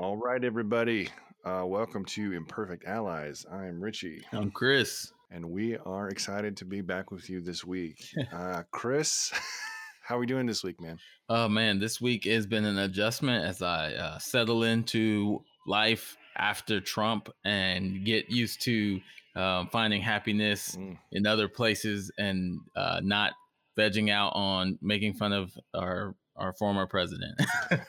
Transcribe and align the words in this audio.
All 0.00 0.16
right, 0.16 0.42
everybody. 0.42 1.10
Uh, 1.44 1.64
welcome 1.66 2.06
to 2.06 2.32
Imperfect 2.32 2.86
Allies. 2.86 3.44
I'm 3.52 3.84
Richie. 3.84 4.22
I'm 4.32 4.50
Chris. 4.50 5.12
And 5.30 5.50
we 5.50 5.76
are 5.76 6.08
excited 6.08 6.56
to 6.56 6.64
be 6.64 6.80
back 6.80 7.10
with 7.10 7.28
you 7.28 7.42
this 7.42 7.66
week. 7.66 8.02
Uh, 8.32 8.62
Chris, 8.70 9.30
how 10.02 10.16
are 10.16 10.18
we 10.18 10.24
doing 10.24 10.46
this 10.46 10.64
week, 10.64 10.80
man? 10.80 10.98
Oh, 11.28 11.50
man. 11.50 11.80
This 11.80 12.00
week 12.00 12.24
has 12.24 12.46
been 12.46 12.64
an 12.64 12.78
adjustment 12.78 13.44
as 13.44 13.60
I 13.60 13.92
uh, 13.92 14.16
settle 14.16 14.62
into 14.62 15.44
life 15.66 16.16
after 16.34 16.80
Trump 16.80 17.28
and 17.44 18.02
get 18.02 18.30
used 18.30 18.62
to 18.62 19.02
um, 19.36 19.68
finding 19.68 20.00
happiness 20.00 20.76
mm. 20.76 20.96
in 21.12 21.26
other 21.26 21.46
places 21.46 22.10
and 22.16 22.58
uh, 22.74 23.02
not 23.04 23.34
vegging 23.78 24.10
out 24.10 24.32
on 24.34 24.78
making 24.80 25.12
fun 25.12 25.34
of 25.34 25.52
our 25.74 26.14
our 26.36 26.54
former 26.54 26.86
president. 26.86 27.38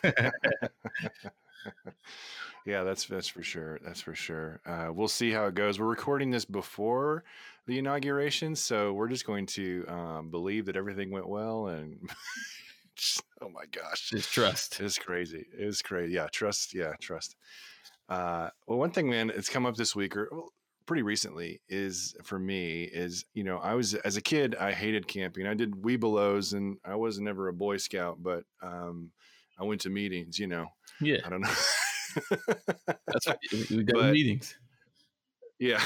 yeah, 2.66 2.84
that's 2.84 3.06
that's 3.06 3.28
for 3.28 3.44
sure. 3.44 3.80
That's 3.84 4.02
for 4.02 4.16
sure. 4.16 4.62
Uh, 4.66 4.88
we'll 4.94 5.08
see 5.08 5.32
how 5.32 5.46
it 5.46 5.56
goes. 5.56 5.80
We're 5.80 5.88
recording 5.88 6.32
this 6.32 6.46
before 6.46 7.24
the 7.68 7.80
inauguration, 7.80 8.56
so 8.56 8.94
we're 8.94 9.10
just 9.10 9.26
going 9.26 9.46
to 9.48 9.86
um, 9.88 10.30
believe 10.30 10.66
that 10.66 10.76
everything 10.76 11.12
went 11.12 11.28
well. 11.28 11.68
And 11.68 11.98
oh 13.42 13.50
my 13.50 13.66
gosh, 13.72 14.10
just 14.10 14.32
trust. 14.34 14.80
It's 14.80 14.98
crazy. 14.98 15.46
It's 15.54 15.82
crazy. 15.82 16.14
Yeah, 16.14 16.28
trust. 16.32 16.74
Yeah, 16.74 16.94
trust. 17.02 17.36
Uh, 18.10 18.50
well, 18.68 18.80
one 18.80 18.92
thing, 18.92 19.10
man, 19.10 19.32
it's 19.34 19.50
come 19.50 19.66
up 19.66 19.76
this 19.76 19.96
week 19.96 20.18
or 20.18 20.30
pretty 20.86 21.04
recently 21.04 21.62
is 21.70 22.16
for 22.24 22.38
me 22.40 22.84
is 22.84 23.24
you 23.34 23.44
know 23.44 23.60
I 23.60 23.76
was 23.76 23.94
as 23.94 24.18
a 24.18 24.22
kid 24.22 24.56
I 24.56 24.74
hated 24.74 25.08
camping. 25.08 25.48
I 25.48 25.54
did 25.54 25.72
Webelos 25.72 26.54
and 26.54 26.78
I 26.84 26.96
was 26.96 27.20
never 27.20 27.48
a 27.48 27.54
Boy 27.54 27.78
Scout, 27.78 28.18
but 28.22 28.44
um, 28.62 29.12
I 29.60 29.64
went 29.64 29.82
to 29.82 29.90
meetings. 29.90 30.38
You 30.38 30.48
know, 30.48 30.68
yeah, 31.02 31.18
I 31.26 31.30
don't 31.30 31.42
know. 31.42 31.54
That's 33.08 33.28
right. 33.28 33.38
We 33.70 33.84
got 33.84 33.96
but, 33.96 34.14
meetings. 34.14 34.56
Yeah, 35.60 35.82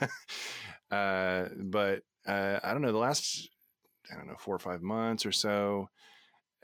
uh, 0.90 1.46
but 1.56 2.02
uh, 2.26 2.60
I 2.62 2.72
don't 2.72 2.82
know 2.82 2.92
the 2.92 2.98
last 2.98 3.48
I 4.12 4.16
don't 4.16 4.26
know 4.26 4.36
four 4.38 4.54
or 4.54 4.58
five 4.58 4.82
months 4.82 5.24
or 5.24 5.32
so. 5.32 5.88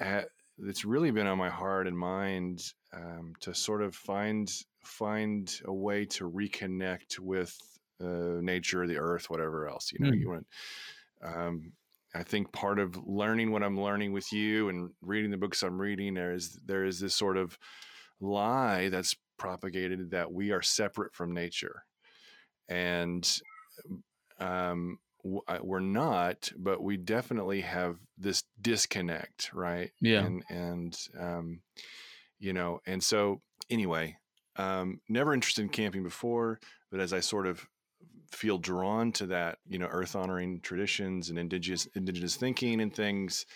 Uh, 0.00 0.22
it's 0.58 0.84
really 0.84 1.10
been 1.10 1.26
on 1.26 1.38
my 1.38 1.50
heart 1.50 1.86
and 1.86 1.96
mind 1.96 2.62
um, 2.92 3.34
to 3.40 3.54
sort 3.54 3.82
of 3.82 3.94
find 3.94 4.50
find 4.84 5.60
a 5.64 5.72
way 5.72 6.04
to 6.04 6.30
reconnect 6.30 7.18
with 7.18 7.56
uh, 8.00 8.40
nature, 8.40 8.86
the 8.86 8.98
earth, 8.98 9.30
whatever 9.30 9.68
else. 9.68 9.92
You 9.92 10.04
know, 10.04 10.10
mm. 10.10 10.20
you 10.20 10.28
want. 10.28 10.46
Um, 11.22 11.72
I 12.16 12.22
think 12.22 12.52
part 12.52 12.78
of 12.78 12.96
learning 13.06 13.50
what 13.50 13.62
I'm 13.62 13.78
learning 13.78 14.12
with 14.12 14.32
you 14.32 14.68
and 14.68 14.90
reading 15.02 15.30
the 15.30 15.36
books 15.36 15.62
I'm 15.62 15.80
reading, 15.80 16.14
there 16.14 16.32
is 16.32 16.58
there 16.64 16.84
is 16.84 16.98
this 16.98 17.14
sort 17.14 17.36
of 17.36 17.58
lie 18.20 18.88
that's 18.88 19.14
propagated 19.38 20.10
that 20.12 20.32
we 20.32 20.50
are 20.50 20.62
separate 20.62 21.14
from 21.14 21.34
nature, 21.34 21.82
and 22.68 23.30
um, 24.40 24.98
we're 25.60 25.80
not, 25.80 26.50
but 26.56 26.82
we 26.82 26.96
definitely 26.96 27.60
have 27.60 27.98
this 28.16 28.44
disconnect, 28.60 29.50
right? 29.52 29.90
Yeah, 30.00 30.24
and 30.24 30.42
and 30.48 30.98
um, 31.18 31.60
you 32.38 32.52
know, 32.52 32.80
and 32.86 33.02
so 33.02 33.42
anyway, 33.68 34.16
um, 34.56 35.00
never 35.08 35.34
interested 35.34 35.62
in 35.62 35.68
camping 35.68 36.02
before, 36.02 36.60
but 36.90 37.00
as 37.00 37.12
I 37.12 37.20
sort 37.20 37.46
of 37.46 37.68
feel 38.30 38.58
drawn 38.58 39.12
to 39.12 39.26
that, 39.26 39.58
you 39.68 39.78
know, 39.78 39.88
earth 39.90 40.16
honoring 40.16 40.60
traditions 40.60 41.30
and 41.30 41.38
indigenous 41.38 41.86
indigenous 41.94 42.36
thinking 42.36 42.80
and 42.80 42.94
things, 42.94 43.46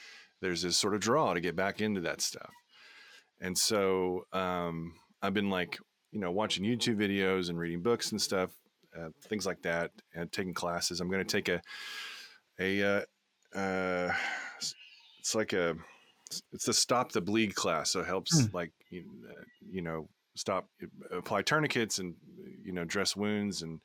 there's 0.41 0.63
this 0.63 0.77
sort 0.77 0.95
of 0.95 1.01
draw 1.01 1.35
to 1.35 1.41
get 1.41 1.57
back 1.57 1.81
into 1.81 2.01
that 2.03 2.21
stuff. 2.21 2.51
And 3.41 3.57
so 3.57 4.27
um, 4.33 4.95
I've 5.23 5.35
been 5.35 5.51
like, 5.51 5.79
you 6.13 6.21
know, 6.21 6.31
watching 6.31 6.65
YouTube 6.65 6.97
videos 6.97 7.49
and 7.49 7.59
reading 7.59 7.83
books 7.83 8.13
and 8.13 8.21
stuff, 8.21 8.51
uh, 8.99 9.09
things 9.23 9.47
like 9.47 9.63
that, 9.63 9.91
and 10.15 10.31
taking 10.31 10.55
classes. 10.55 11.01
I'm 11.01 11.11
going 11.11 11.25
to 11.25 11.33
take 11.33 11.49
a 11.49 11.61
a 12.59 12.83
uh, 12.83 13.59
uh, 13.59 14.13
it's 15.19 15.35
like 15.35 15.53
a 15.53 15.75
it's 16.53 16.67
the 16.67 16.73
stop 16.73 17.13
the 17.13 17.21
bleed 17.21 17.55
class, 17.55 17.91
so 17.91 18.01
it 18.01 18.07
helps 18.07 18.41
mm. 18.41 18.53
like 18.53 18.73
you, 18.91 19.05
uh, 19.29 19.43
you 19.71 19.83
know 19.83 20.09
stop 20.41 20.69
apply 21.13 21.43
tourniquets 21.43 21.99
and 21.99 22.15
you 22.65 22.73
know 22.73 22.85
dress 22.85 23.15
wounds 23.15 23.63
and 23.63 23.81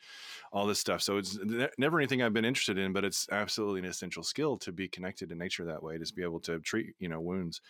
all 0.51 0.65
this 0.65 0.79
stuff. 0.79 1.01
So 1.01 1.17
it's 1.17 1.37
never 1.77 1.99
anything 1.99 2.21
i've 2.21 2.33
been 2.33 2.45
interested 2.45 2.77
in 2.77 2.93
but 2.93 3.03
it's 3.03 3.27
absolutely 3.31 3.81
an 3.81 3.85
essential 3.85 4.23
skill 4.23 4.57
to 4.57 4.71
be 4.71 4.87
connected 4.87 5.29
to 5.29 5.35
nature 5.35 5.65
that 5.65 5.83
way 5.83 5.97
to 5.97 6.13
be 6.13 6.23
able 6.23 6.39
to 6.41 6.59
treat 6.59 6.95
you 6.99 7.09
know 7.09 7.19
wounds. 7.19 7.61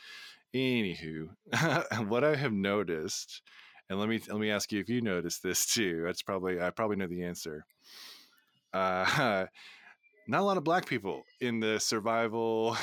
Anywho 0.53 1.29
what 2.07 2.23
i 2.23 2.35
have 2.35 2.53
noticed 2.53 3.41
and 3.89 3.99
let 3.99 4.07
me 4.07 4.21
let 4.29 4.39
me 4.39 4.51
ask 4.51 4.71
you 4.71 4.79
if 4.79 4.89
you 4.89 5.01
noticed 5.01 5.43
this 5.43 5.65
too 5.65 6.03
that's 6.05 6.21
probably 6.21 6.61
i 6.61 6.69
probably 6.69 6.95
know 6.95 7.07
the 7.07 7.23
answer. 7.23 7.65
Uh 8.73 9.45
not 10.27 10.41
a 10.41 10.43
lot 10.43 10.57
of 10.57 10.63
black 10.63 10.85
people 10.85 11.23
in 11.39 11.59
the 11.59 11.79
survival 11.79 12.77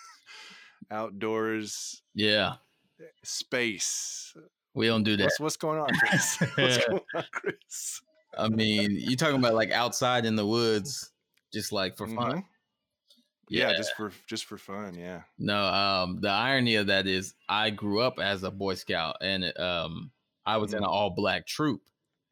outdoors 0.90 2.02
yeah. 2.14 2.54
space 3.22 4.34
we 4.74 4.86
don't 4.86 5.04
do 5.04 5.16
that. 5.16 5.24
What's, 5.24 5.40
what's 5.40 5.56
going 5.56 5.78
on, 5.78 5.88
Chris? 5.98 6.36
what's 6.56 6.78
going 6.86 7.00
on, 7.14 7.24
Chris? 7.32 8.00
I 8.36 8.48
mean, 8.48 8.90
you 8.92 9.16
talking 9.16 9.38
about 9.38 9.54
like 9.54 9.70
outside 9.70 10.26
in 10.26 10.36
the 10.36 10.46
woods, 10.46 11.12
just 11.52 11.72
like 11.72 11.96
for 11.96 12.06
fun. 12.06 12.30
Mm-hmm. 12.30 12.38
Yeah. 13.48 13.70
yeah, 13.70 13.76
just 13.76 13.94
for 13.94 14.10
just 14.26 14.46
for 14.46 14.58
fun. 14.58 14.94
Yeah. 14.94 15.22
No, 15.38 15.64
um, 15.64 16.18
the 16.20 16.30
irony 16.30 16.76
of 16.76 16.88
that 16.88 17.06
is 17.06 17.34
I 17.48 17.70
grew 17.70 18.00
up 18.00 18.18
as 18.18 18.42
a 18.42 18.50
Boy 18.50 18.74
Scout, 18.74 19.16
and 19.20 19.56
um, 19.58 20.10
I 20.44 20.56
was 20.56 20.70
mm-hmm. 20.70 20.78
in 20.78 20.84
an 20.84 20.88
all 20.88 21.10
black 21.10 21.46
troop, 21.46 21.82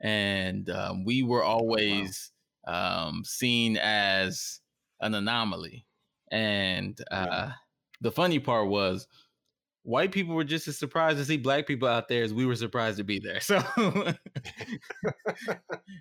and 0.01 0.69
um, 0.71 1.05
we 1.05 1.23
were 1.23 1.45
always 1.45 2.33
wow. 2.67 3.09
um, 3.09 3.25
seen 3.25 3.77
as 3.77 4.61
an 5.01 5.15
anomaly. 5.15 5.85
And 6.31 6.99
uh, 7.11 7.27
yeah. 7.31 7.53
the 8.01 8.11
funny 8.11 8.39
part 8.39 8.69
was 8.69 9.07
white 9.83 10.13
people 10.13 10.35
were 10.35 10.45
just 10.45 10.69
as 10.69 10.79
surprised 10.79 11.19
to 11.19 11.25
see 11.25 11.37
black 11.37 11.67
people 11.67 11.89
out 11.89 12.09
there 12.09 12.23
as 12.23 12.33
we 12.33 12.47
were 12.47 12.57
surprised 12.57 12.99
to 12.99 13.05
be 13.05 13.19
there. 13.19 13.41
So 13.41 13.61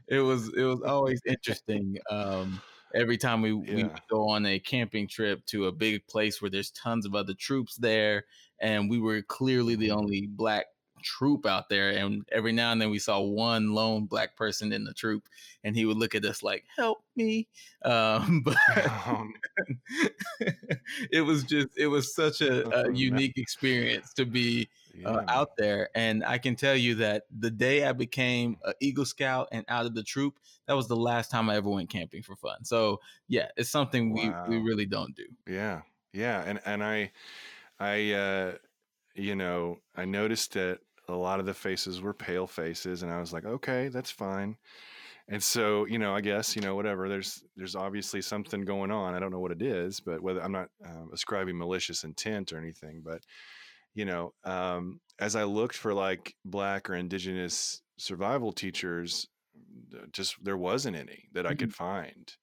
it 0.07 0.19
was 0.19 0.53
it 0.55 0.63
was 0.63 0.81
always 0.81 1.21
interesting. 1.25 1.97
Um, 2.09 2.61
every 2.93 3.17
time 3.17 3.41
we, 3.41 3.51
yeah. 3.51 3.75
we 3.75 3.89
go 4.09 4.29
on 4.29 4.45
a 4.45 4.59
camping 4.59 5.07
trip 5.07 5.45
to 5.47 5.67
a 5.67 5.71
big 5.71 6.05
place 6.07 6.41
where 6.41 6.51
there's 6.51 6.71
tons 6.71 7.05
of 7.05 7.15
other 7.15 7.33
troops 7.33 7.75
there, 7.77 8.25
and 8.59 8.89
we 8.89 8.99
were 8.99 9.21
clearly 9.21 9.75
the 9.75 9.91
only 9.91 10.27
black 10.27 10.65
troop 11.03 11.45
out 11.45 11.69
there 11.69 11.89
and 11.89 12.23
every 12.31 12.51
now 12.51 12.71
and 12.71 12.81
then 12.81 12.89
we 12.89 12.99
saw 12.99 13.19
one 13.19 13.73
lone 13.73 14.05
black 14.05 14.35
person 14.35 14.71
in 14.71 14.83
the 14.83 14.93
troop 14.93 15.27
and 15.63 15.75
he 15.75 15.85
would 15.85 15.97
look 15.97 16.15
at 16.15 16.25
us 16.25 16.41
like 16.43 16.65
help 16.75 17.03
me 17.15 17.47
um, 17.83 18.41
but 18.45 18.57
it 21.11 21.21
was 21.21 21.43
just 21.43 21.67
it 21.77 21.87
was 21.87 22.13
such 22.13 22.41
a, 22.41 22.67
a 22.69 22.91
unique 22.93 23.37
experience 23.37 24.13
to 24.13 24.25
be 24.25 24.67
uh, 25.05 25.23
out 25.29 25.55
there 25.57 25.89
and 25.95 26.23
i 26.25 26.37
can 26.37 26.55
tell 26.55 26.75
you 26.75 26.95
that 26.95 27.23
the 27.39 27.49
day 27.49 27.85
i 27.85 27.91
became 27.91 28.57
an 28.65 28.73
eagle 28.81 29.05
scout 29.05 29.47
and 29.51 29.65
out 29.69 29.85
of 29.85 29.95
the 29.95 30.03
troop 30.03 30.37
that 30.67 30.75
was 30.75 30.87
the 30.87 30.95
last 30.95 31.31
time 31.31 31.49
i 31.49 31.55
ever 31.55 31.69
went 31.69 31.89
camping 31.89 32.21
for 32.21 32.35
fun 32.35 32.63
so 32.63 32.99
yeah 33.27 33.47
it's 33.55 33.69
something 33.69 34.13
wow. 34.13 34.45
we 34.47 34.57
we 34.57 34.63
really 34.63 34.85
don't 34.85 35.15
do. 35.15 35.25
Yeah 35.47 35.81
yeah 36.13 36.43
and 36.45 36.59
and 36.65 36.83
i 36.83 37.11
i 37.79 38.11
uh 38.11 38.53
you 39.15 39.35
know 39.35 39.77
i 39.95 40.05
noticed 40.05 40.53
that 40.53 40.79
a 41.11 41.15
lot 41.15 41.39
of 41.39 41.45
the 41.45 41.53
faces 41.53 42.01
were 42.01 42.13
pale 42.13 42.47
faces 42.47 43.03
and 43.03 43.11
i 43.11 43.19
was 43.19 43.33
like 43.33 43.45
okay 43.45 43.87
that's 43.87 44.11
fine 44.11 44.55
and 45.27 45.41
so 45.41 45.85
you 45.85 45.97
know 45.97 46.13
i 46.13 46.21
guess 46.21 46.55
you 46.55 46.61
know 46.61 46.75
whatever 46.75 47.09
there's 47.09 47.43
there's 47.55 47.75
obviously 47.75 48.21
something 48.21 48.61
going 48.61 48.91
on 48.91 49.15
i 49.15 49.19
don't 49.19 49.31
know 49.31 49.39
what 49.39 49.51
it 49.51 49.61
is 49.61 49.99
but 49.99 50.21
whether 50.21 50.41
i'm 50.43 50.51
not 50.51 50.69
um, 50.85 51.09
ascribing 51.13 51.57
malicious 51.57 52.03
intent 52.03 52.51
or 52.53 52.57
anything 52.57 53.01
but 53.03 53.21
you 53.93 54.05
know 54.05 54.33
um, 54.43 54.99
as 55.19 55.35
i 55.35 55.43
looked 55.43 55.75
for 55.75 55.93
like 55.93 56.35
black 56.45 56.89
or 56.89 56.95
indigenous 56.95 57.81
survival 57.97 58.51
teachers 58.51 59.27
just 60.11 60.35
there 60.43 60.57
wasn't 60.57 60.95
any 60.95 61.25
that 61.33 61.45
i 61.45 61.49
mm-hmm. 61.49 61.59
could 61.59 61.73
find 61.73 62.35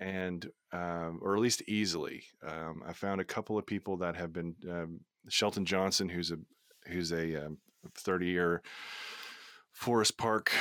and 0.00 0.50
um, 0.72 1.20
or 1.22 1.34
at 1.34 1.40
least 1.42 1.62
easily 1.68 2.24
um, 2.46 2.82
i 2.86 2.92
found 2.92 3.20
a 3.20 3.24
couple 3.24 3.58
of 3.58 3.66
people 3.66 3.96
that 3.96 4.16
have 4.16 4.32
been 4.32 4.54
um, 4.70 5.00
shelton 5.28 5.64
johnson 5.64 6.08
who's 6.08 6.30
a 6.30 6.36
who's 6.88 7.12
a 7.12 7.46
um, 7.46 7.58
30 7.94 8.26
year 8.26 8.62
forest 9.72 10.16
park 10.16 10.52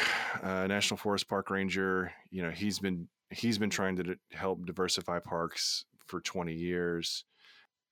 uh, 0.41 0.67
national 0.67 0.97
forest 0.97 1.27
park 1.27 1.49
ranger. 1.49 2.11
You 2.29 2.43
know 2.43 2.49
he's 2.51 2.79
been 2.79 3.07
he's 3.29 3.57
been 3.57 3.69
trying 3.69 3.95
to 3.97 4.15
help 4.31 4.65
diversify 4.65 5.19
parks 5.19 5.85
for 6.05 6.21
20 6.21 6.53
years. 6.53 7.25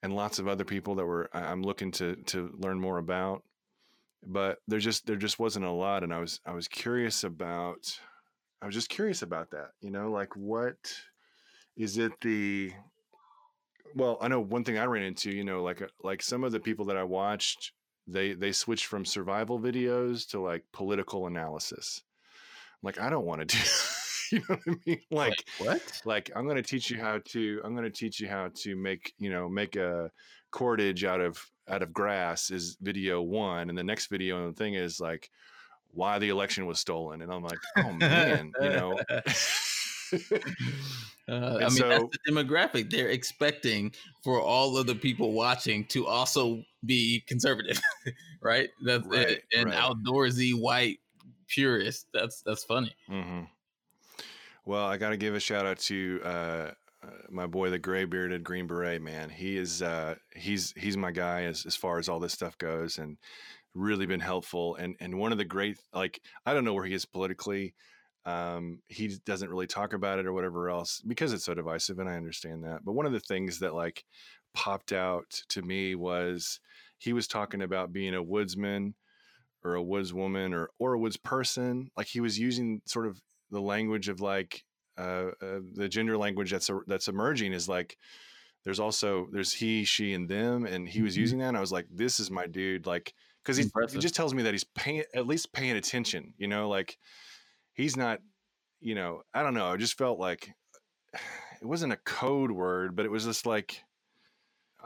And 0.02 0.16
lots 0.16 0.40
of 0.40 0.48
other 0.48 0.64
people 0.64 0.96
that 0.96 1.06
were 1.06 1.30
i'm 1.34 1.62
looking 1.62 1.92
to 1.92 2.16
to 2.28 2.52
learn 2.58 2.80
more 2.80 2.98
about. 2.98 3.44
But 4.26 4.60
there 4.68 4.80
just 4.80 5.06
there 5.06 5.16
just 5.16 5.40
wasn't 5.40 5.66
a 5.66 5.72
lot 5.72 6.04
and 6.04 6.14
i 6.14 6.20
was 6.20 6.42
i 6.46 6.52
was 6.52 6.68
curious 6.68 7.24
about 7.24 8.00
i 8.62 8.66
was 8.66 8.76
just 8.76 8.90
curious 8.90 9.22
about 9.22 9.52
that 9.52 9.70
you 9.80 9.92
know 9.92 10.12
like 10.12 10.36
what 10.36 10.76
is 11.78 11.98
it 11.98 12.12
the 12.20 12.74
well 13.96 14.18
i 14.20 14.28
know 14.28 14.42
one 14.42 14.66
thing 14.66 14.78
i 14.78 14.84
ran 14.84 15.04
into 15.04 15.32
you 15.32 15.46
know 15.46 15.64
like 15.64 15.82
like 16.04 16.22
some 16.22 16.44
of 16.44 16.52
the 16.52 16.60
people 16.60 16.84
that 16.84 16.98
i 16.98 17.04
watched 17.04 17.72
they 18.12 18.34
they 18.34 18.52
switched 18.52 18.86
from 18.86 19.06
survival 19.06 19.60
videos 19.60 20.28
to 20.30 20.40
like 20.40 20.64
political 20.74 21.28
analysis. 21.28 22.02
I'm 22.82 22.88
like 22.88 23.00
I 23.00 23.10
don't 23.10 23.26
want 23.26 23.42
to 23.42 23.58
do. 23.58 23.64
you 24.32 24.40
know 24.40 24.56
what 24.56 24.60
I 24.68 24.76
mean? 24.86 25.02
Like, 25.12 25.30
like 25.30 25.68
what? 25.68 26.02
Like 26.06 26.32
I'm 26.36 26.46
going 26.46 26.58
to 26.58 26.64
teach 26.64 26.90
you 26.90 27.00
how 27.00 27.20
to. 27.26 27.62
I'm 27.64 27.74
going 27.74 27.86
to 27.86 27.92
teach 27.92 28.20
you 28.20 28.28
how 28.28 28.50
to 28.64 28.76
make 28.76 29.14
you 29.18 29.30
know 29.30 29.50
make 29.50 29.76
a 29.76 30.12
cordage 30.52 31.04
out 31.04 31.22
of 31.22 31.44
out 31.68 31.84
of 31.84 31.94
grass 31.94 32.50
is 32.50 32.78
video 32.82 33.22
one, 33.22 33.70
and 33.70 33.78
the 33.78 33.84
next 33.84 34.08
video 34.08 34.44
and 34.44 34.56
the 34.56 34.58
thing 34.58 34.74
is 34.74 35.00
like 35.00 35.30
why 35.92 36.20
the 36.20 36.30
election 36.30 36.66
was 36.66 36.80
stolen, 36.80 37.22
and 37.22 37.32
I'm 37.32 37.44
like, 37.44 37.60
oh 37.78 37.92
man, 37.94 38.52
you 38.62 38.70
know. 38.70 39.00
Uh, 41.30 41.58
I 41.58 41.60
mean, 41.60 41.70
so, 41.72 41.90
that's 41.90 42.04
the 42.04 42.32
demographic 42.32 42.90
they're 42.90 43.10
expecting 43.10 43.94
for 44.24 44.42
all 44.42 44.78
of 44.78 44.88
the 44.88 44.96
people 44.96 45.34
watching 45.34 45.86
to 45.86 46.08
also 46.08 46.64
be 46.86 47.24
conservative, 47.28 47.80
right? 48.42 48.70
That's 48.84 49.06
right, 49.06 49.40
an 49.54 49.68
right. 49.68 49.76
outdoorsy 49.76 50.60
white 50.60 51.00
purist. 51.48 52.08
That's 52.14 52.42
that's 52.46 52.64
funny. 52.64 52.96
Mm-hmm. 53.10 53.42
Well, 54.66 54.86
I 54.86 54.98
got 54.98 55.10
to 55.10 55.18
give 55.18 55.36
a 55.36 55.40
shout 55.40 55.66
out 55.66 55.80
to 55.80 56.22
uh, 56.24 56.72
uh, 57.04 57.08
my 57.30 57.48
boy, 57.48 57.70
the 57.70 57.80
gray 57.80 58.06
bearded 58.06 58.44
Green 58.44 58.68
Beret 58.68 59.02
man. 59.02 59.30
He 59.30 59.58
is 59.58 59.82
uh, 59.82 60.16
he's 60.36 60.74
he's 60.78 60.98
my 60.98 61.12
guy 61.12 61.44
as 61.44 61.66
as 61.66 61.76
far 61.76 62.00
as 62.00 62.10
all 62.10 62.20
this 62.20 62.34
stuff 62.34 62.58
goes, 62.58 62.98
and 62.98 63.18
really 63.74 64.06
been 64.06 64.20
helpful. 64.20 64.76
And 64.76 64.96
and 65.00 65.18
one 65.18 65.32
of 65.32 65.38
the 65.38 65.46
great 65.46 65.78
like 65.94 66.22
I 66.46 66.54
don't 66.54 66.66
know 66.66 66.74
where 66.74 66.86
he 66.86 66.94
is 66.94 67.06
politically. 67.06 67.74
Um, 68.30 68.80
he 68.88 69.08
doesn't 69.26 69.50
really 69.50 69.68
talk 69.68 69.94
about 69.94 70.20
it 70.20 70.28
or 70.28 70.34
whatever 70.34 70.70
else 70.70 71.02
because 71.08 71.34
it's 71.34 71.46
so 71.46 71.54
divisive, 71.54 72.00
and 72.00 72.10
I 72.10 72.16
understand 72.16 72.64
that. 72.64 72.86
But 72.86 72.94
one 72.94 73.06
of 73.06 73.12
the 73.12 73.20
things 73.20 73.60
that 73.60 73.74
like 73.74 74.04
popped 74.54 74.92
out 74.92 75.42
to 75.50 75.62
me 75.62 75.96
was 75.96 76.60
he 76.98 77.14
was 77.14 77.28
talking 77.28 77.62
about 77.62 77.94
being 77.94 78.14
a 78.14 78.22
woodsman 78.22 78.94
or 79.64 79.76
a 79.76 79.84
woodswoman 79.84 80.54
or 80.54 80.70
or 80.78 80.94
a 80.94 81.00
woods 81.00 81.18
person. 81.18 81.90
Like 81.98 82.08
he 82.08 82.20
was 82.20 82.38
using 82.38 82.82
sort 82.86 83.08
of 83.08 83.20
the 83.50 83.62
language 83.62 84.10
of 84.10 84.22
like 84.22 84.64
uh, 84.98 85.32
uh, 85.42 85.60
the 85.74 85.88
gender 85.90 86.18
language 86.18 86.52
that's 86.52 86.70
a, 86.70 86.80
that's 86.86 87.08
emerging 87.08 87.54
is 87.54 87.68
like 87.68 87.98
there's 88.64 88.80
also 88.80 89.28
there's 89.32 89.54
he 89.54 89.86
she 89.86 90.14
and 90.14 90.30
them 90.30 90.66
and 90.66 90.88
he 90.88 91.02
was 91.02 91.14
mm-hmm. 91.14 91.22
using 91.22 91.40
that 91.40 91.48
and 91.48 91.58
i 91.58 91.62
was 91.62 91.72
like 91.72 91.86
this 91.90 92.20
is 92.20 92.30
my 92.30 92.46
dude 92.46 92.86
like 92.86 93.14
because 93.42 93.56
he, 93.56 93.64
he 93.92 93.98
just 94.00 94.14
tells 94.14 94.34
me 94.34 94.44
that 94.44 94.54
he's 94.54 94.66
paying 94.66 95.04
at 95.16 95.26
least 95.26 95.54
paying 95.54 95.78
attention 95.78 96.34
you 96.38 96.48
know 96.48 96.68
like 96.68 96.98
he's 97.80 97.96
not, 97.96 98.20
you 98.82 98.94
know, 98.94 99.22
I 99.34 99.42
don't 99.42 99.54
know. 99.54 99.68
I 99.68 99.78
just 99.78 99.98
felt 99.98 100.20
like 100.20 100.52
it 101.14 101.66
wasn't 101.66 101.94
a 101.94 101.98
code 101.98 102.52
word, 102.52 102.96
but 102.96 103.06
it 103.06 103.12
was 103.12 103.26
just 103.26 103.46
like, 103.46 103.82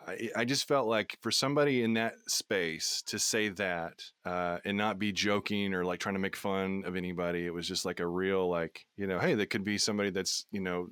I, 0.08 0.30
I 0.36 0.46
just 0.46 0.68
felt 0.68 0.88
like 0.88 1.18
for 1.22 1.32
somebody 1.32 1.84
in 1.84 1.94
that 1.94 2.14
space 2.28 3.04
to 3.08 3.18
say 3.20 3.50
that 3.50 4.04
uh, 4.26 4.58
and 4.66 4.78
not 4.78 5.00
be 5.00 5.12
joking 5.12 5.74
or 5.74 5.84
like 5.84 6.00
trying 6.00 6.16
to 6.16 6.20
make 6.20 6.36
fun 6.36 6.84
of 6.86 6.96
anybody, 6.96 7.46
it 7.46 7.54
was 7.54 7.68
just 7.68 7.86
like 7.86 8.00
a 8.00 8.08
real 8.08 8.48
like 8.50 8.86
you 8.98 9.08
know, 9.08 9.20
hey, 9.20 9.36
that 9.36 9.50
could 9.50 9.64
be 9.64 9.78
somebody 9.78 10.10
that's 10.10 10.46
you 10.52 10.62
know, 10.62 10.88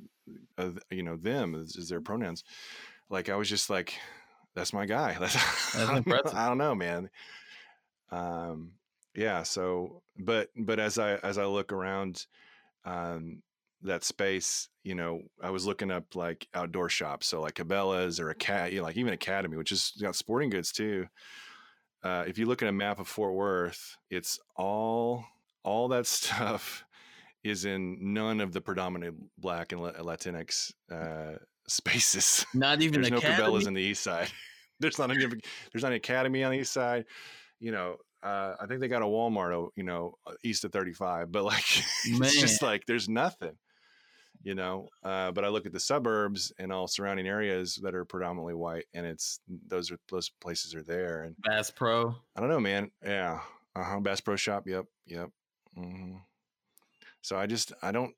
uh, 0.58 0.72
you 0.90 1.04
know, 1.04 1.18
them 1.18 1.56
is, 1.56 1.76
is, 1.76 1.90
their 1.90 2.02
pronouns. 2.02 2.44
Like 3.10 3.30
I 3.30 3.36
was 3.36 3.50
just 3.50 3.70
like, 3.70 3.94
that's 4.56 4.74
my 4.74 4.86
guy. 4.86 5.18
That's, 5.20 5.34
that's 5.74 5.90
I, 5.90 6.00
don't 6.00 6.36
I 6.36 6.48
don't 6.48 6.58
know, 6.58 6.76
man. 6.76 7.10
Um, 8.12 8.72
yeah 9.16 9.44
so 9.44 10.02
but 10.18 10.50
but 10.56 10.80
as 10.80 10.98
i 10.98 11.16
as 11.16 11.38
i 11.38 11.46
look 11.46 11.72
around 11.74 12.26
um 12.86 13.42
that 13.84 14.04
space 14.04 14.70
you 14.84 14.96
know 14.96 15.22
i 15.42 15.50
was 15.50 15.66
looking 15.66 15.92
up 15.92 16.16
like 16.16 16.48
outdoor 16.54 16.88
shops 16.88 17.28
so 17.28 17.42
like 17.42 17.56
cabela's 17.56 18.20
or 18.20 18.30
a 18.30 18.36
cat 18.36 18.72
you 18.72 18.78
know, 18.78 18.84
like 18.84 18.98
even 18.98 19.14
academy 19.14 19.58
which 19.58 19.72
is 19.72 19.94
got 20.02 20.16
sporting 20.16 20.50
goods 20.50 20.72
too. 20.72 21.08
Uh, 22.04 22.24
if 22.26 22.40
you 22.40 22.48
look 22.48 22.64
at 22.64 22.68
a 22.68 22.72
map 22.72 23.00
of 23.00 23.08
fort 23.08 23.34
worth 23.34 23.96
it's 24.10 24.40
all 24.56 25.24
all 25.64 25.88
that 25.88 26.08
stuff 26.08 26.84
is 27.44 27.66
in 27.66 27.98
none 28.14 28.40
of 28.40 28.54
the 28.54 28.62
predominant 28.62 29.16
black 29.38 29.72
and 29.72 29.82
latinx 29.82 30.72
uh, 30.92 31.34
spaces. 31.68 32.46
Not 32.54 32.82
even 32.82 33.02
there's 33.02 33.12
academy? 33.12 33.38
no 33.38 33.50
cabela's 33.50 33.68
in 33.68 33.74
the 33.74 33.82
east 33.82 34.04
side. 34.04 34.30
There's 34.80 34.98
not 34.98 35.12
any 35.12 35.20
there's 35.28 35.84
not 35.84 35.92
an 35.92 35.98
academy 35.98 36.44
on 36.44 36.52
the 36.52 36.58
east 36.58 36.74
side 36.74 37.06
you 37.60 37.72
know 37.72 37.98
uh, 38.24 38.56
I 38.60 38.66
think 38.66 38.80
they 38.82 38.88
got 38.88 39.02
a 39.02 39.06
Walmart, 39.06 39.70
you 39.76 39.84
know, 39.84 40.16
uh, 40.28 40.34
east 40.44 40.64
of 40.64 40.72
35, 40.72 41.32
but 41.32 41.44
like, 41.44 41.66
it's 42.06 42.40
just 42.40 42.62
like, 42.62 42.86
there's 42.86 43.10
nothing, 43.10 43.58
you 44.44 44.56
know, 44.56 44.90
uh, 45.04 45.32
but 45.32 45.44
I 45.44 45.50
look 45.50 45.66
at 45.66 45.74
the 45.74 45.80
suburbs 45.80 46.52
and 46.60 46.72
all 46.72 46.88
surrounding 46.88 47.28
areas 47.28 47.80
that 47.84 47.96
are 47.96 48.06
predominantly 48.06 48.54
white 48.54 48.86
and 48.94 49.06
it's, 49.06 49.40
those 49.68 49.92
are, 49.92 50.00
those 50.10 50.30
places 50.30 50.76
are 50.76 50.84
there. 50.84 51.24
And 51.24 51.36
Bass 51.44 51.72
Pro. 51.72 52.16
I 52.36 52.40
don't 52.40 52.50
know, 52.50 52.60
man. 52.60 52.92
Yeah. 53.04 53.40
Uh 53.76 53.84
huh. 53.84 54.00
Bass 54.00 54.22
Pro 54.22 54.36
shop. 54.36 54.68
Yep. 54.68 54.86
Yep. 55.08 55.30
Mm-hmm. 55.78 56.18
So 57.22 57.38
I 57.38 57.46
just, 57.48 57.74
I 57.82 57.92
don't, 57.92 58.14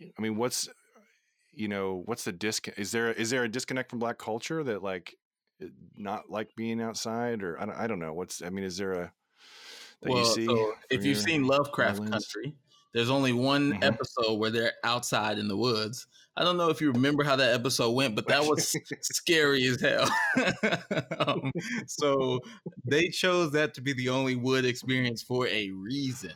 I 0.00 0.22
mean, 0.22 0.36
what's, 0.36 0.68
you 1.52 1.68
know, 1.68 2.02
what's 2.04 2.24
the 2.24 2.32
disc? 2.32 2.68
Is 2.76 2.92
there, 2.92 3.12
is 3.12 3.30
there 3.30 3.44
a 3.44 3.48
disconnect 3.48 3.90
from 3.90 3.98
black 3.98 4.18
culture 4.18 4.62
that 4.62 4.82
like, 4.82 5.14
not 5.96 6.30
like 6.30 6.54
being 6.54 6.82
outside 6.82 7.42
or 7.42 7.58
I 7.60 7.64
don't, 7.64 7.76
I 7.76 7.86
don't 7.86 7.98
know 7.98 8.12
what's 8.12 8.42
i 8.42 8.50
mean 8.50 8.62
is 8.62 8.76
there 8.76 8.92
a 8.92 9.12
that 10.02 10.10
well, 10.10 10.18
you 10.18 10.24
see. 10.24 10.46
So 10.46 10.74
if 10.90 11.04
you've 11.04 11.18
seen 11.18 11.46
Lovecraft 11.46 12.00
islands? 12.00 12.10
Country, 12.10 12.54
there's 12.96 13.10
only 13.10 13.32
one 13.32 13.72
mm-hmm. 13.72 13.82
episode 13.82 14.38
where 14.38 14.50
they're 14.50 14.72
outside 14.82 15.38
in 15.38 15.48
the 15.48 15.56
woods. 15.56 16.06
I 16.34 16.44
don't 16.44 16.56
know 16.56 16.68
if 16.68 16.80
you 16.80 16.92
remember 16.92 17.24
how 17.24 17.36
that 17.36 17.54
episode 17.54 17.92
went, 17.92 18.14
but 18.14 18.28
that 18.28 18.44
was 18.44 18.74
scary 19.02 19.64
as 19.64 19.80
hell. 19.80 20.08
um, 21.18 21.52
so 21.86 22.40
they 22.84 23.08
chose 23.08 23.52
that 23.52 23.74
to 23.74 23.80
be 23.80 23.92
the 23.92 24.10
only 24.10 24.36
wood 24.36 24.64
experience 24.64 25.22
for 25.22 25.46
a 25.46 25.70
reason. 25.70 26.32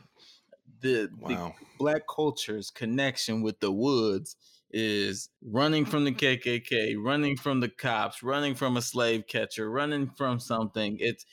The, 0.80 1.08
wow. 1.18 1.28
the 1.28 1.66
black 1.78 2.02
culture's 2.14 2.70
connection 2.70 3.42
with 3.42 3.60
the 3.60 3.72
woods 3.72 4.36
is 4.72 5.28
running 5.43 5.84
from 5.84 6.05
the 6.05 6.12
KKK, 6.12 6.94
running 6.99 7.37
from 7.37 7.61
the 7.61 7.69
cops, 7.69 8.22
running 8.22 8.55
from 8.55 8.76
a 8.76 8.82
slave 8.82 9.25
catcher, 9.26 9.70
running 9.70 10.11
from 10.17 10.38
something. 10.38 10.96
It's 11.00 11.25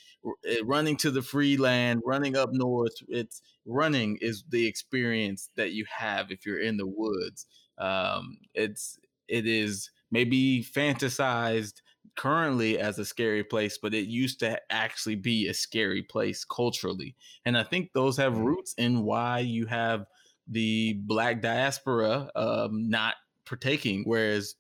it, 0.44 0.66
running 0.66 0.98
to 0.98 1.12
the 1.12 1.22
free 1.22 1.58
land, 1.58 2.02
running 2.06 2.36
up 2.36 2.50
north. 2.52 2.94
It's 3.08 3.42
running 3.66 4.18
is 4.22 4.44
the 4.50 4.66
experience 4.66 5.50
that 5.56 5.72
you 5.72 5.86
have 5.96 6.32
if 6.32 6.46
you're 6.46 6.62
in 6.62 6.78
the 6.78 6.88
woods. 6.88 7.46
Um, 7.78 8.38
it's 8.54 8.98
it 9.28 9.46
is 9.46 9.90
maybe 10.12 10.64
fantasized 10.64 11.82
currently 12.18 12.80
as 12.80 12.98
a 12.98 13.06
scary 13.06 13.44
place, 13.44 13.78
but 13.78 13.94
it 13.94 14.08
used 14.08 14.40
to 14.40 14.60
actually 14.72 15.16
be 15.16 15.48
a 15.48 15.54
scary 15.54 16.02
place 16.02 16.44
culturally. 16.44 17.16
And 17.46 17.58
I 17.58 17.64
think 17.64 17.92
those 17.94 18.18
have 18.18 18.34
mm-hmm. 18.34 18.46
roots 18.46 18.74
in 18.78 19.04
why 19.04 19.40
you 19.40 19.68
have 19.68 20.06
the 20.48 20.94
black 21.06 21.42
diaspora 21.42 22.30
um, 22.36 22.90
not 22.90 23.16
partaking, 23.48 24.04
whereas 24.06 24.56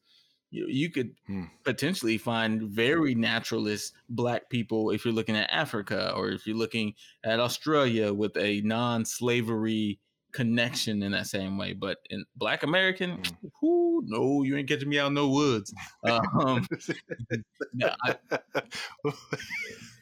you, 0.49 0.65
you 0.67 0.89
could 0.89 1.13
hmm. 1.27 1.45
potentially 1.63 2.17
find 2.17 2.63
very 2.63 3.13
naturalist 3.15 3.93
black 4.09 4.49
people 4.49 4.91
if 4.91 5.03
you're 5.03 5.13
looking 5.13 5.35
at 5.35 5.49
Africa 5.51 6.13
or 6.15 6.29
if 6.29 6.47
you're 6.47 6.55
looking 6.55 6.93
at 7.23 7.39
Australia 7.39 8.13
with 8.13 8.35
a 8.37 8.61
non-slavery 8.61 9.99
connection 10.37 11.01
in 11.01 11.13
that 11.13 11.25
same 11.25 11.57
way. 11.57 11.73
But 11.73 11.97
in 12.11 12.23
Black 12.35 12.61
American, 12.61 13.17
mm. 13.17 13.33
whoo, 13.61 14.03
no, 14.05 14.43
you 14.43 14.55
ain't 14.55 14.69
catching 14.69 14.87
me 14.87 14.99
out 14.99 15.07
in 15.07 15.15
no 15.15 15.29
woods. 15.29 15.73
Um, 16.03 16.67
I, 17.81 18.15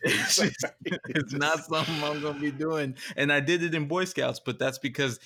it's, 0.03 0.35
just, 0.35 0.65
it's 0.83 1.33
not 1.33 1.63
something 1.63 2.03
I'm 2.03 2.21
gonna 2.21 2.37
be 2.37 2.51
doing. 2.51 2.95
And 3.15 3.31
I 3.31 3.39
did 3.39 3.63
it 3.63 3.73
in 3.73 3.87
Boy 3.87 4.03
Scouts, 4.03 4.41
but 4.45 4.59
that's 4.59 4.77
because 4.77 5.19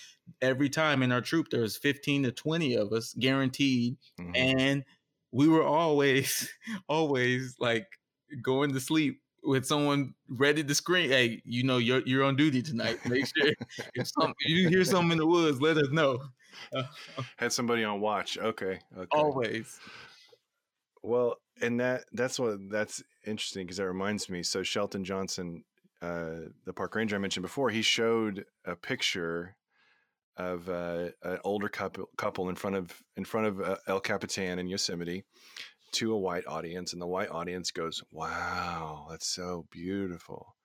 every 0.44 0.70
time 0.70 1.02
in 1.02 1.12
our 1.12 1.22
troop 1.22 1.50
there 1.50 1.62
was 1.62 1.76
15 1.76 2.24
to 2.24 2.32
20 2.32 2.76
of 2.76 2.94
us 2.94 3.16
guaranteed, 3.18 3.98
mm-hmm. 4.22 4.36
and 4.36 4.84
we 5.32 5.48
were 5.48 5.64
always, 5.64 6.50
always 6.88 7.56
like 7.60 7.88
going 8.44 8.74
to 8.74 8.80
sleep 8.80 9.22
with 9.44 9.66
someone 9.66 10.14
ready 10.28 10.64
to 10.64 10.76
scream, 10.76 11.10
hey, 11.10 11.42
you 11.46 11.64
know, 11.64 11.78
you're 11.78 12.02
you're 12.06 12.24
on 12.24 12.36
duty 12.36 12.62
tonight. 12.62 13.00
Make 13.06 13.26
sure 13.28 13.52
if 13.96 14.08
some 14.08 14.34
you 14.46 14.70
hear 14.70 14.84
something 14.84 15.14
in 15.14 15.18
the 15.18 15.28
woods, 15.28 15.62
let 15.62 15.78
us 15.78 15.90
know. 15.92 16.20
Uh, 16.74 16.84
Had 17.38 17.54
somebody 17.54 17.84
on 17.84 18.02
watch. 18.02 18.38
Okay. 18.38 18.80
Okay. 18.98 19.08
Always. 19.12 19.80
Well, 21.02 21.38
and 21.62 21.80
that 21.80 22.06
that's 22.12 22.40
what 22.40 22.58
that's 22.70 23.04
interesting 23.26 23.66
because 23.66 23.78
that 23.78 23.88
reminds 23.88 24.30
me. 24.30 24.44
So 24.44 24.64
Shelton 24.64 25.04
Johnson, 25.04 25.64
uh, 26.02 26.50
the 26.66 26.74
park 26.74 26.96
ranger 26.96 27.16
I 27.16 27.20
mentioned 27.20 27.44
before, 27.44 27.70
he 27.70 27.82
showed 27.82 28.46
a 28.66 28.76
picture 28.76 29.56
of 30.38 30.70
uh, 30.70 31.10
an 31.24 31.40
older 31.44 31.68
couple 31.68 32.10
couple 32.18 32.50
in 32.50 32.56
front 32.56 32.76
of 32.76 33.04
in 33.18 33.26
front 33.26 33.48
of 33.48 33.62
uh, 33.62 33.76
El 33.88 34.00
Capitan 34.00 34.60
in 34.60 34.68
Yosemite, 34.68 35.24
to 35.94 36.14
a 36.14 36.18
white 36.18 36.46
audience, 36.48 36.94
and 36.94 37.02
the 37.02 37.08
white 37.08 37.30
audience 37.30 37.72
goes, 37.72 38.04
"Wow, 38.12 39.08
that's 39.10 39.28
so 39.28 39.66
beautiful." 39.72 40.56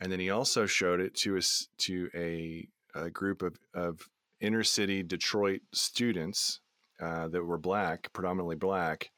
And 0.00 0.12
then 0.12 0.20
he 0.20 0.30
also 0.30 0.66
showed 0.66 1.00
it 1.00 1.14
to 1.16 1.36
us 1.36 1.68
to 1.78 2.10
a, 2.14 2.68
a 2.94 3.10
group 3.10 3.42
of, 3.42 3.58
of 3.74 4.08
inner 4.40 4.62
city 4.62 5.02
Detroit 5.02 5.62
students 5.72 6.60
uh, 7.00 7.28
that 7.28 7.44
were 7.44 7.58
black, 7.58 8.12
predominantly 8.12 8.56
black, 8.56 9.10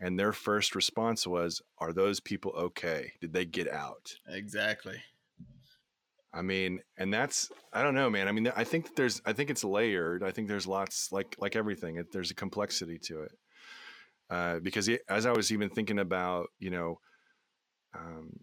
and 0.00 0.18
their 0.18 0.32
first 0.32 0.74
response 0.74 1.26
was, 1.26 1.62
"Are 1.78 1.92
those 1.92 2.20
people 2.20 2.52
okay? 2.52 3.12
Did 3.20 3.32
they 3.32 3.44
get 3.44 3.68
out?" 3.68 4.16
Exactly. 4.26 5.02
I 6.34 6.42
mean, 6.42 6.80
and 6.96 7.12
that's 7.12 7.50
I 7.72 7.82
don't 7.82 7.94
know, 7.94 8.08
man. 8.08 8.26
I 8.26 8.32
mean, 8.32 8.50
I 8.56 8.64
think 8.64 8.96
there's 8.96 9.20
I 9.26 9.32
think 9.32 9.50
it's 9.50 9.64
layered. 9.64 10.22
I 10.22 10.30
think 10.30 10.48
there's 10.48 10.66
lots 10.66 11.12
like 11.12 11.36
like 11.38 11.56
everything. 11.56 11.96
It, 11.96 12.10
there's 12.10 12.30
a 12.30 12.34
complexity 12.34 12.98
to 13.04 13.22
it. 13.22 13.32
Uh, 14.30 14.58
because 14.60 14.88
it, 14.88 15.02
as 15.08 15.26
I 15.26 15.32
was 15.32 15.52
even 15.52 15.68
thinking 15.68 15.98
about, 15.98 16.48
you 16.58 16.70
know, 16.70 16.98
um, 17.94 18.40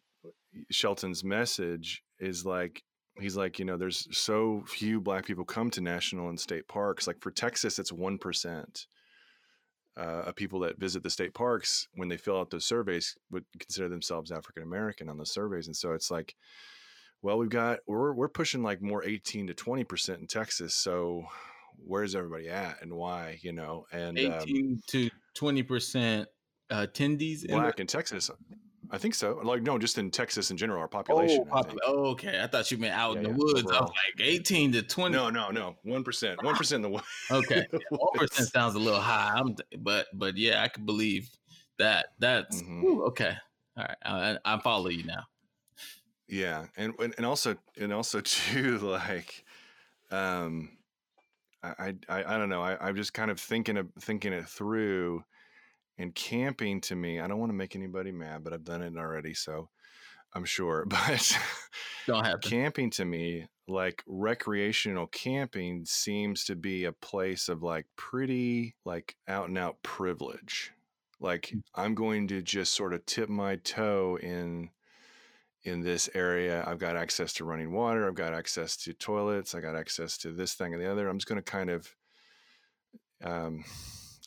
Shelton's 0.70 1.24
message 1.24 2.04
is 2.20 2.46
like 2.46 2.84
he's 3.20 3.36
like, 3.36 3.60
you 3.60 3.66
know, 3.66 3.78
there's 3.78 4.08
so 4.18 4.64
few 4.68 5.02
black 5.02 5.26
people 5.26 5.44
come 5.44 5.70
to 5.72 5.82
national 5.82 6.30
and 6.30 6.40
state 6.40 6.68
parks. 6.68 7.08
Like 7.08 7.22
for 7.22 7.32
Texas, 7.32 7.80
it's 7.80 7.92
one 7.92 8.18
percent 8.18 8.86
uh, 9.98 10.24
of 10.28 10.36
people 10.36 10.60
that 10.62 10.80
visit 10.80 11.04
the 11.04 11.10
state 11.10 11.34
parks 11.34 11.88
when 11.96 12.08
they 12.08 12.18
fill 12.18 12.40
out 12.40 12.52
those 12.52 12.66
surveys 12.66 13.18
would 13.32 13.46
consider 13.60 13.90
themselves 13.90 14.32
African 14.32 14.64
American 14.64 15.10
on 15.10 15.18
the 15.18 15.26
surveys, 15.26 15.68
and 15.68 15.76
so 15.76 15.94
it's 15.94 16.12
like 16.12 16.36
well, 17.22 17.38
we've 17.38 17.50
got 17.50 17.80
we're 17.88 18.14
we're 18.14 18.30
pushing 18.30 18.64
like 18.64 18.82
more 18.82 19.04
18 19.04 19.48
to 19.48 19.54
20 19.54 19.84
percent 19.84 20.20
in 20.22 20.28
Texas. 20.28 20.74
So 20.74 21.26
where's 21.76 22.16
everybody 22.16 22.50
at 22.50 22.82
and 22.82 22.94
why? 22.94 23.40
You 23.42 23.54
know, 23.54 23.86
and 23.92 24.18
18 24.18 24.72
um, 24.72 24.82
to 24.88 25.10
20 25.36 25.64
percent 25.64 26.28
uh, 26.70 26.86
attendees 26.86 27.48
black 27.48 27.76
in, 27.80 27.82
in, 27.84 27.88
Texas. 27.88 28.30
I 28.92 28.98
think 28.98 29.14
so. 29.14 29.40
Like 29.44 29.62
no, 29.62 29.78
just 29.78 29.98
in 29.98 30.10
Texas 30.10 30.50
in 30.52 30.58
general, 30.58 30.82
our 30.82 30.88
population. 30.88 31.46
Oh, 31.52 31.64
oh 31.86 32.06
okay. 32.12 32.42
I 32.42 32.48
thought 32.48 32.72
you 32.72 32.78
meant 32.78 32.96
out 32.96 33.14
yeah, 33.14 33.18
in 33.18 33.24
the 33.24 33.30
yeah, 33.30 33.36
woods. 33.38 33.64
Overall. 33.64 33.78
I 33.78 33.82
was 33.82 33.92
like 34.18 34.28
18 34.28 34.72
to 34.74 34.82
20. 34.82 35.16
No, 35.16 35.30
no, 35.30 35.52
no. 35.52 35.76
One 35.84 36.04
percent. 36.04 36.44
One 36.44 36.56
percent 36.56 36.78
in 36.78 36.82
the 36.84 36.90
woods. 36.90 37.08
Okay, 37.32 37.68
one 37.90 38.28
percent 38.28 38.50
sounds 38.50 38.76
a 38.76 38.80
little 38.80 39.00
high. 39.00 39.34
I'm, 39.36 39.56
but 39.80 40.08
but 40.14 40.38
yeah, 40.38 40.64
I 40.64 40.68
could 40.68 40.86
believe 40.86 41.30
that. 41.78 42.08
That's 42.20 42.62
mm-hmm. 42.62 42.82
whew, 42.82 43.04
okay. 43.06 43.36
All 43.78 43.84
right, 43.84 43.98
I, 44.04 44.38
I 44.44 44.60
follow 44.60 44.90
you 44.90 45.04
now. 45.04 45.24
Yeah, 46.28 46.66
and 46.76 46.94
and 47.00 47.26
also 47.26 47.58
and 47.80 47.94
also 47.94 48.22
too 48.24 48.78
like, 48.80 49.44
um, 50.12 50.70
I 51.64 51.96
I, 52.08 52.24
I 52.36 52.38
don't 52.38 52.50
know. 52.50 52.62
I, 52.62 52.78
I'm 52.88 52.96
just 52.96 53.14
kind 53.14 53.32
of 53.32 53.40
thinking 53.40 53.78
of 53.78 53.88
thinking 54.00 54.34
it 54.34 54.48
through, 54.48 55.24
and 55.98 56.14
camping 56.16 56.82
to 56.82 56.96
me, 56.96 57.20
I 57.20 57.28
don't 57.28 57.40
want 57.40 57.52
to 57.52 57.58
make 57.58 57.76
anybody 57.76 58.12
mad, 58.12 58.44
but 58.44 58.54
I've 58.54 58.64
done 58.64 58.82
it 58.82 58.98
already, 58.98 59.34
so 59.34 59.70
I'm 60.34 60.46
sure. 60.46 60.86
But 60.90 61.38
camping 62.42 62.90
to 62.92 63.06
me, 63.06 63.48
like 63.68 64.04
recreational 64.08 65.08
camping, 65.08 65.86
seems 65.86 66.46
to 66.46 66.56
be 66.56 66.86
a 66.86 66.92
place 66.92 67.50
of 67.50 67.62
like 67.62 67.86
pretty 67.96 68.76
like 68.86 69.16
out 69.28 69.50
and 69.50 69.58
out 69.58 69.82
privilege. 69.84 70.72
Like 71.20 71.52
mm. 71.54 71.62
I'm 71.76 71.94
going 71.94 72.28
to 72.30 72.42
just 72.42 72.74
sort 72.74 72.94
of 72.94 73.06
tip 73.06 73.30
my 73.30 73.58
toe 73.58 74.18
in 74.22 74.70
in 75.70 75.82
this 75.82 76.10
area. 76.14 76.64
I've 76.68 76.80
got 76.80 76.98
access 76.98 77.34
to 77.34 77.46
running 77.46 77.72
water. 77.72 78.08
I've 78.08 78.16
got 78.16 78.34
access 78.34 78.76
to 78.78 78.94
toilets. 78.94 79.56
I 79.56 79.62
got 79.62 79.76
access 79.76 80.18
to 80.20 80.32
this 80.32 80.54
thing 80.54 80.74
and 80.74 80.82
the 80.82 80.92
other. 80.92 81.08
I'm 81.08 81.18
just 81.18 81.28
going 81.28 81.42
to 81.42 81.52
kind 81.52 81.70
of, 81.70 81.96
um, 83.24 83.64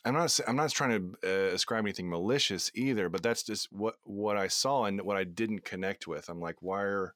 I'm 0.05 0.13
not, 0.13 0.39
I'm 0.47 0.55
not 0.55 0.69
trying 0.71 1.15
to 1.21 1.51
uh, 1.51 1.53
ascribe 1.53 1.85
anything 1.85 2.09
malicious 2.09 2.71
either, 2.73 3.09
but 3.09 3.23
that's 3.23 3.43
just 3.43 3.71
what, 3.71 3.95
what 4.03 4.37
I 4.37 4.47
saw 4.47 4.85
and 4.85 5.01
what 5.01 5.17
I 5.17 5.23
didn't 5.23 5.63
connect 5.63 6.07
with. 6.07 6.29
I'm 6.29 6.41
like, 6.41 6.57
why 6.61 6.81
are, 6.81 7.13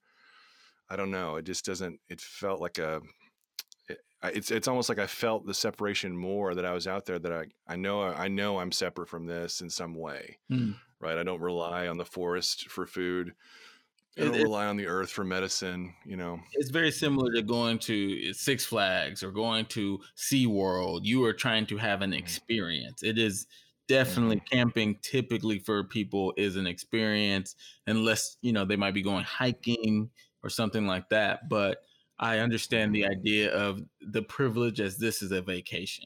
I 0.89 0.95
don't 0.95 1.11
know. 1.11 1.35
It 1.35 1.45
just 1.45 1.65
doesn't, 1.65 1.99
it 2.07 2.21
felt 2.21 2.61
like 2.61 2.77
a, 2.77 3.01
it, 3.89 3.99
it's, 4.23 4.51
it's 4.51 4.67
almost 4.67 4.89
like 4.89 4.99
I 4.99 5.07
felt 5.07 5.45
the 5.45 5.53
separation 5.53 6.15
more 6.15 6.55
that 6.55 6.65
I 6.65 6.73
was 6.73 6.87
out 6.87 7.05
there 7.05 7.19
that 7.19 7.31
I, 7.31 7.45
I 7.67 7.75
know, 7.75 8.01
I 8.03 8.29
know 8.29 8.59
I'm 8.59 8.71
separate 8.71 9.09
from 9.09 9.25
this 9.25 9.59
in 9.61 9.69
some 9.69 9.93
way, 9.95 10.37
mm. 10.49 10.75
right? 10.99 11.17
I 11.17 11.23
don't 11.23 11.41
rely 11.41 11.87
on 11.87 11.97
the 11.97 12.05
forest 12.05 12.69
for 12.69 12.85
food. 12.85 13.33
They 14.17 14.25
don't 14.25 14.35
it, 14.35 14.43
rely 14.43 14.65
on 14.65 14.77
the 14.77 14.87
earth 14.87 15.11
for 15.11 15.23
medicine, 15.23 15.93
you 16.05 16.17
know. 16.17 16.39
It's 16.53 16.71
very 16.71 16.91
similar 16.91 17.31
to 17.33 17.41
going 17.43 17.77
to 17.79 18.33
Six 18.33 18.65
Flags 18.65 19.21
or 19.23 19.31
going 19.31 19.65
to 19.67 19.99
SeaWorld. 20.17 21.01
You 21.03 21.23
are 21.25 21.33
trying 21.33 21.67
to 21.67 21.77
have 21.77 22.01
an 22.01 22.11
mm-hmm. 22.11 22.19
experience. 22.19 23.03
It 23.03 23.17
is 23.19 23.47
definitely 23.87 24.37
mm-hmm. 24.37 24.57
camping 24.57 24.97
typically 25.01 25.59
for 25.59 25.83
people 25.83 26.33
is 26.35 26.55
an 26.55 26.67
experience 26.67 27.55
unless, 27.85 28.37
you 28.41 28.51
know, 28.51 28.65
they 28.65 28.75
might 28.75 28.93
be 28.93 29.03
going 29.03 29.23
hiking 29.23 30.09
or 30.43 30.49
something 30.49 30.87
like 30.87 31.09
that, 31.09 31.49
but 31.49 31.83
I 32.19 32.39
understand 32.39 32.95
the 32.95 33.05
idea 33.05 33.51
of 33.51 33.81
the 34.01 34.23
privilege 34.23 34.79
as 34.79 34.97
this 34.97 35.21
is 35.21 35.31
a 35.31 35.41
vacation. 35.41 36.05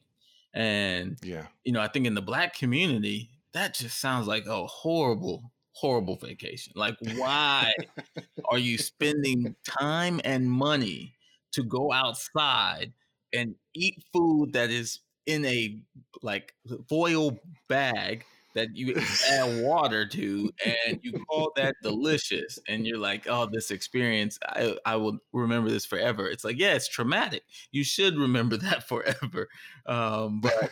And 0.53 1.17
yeah. 1.23 1.47
You 1.63 1.71
know, 1.71 1.81
I 1.81 1.87
think 1.87 2.05
in 2.05 2.15
the 2.15 2.21
black 2.21 2.55
community, 2.55 3.29
that 3.53 3.73
just 3.73 3.99
sounds 3.99 4.27
like 4.27 4.45
a 4.45 4.65
horrible 4.65 5.51
horrible 5.73 6.15
vacation. 6.15 6.73
Like, 6.75 6.95
why 7.15 7.73
are 8.49 8.57
you 8.57 8.77
spending 8.77 9.55
time 9.67 10.21
and 10.23 10.49
money 10.49 11.15
to 11.53 11.63
go 11.63 11.91
outside 11.91 12.93
and 13.33 13.55
eat 13.73 14.03
food 14.13 14.53
that 14.53 14.69
is 14.69 14.99
in 15.25 15.45
a 15.45 15.79
like 16.21 16.53
foil 16.89 17.37
bag 17.69 18.25
that 18.55 18.75
you 18.75 18.95
add 19.29 19.63
water 19.63 20.07
to 20.07 20.51
and 20.85 20.99
you 21.01 21.13
call 21.29 21.51
that 21.55 21.75
delicious 21.81 22.59
and 22.67 22.85
you're 22.85 22.97
like 22.97 23.27
oh 23.27 23.47
this 23.51 23.71
experience 23.71 24.37
I, 24.45 24.75
I 24.85 24.95
will 24.97 25.19
remember 25.33 25.69
this 25.69 25.85
forever. 25.85 26.27
It's 26.27 26.43
like 26.43 26.57
yeah 26.57 26.73
it's 26.73 26.87
traumatic. 26.87 27.43
You 27.71 27.83
should 27.83 28.17
remember 28.17 28.57
that 28.57 28.83
forever. 28.87 29.49
Um, 29.85 30.41
but 30.41 30.71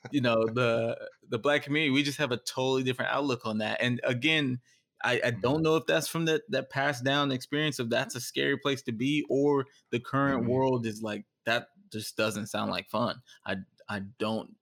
you 0.10 0.20
know 0.20 0.46
the 0.46 0.96
the 1.28 1.38
black 1.38 1.62
community 1.62 1.90
we 1.90 2.02
just 2.02 2.18
have 2.18 2.32
a 2.32 2.38
totally 2.38 2.82
different 2.82 3.12
outlook 3.12 3.42
on 3.44 3.58
that. 3.58 3.78
And 3.80 4.00
again 4.04 4.60
I, 5.02 5.20
I 5.24 5.30
don't 5.30 5.54
mm-hmm. 5.54 5.62
know 5.62 5.76
if 5.76 5.86
that's 5.86 6.08
from 6.08 6.26
that 6.26 6.42
that 6.50 6.70
passed 6.70 7.04
down 7.04 7.32
experience 7.32 7.78
of 7.78 7.90
that's 7.90 8.14
a 8.14 8.20
scary 8.20 8.58
place 8.58 8.82
to 8.82 8.92
be 8.92 9.24
or 9.28 9.66
the 9.90 10.00
current 10.00 10.42
mm-hmm. 10.42 10.50
world 10.50 10.86
is 10.86 11.02
like 11.02 11.24
that 11.46 11.68
just 11.92 12.16
doesn't 12.16 12.46
sound 12.46 12.70
like 12.70 12.88
fun. 12.88 13.16
I 13.44 13.56
i 13.90 14.00
don't 14.18 14.54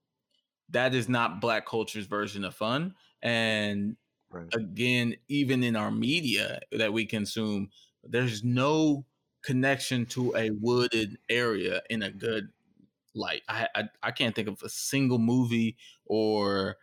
that 0.71 0.95
is 0.95 1.09
not 1.09 1.41
black 1.41 1.67
culture's 1.67 2.07
version 2.07 2.45
of 2.45 2.55
fun 2.55 2.95
and 3.23 3.97
right. 4.31 4.47
again 4.55 5.15
even 5.29 5.63
in 5.63 5.77
our 5.77 5.91
media 5.91 6.61
that 6.73 6.93
we 6.93 7.05
consume 7.05 7.69
there's 8.05 8.45
no 8.45 9.05
connection 9.43 10.07
to 10.07 10.35
a 10.37 10.51
wooded 10.51 11.19
area 11.29 11.83
in 11.91 12.03
a 12.03 12.11
good 12.11 12.49
light. 13.15 13.43
I, 13.49 13.69
I 13.75 13.85
i, 14.03 14.11
can't 14.11 14.35
think 14.35 14.49
of 14.49 14.63
a 14.63 14.69
single 14.69 15.19
movie 15.19 15.77
or 16.05 16.77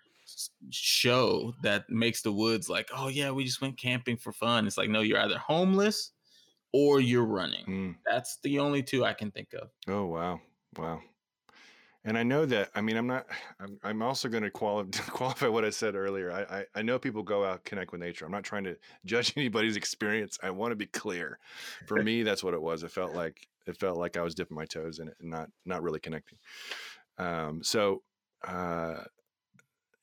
show 0.72 1.54
that 1.62 1.89
makes 1.89 2.24
the 2.24 2.32
woods 2.32 2.68
like 2.68 2.89
oh 2.96 3.08
yeah 3.08 3.32
we 3.32 3.46
just 3.46 3.62
went 3.62 3.77
camping 3.77 4.18
for 4.18 4.32
fun. 4.32 4.68
It's 4.68 4.77
like 4.77 4.89
no 4.89 5.01
you're 5.01 5.20
either 5.20 5.38
homeless 5.38 6.12
or 6.74 7.00
you're 7.00 7.25
running. 7.25 7.65
Mm. 7.65 7.96
that's 8.06 8.39
the 8.44 8.60
only 8.60 8.84
two 8.84 9.06
i 9.06 9.13
can 9.13 9.32
think 9.32 9.54
of. 9.54 9.70
Oh 9.88 10.06
wow. 10.06 10.42
Wow 10.77 11.01
and 12.06 12.20
I 12.20 12.24
know 12.24 12.46
that, 12.46 12.70
I 12.76 12.82
mean, 12.82 12.98
I'm 12.98 13.08
not, 13.08 13.26
I'm, 13.60 13.80
I'm 13.84 14.02
also 14.02 14.30
going 14.30 14.44
to 14.44 14.52
quali- 14.52 14.88
qualify 15.10 15.48
what 15.48 15.66
I 15.66 15.72
said 15.72 15.96
earlier. 15.96 16.32
I, 16.32 16.60
I, 16.60 16.66
I, 16.76 16.82
know 16.84 17.00
people 17.00 17.24
go 17.24 17.44
out, 17.44 17.66
connect 17.66 17.92
with 17.92 18.00
nature. 18.00 18.26
I'm 18.26 18.32
not 18.32 18.44
trying 18.44 18.64
to 18.66 18.78
judge 19.06 19.34
anybody's 19.36 19.76
experience. 19.76 20.38
I 20.42 20.52
want 20.52 20.72
to 20.72 20.76
be 20.76 20.86
clear. 20.86 21.40
For 21.88 21.98
me, 22.04 22.24
that's 22.24 22.44
what 22.44 22.54
it 22.54 22.62
was. 22.62 22.84
It 22.84 22.92
felt 22.92 23.14
like, 23.14 23.48
it 23.66 23.78
felt 23.78 23.98
like 23.98 24.16
I 24.16 24.22
was 24.22 24.36
dipping 24.36 24.56
my 24.56 24.66
toes 24.66 25.00
in 25.00 25.08
it 25.08 25.16
and 25.20 25.32
not, 25.32 25.50
not 25.66 25.82
really 25.82 26.00
connecting. 26.00 26.38
Um, 27.18 27.64
so, 27.64 28.04
uh, 28.48 29.04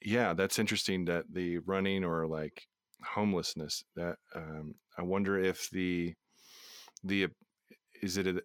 yeah, 0.05 0.35
that's 0.35 0.59
interesting 0.59 1.05
that 1.05 1.27
the 1.33 1.59
running 1.59 2.03
or 2.05 2.27
like 2.27 2.67
homelessness 3.05 3.85
that, 3.95 4.17
um, 4.35 4.75
I 4.99 5.03
wonder 5.03 5.39
if 5.39 5.71
the, 5.71 6.15
the, 7.05 7.29
is 8.03 8.17
it 8.17 8.27
a, 8.27 8.43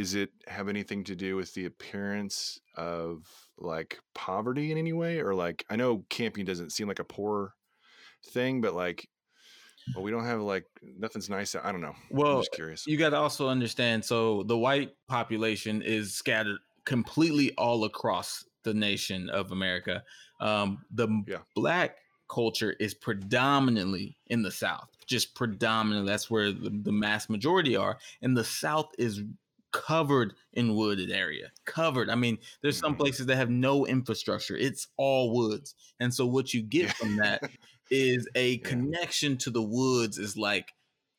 is 0.00 0.14
it 0.14 0.30
have 0.46 0.70
anything 0.70 1.04
to 1.04 1.14
do 1.14 1.36
with 1.36 1.52
the 1.52 1.66
appearance 1.66 2.58
of 2.74 3.26
like 3.58 3.98
poverty 4.14 4.72
in 4.72 4.78
any 4.78 4.94
way? 4.94 5.20
Or 5.20 5.34
like 5.34 5.64
i 5.68 5.76
know 5.76 6.04
camping 6.08 6.46
doesn't 6.46 6.72
seem 6.72 6.88
like 6.88 6.98
a 6.98 7.04
poor 7.04 7.52
thing 8.28 8.60
but 8.60 8.74
like 8.74 9.06
well 9.94 10.02
we 10.02 10.10
don't 10.10 10.24
have 10.24 10.40
like 10.40 10.64
nothing's 10.82 11.28
nice 11.28 11.54
i 11.54 11.70
don't 11.70 11.82
know. 11.82 11.94
Well 12.10 12.36
I'm 12.36 12.40
just 12.40 12.52
curious. 12.52 12.86
you 12.86 12.96
got 12.96 13.10
to 13.10 13.16
also 13.16 13.48
understand 13.48 14.04
so 14.04 14.42
the 14.44 14.56
white 14.56 14.92
population 15.06 15.82
is 15.82 16.14
scattered 16.14 16.58
completely 16.86 17.52
all 17.56 17.84
across 17.84 18.44
the 18.64 18.74
nation 18.74 19.28
of 19.28 19.52
america. 19.52 20.02
Um 20.40 20.78
the 20.94 21.08
yeah. 21.26 21.38
black 21.54 21.96
culture 22.30 22.74
is 22.80 22.94
predominantly 22.94 24.16
in 24.28 24.40
the 24.40 24.50
south 24.50 24.88
just 25.06 25.34
predominantly 25.34 26.08
that's 26.08 26.30
where 26.30 26.52
the, 26.52 26.70
the 26.84 26.92
mass 26.92 27.28
majority 27.28 27.74
are 27.76 27.98
and 28.22 28.36
the 28.36 28.44
south 28.44 28.90
is 28.98 29.22
covered 29.72 30.34
in 30.52 30.74
wooded 30.74 31.10
area 31.10 31.50
covered 31.64 32.10
i 32.10 32.14
mean 32.14 32.38
there's 32.62 32.78
some 32.78 32.92
mm-hmm. 32.92 33.02
places 33.02 33.26
that 33.26 33.36
have 33.36 33.50
no 33.50 33.86
infrastructure 33.86 34.56
it's 34.56 34.88
all 34.96 35.32
woods 35.34 35.74
and 36.00 36.12
so 36.12 36.26
what 36.26 36.52
you 36.52 36.62
get 36.62 36.92
from 36.92 37.16
that 37.16 37.42
is 37.90 38.28
a 38.34 38.52
yeah. 38.52 38.68
connection 38.68 39.36
to 39.36 39.50
the 39.50 39.62
woods 39.62 40.18
is 40.18 40.36
like 40.36 40.72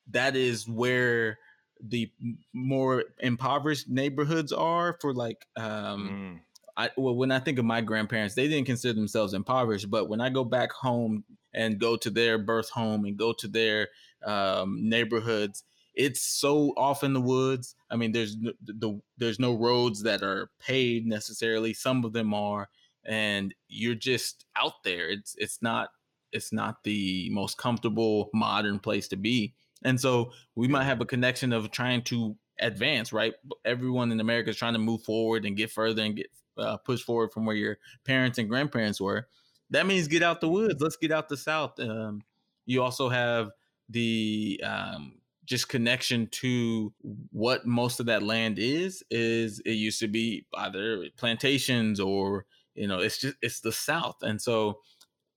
that 0.10 0.36
is 0.36 0.68
where 0.68 1.38
the 1.84 2.12
more 2.54 3.06
impoverished 3.20 3.90
neighborhoods 3.90 4.52
are 4.52 4.98
for 5.02 5.14
like 5.14 5.46
um 5.56 6.40
mm. 6.40 6.40
I 6.78 6.90
well, 6.98 7.16
when 7.16 7.32
I 7.32 7.40
think 7.40 7.60
of 7.60 7.66
my 7.66 7.82
grandparents, 7.82 8.36
they 8.36 8.48
didn't 8.48 8.66
consider 8.66 8.94
themselves 8.94 9.34
impoverished. 9.34 9.90
But 9.90 10.10
when 10.10 10.22
I 10.22 10.30
go 10.30 10.44
back 10.44 10.72
home 10.72 11.24
and 11.54 11.80
go 11.80 11.98
to 11.98 12.10
their 12.10 12.38
birth 12.38 12.70
home 12.70 13.06
and 13.06 13.18
go 13.18 13.34
to 13.34 13.48
their 13.48 13.90
um, 14.26 14.90
neighborhoods, 14.90 15.64
it's 15.94 16.22
so 16.22 16.74
off 16.78 17.04
in 17.04 17.14
the 17.14 17.22
woods. 17.22 17.76
I 17.90 17.96
mean, 17.96 18.12
there's 18.12 18.38
the, 18.38 18.54
the 18.64 19.00
there's 19.18 19.40
no 19.40 19.54
roads 19.54 20.04
that 20.04 20.24
are 20.24 20.50
paved 20.60 21.08
necessarily. 21.08 21.74
Some 21.74 22.06
of 22.06 22.14
them 22.14 22.34
are, 22.34 22.70
and 23.06 23.54
you're 23.68 23.96
just 23.96 24.46
out 24.56 24.84
there. 24.84 25.10
It's 25.10 25.36
it's 25.38 25.62
not 25.62 25.90
it's 26.32 26.54
not 26.54 26.84
the 26.84 27.30
most 27.32 27.58
comfortable 27.58 28.30
modern 28.34 28.80
place 28.80 29.08
to 29.10 29.18
be. 29.18 29.54
And 29.84 30.00
so 30.00 30.32
we 30.56 30.68
might 30.68 30.86
have 30.86 31.02
a 31.02 31.06
connection 31.06 31.52
of 31.54 31.72
trying 31.72 32.04
to 32.04 32.38
advance, 32.60 33.12
right? 33.12 33.34
Everyone 33.66 34.12
in 34.12 34.20
America 34.20 34.52
is 34.52 34.58
trying 34.58 34.74
to 34.74 34.80
move 34.80 35.04
forward 35.04 35.46
and 35.46 35.58
get 35.58 35.72
further 35.72 36.04
and 36.04 36.16
get 36.16 36.28
uh, 36.58 36.78
pushed 36.78 37.06
forward 37.06 37.32
from 37.32 37.46
where 37.46 37.56
your 37.56 37.78
parents 38.06 38.38
and 38.38 38.48
grandparents 38.48 39.02
were. 39.02 39.28
That 39.72 39.88
means 39.88 40.08
get 40.08 40.24
out 40.24 40.42
the 40.42 40.50
woods. 40.50 40.82
Let's 40.82 40.98
get 40.98 41.12
out 41.12 41.30
the 41.30 41.38
South. 41.38 41.80
Um, 41.80 42.22
you 42.66 42.84
also 42.84 43.10
have 43.10 43.50
the 43.90 44.62
um, 44.64 45.21
just 45.46 45.70
connection 45.70 46.28
to 46.28 46.94
what 47.32 47.66
most 47.66 48.00
of 48.00 48.06
that 48.06 48.24
land 48.24 48.60
is. 48.60 49.04
Is 49.10 49.60
it 49.66 49.72
used 49.72 50.00
to 50.00 50.08
be 50.08 50.46
either 50.56 51.06
plantations 51.18 52.00
or 52.00 52.46
you 52.76 52.88
know 52.88 53.00
it's 53.00 53.20
just 53.20 53.36
it's 53.42 53.62
the 53.62 53.72
South, 53.72 54.18
and 54.22 54.42
so 54.42 54.80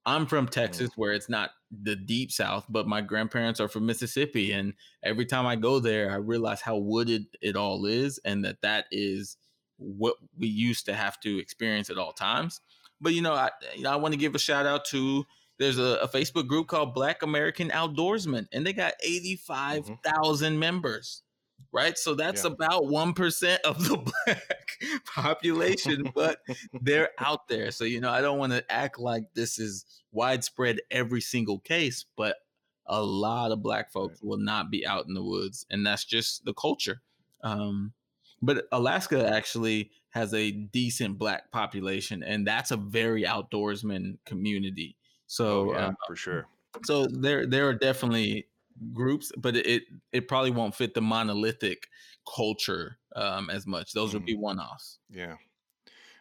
I'm 0.05 0.25
from 0.25 0.47
mm. 0.47 0.51
Texas, 0.51 0.91
where 0.95 1.13
it's 1.13 1.29
not 1.29 1.51
the 1.71 1.95
deep 1.95 2.31
South, 2.31 2.65
but 2.69 2.87
my 2.87 3.01
grandparents 3.01 3.59
are 3.59 3.67
from 3.67 3.85
Mississippi, 3.85 4.51
and 4.51 4.73
every 5.03 5.25
time 5.25 5.45
I 5.45 5.55
go 5.55 5.79
there, 5.79 6.11
I 6.11 6.15
realize 6.15 6.61
how 6.61 6.77
wooded 6.77 7.25
it 7.41 7.55
all 7.55 7.85
is, 7.85 8.19
and 8.23 8.45
that 8.45 8.61
that 8.61 8.85
is 8.91 9.37
what 9.77 10.15
we 10.37 10.47
used 10.47 10.85
to 10.85 10.93
have 10.93 11.19
to 11.21 11.39
experience 11.39 11.89
at 11.89 11.97
all 11.97 12.13
times. 12.13 12.61
But 13.01 13.13
you 13.13 13.21
know, 13.21 13.33
I 13.33 13.49
you 13.75 13.83
know, 13.83 13.91
I 13.91 13.97
want 13.97 14.13
to 14.13 14.19
give 14.19 14.35
a 14.35 14.39
shout 14.39 14.65
out 14.65 14.85
to 14.85 15.25
there's 15.59 15.77
a, 15.77 15.99
a, 16.01 16.07
Facebook 16.07 16.47
group 16.47 16.67
called 16.67 16.93
Black 16.93 17.23
American 17.23 17.69
Outdoorsmen, 17.69 18.47
and 18.51 18.65
they 18.65 18.73
got 18.73 18.93
85,000 19.01 20.51
mm-hmm. 20.51 20.59
members 20.59 21.23
right? 21.71 21.97
So 21.97 22.15
that's 22.15 22.45
yeah. 22.45 22.51
about 22.51 22.83
1% 22.83 23.59
of 23.61 23.87
the 23.87 23.97
black 24.25 25.03
population, 25.05 26.09
but 26.15 26.39
they're 26.81 27.09
out 27.19 27.47
there. 27.47 27.71
So, 27.71 27.83
you 27.83 27.99
know, 27.99 28.09
I 28.09 28.21
don't 28.21 28.39
want 28.39 28.53
to 28.53 28.71
act 28.71 28.97
like 28.97 29.25
this 29.33 29.59
is 29.59 29.85
widespread 30.11 30.79
every 30.89 31.21
single 31.21 31.59
case, 31.59 32.05
but 32.15 32.37
a 32.85 33.01
lot 33.01 33.51
of 33.51 33.61
black 33.61 33.91
folks 33.91 34.21
right. 34.21 34.29
will 34.29 34.37
not 34.37 34.71
be 34.71 34.85
out 34.85 35.05
in 35.07 35.13
the 35.13 35.23
woods. 35.23 35.65
And 35.69 35.85
that's 35.85 36.05
just 36.05 36.45
the 36.45 36.53
culture. 36.53 37.01
Um, 37.43 37.93
but 38.41 38.65
Alaska 38.71 39.27
actually 39.29 39.91
has 40.11 40.33
a 40.33 40.51
decent 40.51 41.17
black 41.17 41.51
population, 41.51 42.23
and 42.23 42.47
that's 42.47 42.71
a 42.71 42.77
very 42.77 43.23
outdoorsman 43.23 44.17
community. 44.25 44.95
So, 45.27 45.71
oh, 45.71 45.73
yeah, 45.73 45.85
um, 45.87 45.95
for 46.07 46.15
sure. 46.15 46.47
So 46.83 47.07
there, 47.07 47.45
there 47.45 47.67
are 47.67 47.73
definitely 47.73 48.47
groups, 48.93 49.31
but 49.37 49.55
it 49.55 49.83
it 50.11 50.27
probably 50.27 50.51
won't 50.51 50.75
fit 50.75 50.93
the 50.93 51.01
monolithic 51.01 51.87
culture 52.35 52.97
um, 53.15 53.49
as 53.49 53.65
much. 53.65 53.93
Those 53.93 54.13
would 54.13 54.25
be 54.25 54.35
mm. 54.35 54.39
one 54.39 54.59
offs. 54.59 54.99
Yeah. 55.09 55.35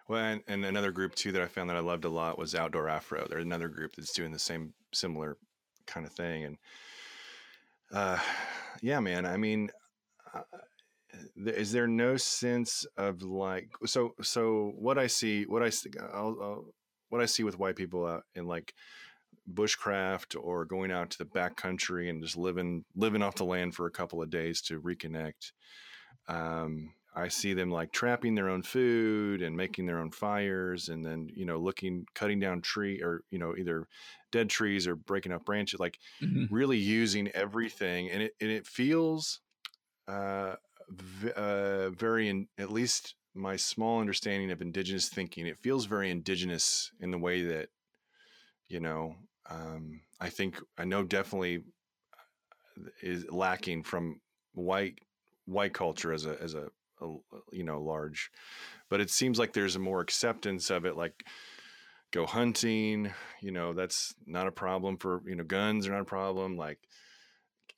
Well, 0.07 0.23
and, 0.23 0.43
and, 0.49 0.67
another 0.67 0.93
group 0.93 1.15
too 1.15 1.33
that 1.33 1.41
I 1.41 1.47
found 1.47 1.71
that 1.71 1.79
I 1.79 1.81
loved 1.81 2.05
a 2.05 2.11
lot 2.11 2.39
was 2.39 2.55
Outdoor 2.55 2.91
Afro. 2.91 3.27
There's 3.29 3.45
another 3.45 3.69
group 3.69 3.97
that's 3.97 4.13
doing 4.13 4.33
the 4.33 4.39
same 4.39 4.75
similar 4.93 5.39
kind 5.87 6.07
of 6.07 6.13
thing, 6.13 6.45
and 6.45 6.59
uh, 7.93 8.19
yeah, 8.83 9.01
man. 9.01 9.25
I 9.25 9.37
mean, 9.37 9.71
uh, 10.35 10.43
is 11.37 11.73
there 11.73 11.87
no 11.87 12.17
sense 12.17 12.87
of 12.97 13.23
like 13.23 13.71
so 13.87 14.15
so 14.21 14.73
what 14.77 14.99
I 14.99 15.07
see 15.07 15.45
what 15.45 15.63
I 15.63 15.71
see 15.71 15.91
I'll, 16.13 16.37
I'll, 16.41 16.65
what 17.15 17.23
I 17.23 17.27
see 17.27 17.45
with 17.45 17.61
white 17.61 17.77
people 17.77 18.05
out 18.05 18.25
in 18.35 18.45
like 18.49 18.75
bushcraft 19.53 20.37
or 20.41 20.65
going 20.65 20.91
out 20.91 21.11
to 21.11 21.19
the 21.19 21.25
back 21.25 21.57
country 21.57 22.11
and 22.11 22.21
just 22.21 22.37
living 22.37 22.85
living 22.97 23.23
off 23.23 23.37
the 23.37 23.45
land 23.45 23.73
for 23.73 23.87
a 23.87 23.91
couple 23.93 24.21
of 24.21 24.31
days 24.31 24.61
to 24.63 24.81
reconnect. 24.81 25.53
Um, 26.27 26.93
I 27.15 27.29
see 27.29 27.55
them 27.55 27.71
like 27.71 27.93
trapping 27.93 28.35
their 28.35 28.49
own 28.49 28.65
food 28.65 29.43
and 29.43 29.57
making 29.57 29.87
their 29.87 30.01
own 30.01 30.11
fires, 30.11 30.89
and 30.89 31.07
then 31.07 31.29
you 31.33 31.45
know 31.45 31.59
looking 31.59 32.05
cutting 32.17 32.41
down 32.41 32.61
tree 32.61 33.01
or 33.01 33.23
you 33.31 33.39
know 33.39 33.55
either 33.57 33.87
dead 34.33 34.51
trees 34.51 34.89
or 34.89 34.97
breaking 34.97 35.31
up 35.31 35.45
branches, 35.45 35.79
like 35.79 36.01
mm-hmm. 36.21 36.53
really 36.53 36.79
using 36.79 37.29
everything, 37.29 38.11
and 38.11 38.25
it 38.25 38.33
and 38.41 38.51
it 38.51 38.67
feels 38.67 39.39
uh, 40.09 40.57
v- 40.89 41.31
uh, 41.37 41.91
very 41.91 42.29
in, 42.29 42.49
at 42.59 42.73
least 42.73 43.15
my 43.35 43.57
small 43.57 44.01
understanding 44.01 44.51
of 44.51 44.63
indigenous 44.63 45.09
thinking. 45.09 45.47
It 45.47 45.59
feels 45.59 45.87
very 45.87 46.11
indigenous 46.11 46.93
in 47.01 47.11
the 47.11 47.19
way 47.19 47.43
that 47.43 47.69
you 48.69 48.81
know 48.81 49.17
um, 49.51 50.01
I 50.21 50.31
think 50.31 50.59
I 50.79 50.85
know 50.85 51.03
definitely 51.03 51.65
uh, 52.17 52.89
is 53.03 53.27
lacking 53.31 53.83
from 53.83 54.21
white 54.53 54.99
white 55.47 55.75
culture 55.75 56.13
as 56.13 56.27
a 56.27 56.41
as 56.41 56.55
a, 56.55 56.69
a, 57.01 57.09
you 57.53 57.65
know 57.65 57.83
large, 57.83 58.31
but 58.89 59.01
it 59.01 59.11
seems 59.11 59.39
like 59.39 59.53
there's 59.53 59.77
a 59.77 59.81
more 59.81 60.01
acceptance 60.01 60.71
of 60.71 60.87
it. 60.87 60.97
Like 60.97 61.25
go 62.13 62.27
hunting, 62.27 63.13
you 63.43 63.51
know 63.51 63.75
that's 63.75 64.15
not 64.27 64.47
a 64.47 64.53
problem 64.53 64.97
for 64.97 65.23
you 65.27 65.35
know 65.35 65.45
guns 65.45 65.87
are 65.87 65.93
not 65.93 66.03
a 66.03 66.05
problem. 66.05 66.57
Like 66.57 66.79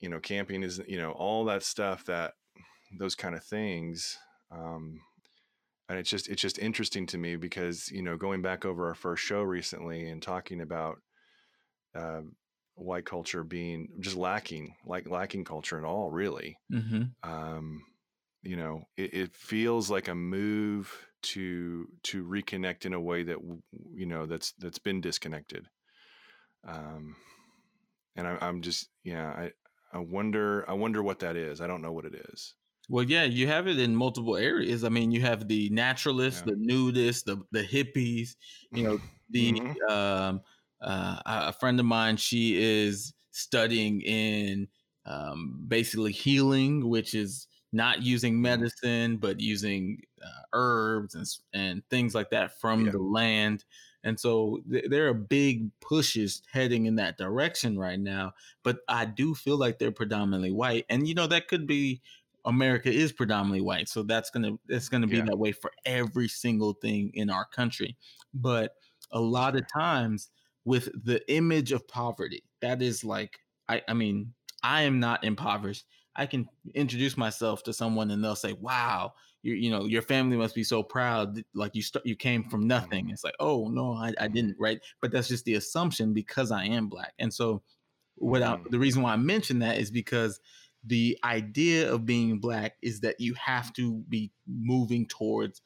you 0.00 0.08
know 0.08 0.20
camping 0.20 0.62
is 0.62 0.80
you 0.86 0.98
know 0.98 1.12
all 1.12 1.46
that 1.46 1.62
stuff 1.62 2.04
that 2.04 2.34
those 2.98 3.14
kind 3.14 3.34
of 3.34 3.42
things. 3.42 4.18
Um, 4.50 5.00
and 5.88 5.98
it's 5.98 6.10
just 6.10 6.28
it's 6.28 6.42
just 6.42 6.58
interesting 6.58 7.06
to 7.06 7.18
me 7.18 7.36
because 7.36 7.90
you 7.90 8.02
know 8.02 8.16
going 8.16 8.42
back 8.42 8.64
over 8.64 8.88
our 8.88 8.94
first 8.94 9.22
show 9.22 9.42
recently 9.42 10.08
and 10.08 10.22
talking 10.22 10.60
about 10.60 10.98
uh, 11.94 12.20
white 12.76 13.06
culture 13.06 13.42
being 13.42 13.88
just 14.00 14.16
lacking, 14.16 14.74
like 14.84 15.08
lacking 15.08 15.44
culture 15.44 15.78
at 15.78 15.84
all, 15.84 16.10
really. 16.10 16.58
Mm-hmm. 16.72 17.04
Um, 17.28 17.82
you 18.42 18.56
know, 18.56 18.82
it, 18.96 19.14
it, 19.14 19.34
feels 19.34 19.90
like 19.90 20.08
a 20.08 20.14
move 20.14 20.92
to 21.22 21.88
to 22.04 22.24
reconnect 22.24 22.84
in 22.86 22.92
a 22.92 23.00
way 23.00 23.24
that 23.24 23.38
you 23.94 24.06
know 24.06 24.26
that's 24.26 24.52
that's 24.58 24.78
been 24.78 25.00
disconnected. 25.00 25.66
Um, 26.66 27.16
and 28.14 28.26
I, 28.26 28.38
I'm 28.40 28.60
just 28.60 28.88
yeah, 29.02 29.28
I 29.28 29.50
I 29.92 29.98
wonder 29.98 30.68
I 30.68 30.74
wonder 30.74 31.02
what 31.02 31.20
that 31.20 31.36
is. 31.36 31.60
I 31.60 31.66
don't 31.66 31.82
know 31.82 31.92
what 31.92 32.04
it 32.04 32.14
is. 32.30 32.54
Well, 32.88 33.04
yeah, 33.04 33.24
you 33.24 33.48
have 33.48 33.66
it 33.66 33.78
in 33.78 33.96
multiple 33.96 34.36
areas. 34.36 34.84
I 34.84 34.88
mean, 34.88 35.10
you 35.10 35.20
have 35.22 35.48
the 35.48 35.68
naturalists, 35.70 36.42
yeah. 36.46 36.54
the 36.54 36.72
nudists, 36.72 37.24
the 37.24 37.42
the 37.50 37.62
hippies. 37.62 38.36
You 38.72 38.82
know, 38.84 39.00
the 39.30 39.52
mm-hmm. 39.52 39.92
um, 39.92 40.40
uh, 40.80 41.20
a 41.24 41.52
friend 41.52 41.80
of 41.80 41.86
mine, 41.86 42.16
she 42.16 42.60
is 42.60 43.12
studying 43.32 44.02
in 44.02 44.68
um, 45.04 45.64
basically 45.66 46.12
healing, 46.12 46.88
which 46.88 47.14
is 47.14 47.48
not 47.72 48.02
using 48.02 48.34
mm-hmm. 48.34 48.42
medicine, 48.42 49.16
but 49.16 49.40
using 49.40 50.00
uh, 50.22 50.42
herbs 50.52 51.14
and, 51.14 51.26
and 51.52 51.82
things 51.90 52.14
like 52.14 52.30
that 52.30 52.60
from 52.60 52.86
yeah. 52.86 52.92
the 52.92 52.98
land. 52.98 53.64
And 54.02 54.18
so 54.18 54.60
th- 54.70 54.86
there 54.88 55.08
are 55.08 55.14
big 55.14 55.70
pushes 55.80 56.42
heading 56.52 56.86
in 56.86 56.96
that 56.96 57.18
direction 57.18 57.78
right 57.78 57.98
now. 57.98 58.32
But 58.62 58.78
I 58.88 59.04
do 59.04 59.34
feel 59.34 59.58
like 59.58 59.78
they're 59.78 59.90
predominantly 59.90 60.52
white. 60.52 60.86
And, 60.88 61.08
you 61.08 61.14
know, 61.14 61.26
that 61.26 61.48
could 61.48 61.66
be 61.66 62.02
America 62.46 62.90
is 62.90 63.12
predominantly 63.12 63.60
white. 63.60 63.88
So 63.88 64.02
that's 64.02 64.30
going 64.30 64.44
to, 64.44 64.58
it's 64.68 64.88
to 64.88 65.06
be 65.06 65.18
yeah. 65.18 65.24
that 65.24 65.38
way 65.38 65.52
for 65.52 65.70
every 65.84 66.28
single 66.28 66.72
thing 66.74 67.10
in 67.14 67.28
our 67.28 67.44
country. 67.44 67.96
But 68.32 68.72
a 69.10 69.20
lot 69.20 69.56
of 69.56 69.66
times 69.70 70.30
with 70.66 70.90
the 71.04 71.22
image 71.32 71.72
of 71.72 71.88
poverty. 71.88 72.42
That 72.60 72.82
is 72.82 73.04
like, 73.04 73.38
I, 73.68 73.80
I 73.88 73.94
mean, 73.94 74.34
I 74.62 74.82
am 74.82 75.00
not 75.00 75.24
impoverished. 75.24 75.86
I 76.16 76.26
can 76.26 76.48
introduce 76.74 77.16
myself 77.16 77.62
to 77.64 77.72
someone 77.72 78.10
and 78.10 78.22
they'll 78.22 78.34
say, 78.34 78.54
"Wow, 78.54 79.12
you 79.42 79.54
you 79.54 79.70
know 79.70 79.84
your 79.84 80.02
family 80.02 80.36
must 80.36 80.54
be 80.54 80.64
so 80.64 80.82
proud. 80.82 81.42
Like 81.54 81.74
you 81.74 81.82
st- 81.82 82.06
you 82.06 82.16
came 82.16 82.48
from 82.48 82.66
nothing." 82.66 83.04
Mm-hmm. 83.04 83.12
It's 83.12 83.22
like, 83.22 83.36
"Oh 83.38 83.68
no, 83.68 83.92
I, 83.92 84.14
I 84.18 84.28
didn't." 84.28 84.56
Right? 84.58 84.80
But 85.02 85.12
that's 85.12 85.28
just 85.28 85.44
the 85.44 85.54
assumption 85.54 86.14
because 86.14 86.50
I 86.50 86.64
am 86.64 86.88
black. 86.88 87.12
And 87.18 87.32
so, 87.32 87.62
without 88.18 88.60
mm-hmm. 88.60 88.70
the 88.70 88.78
reason 88.78 89.02
why 89.02 89.12
I 89.12 89.16
mention 89.16 89.58
that 89.58 89.78
is 89.78 89.90
because 89.90 90.40
the 90.86 91.18
idea 91.24 91.92
of 91.92 92.06
being 92.06 92.38
black 92.38 92.76
is 92.82 93.00
that 93.00 93.20
you 93.20 93.34
have 93.34 93.72
to 93.74 94.04
be 94.08 94.32
moving 94.46 95.06
towards 95.06 95.60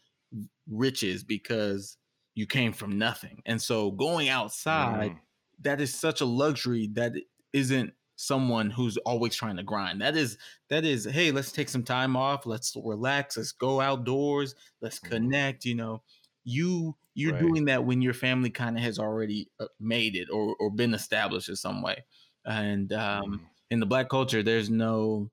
riches 0.69 1.23
because 1.23 1.97
you 2.35 2.47
came 2.47 2.73
from 2.73 2.99
nothing. 2.99 3.43
And 3.45 3.61
so 3.61 3.91
going 3.91 4.29
outside, 4.29 5.11
mm. 5.11 5.19
that 5.63 5.81
is 5.81 5.95
such 5.95 6.21
a 6.21 6.25
luxury 6.25 6.89
that 6.95 7.13
isn't 7.53 7.93
someone 8.17 8.71
who's 8.71 8.97
always 8.99 9.35
trying 9.35 9.57
to 9.57 9.63
grind. 9.63 10.01
That 10.01 10.17
is 10.17 10.39
that 10.69 10.85
is 10.85 11.05
hey, 11.05 11.33
let's 11.33 11.53
take 11.53 11.69
some 11.69 11.83
time 11.83 12.17
off, 12.17 12.47
let's 12.47 12.75
relax, 12.83 13.37
let's 13.37 13.53
go 13.53 13.81
outdoors, 13.81 14.55
let's 14.81 15.01
mm. 15.01 15.11
connect, 15.11 15.65
you 15.65 15.75
know. 15.75 16.03
You 16.45 16.97
you're 17.15 17.33
right. 17.33 17.41
doing 17.43 17.65
that 17.67 17.85
when 17.85 18.01
your 18.01 18.15
family 18.15 18.51
kind 18.51 18.77
of 18.79 18.83
has 18.83 18.99
already 18.99 19.51
uh, 19.61 19.67
made 19.79 20.17
it 20.17 20.29
or 20.33 20.57
or 20.59 20.71
been 20.71 20.95
established 20.95 21.51
in 21.51 21.57
some 21.57 21.83
way. 21.83 22.05
And 22.45 22.93
um 22.93 23.25
mm. 23.25 23.41
In 23.71 23.81
the 23.81 23.87
black 23.87 24.09
culture 24.09 24.43
there's 24.43 24.71
no 24.71 25.31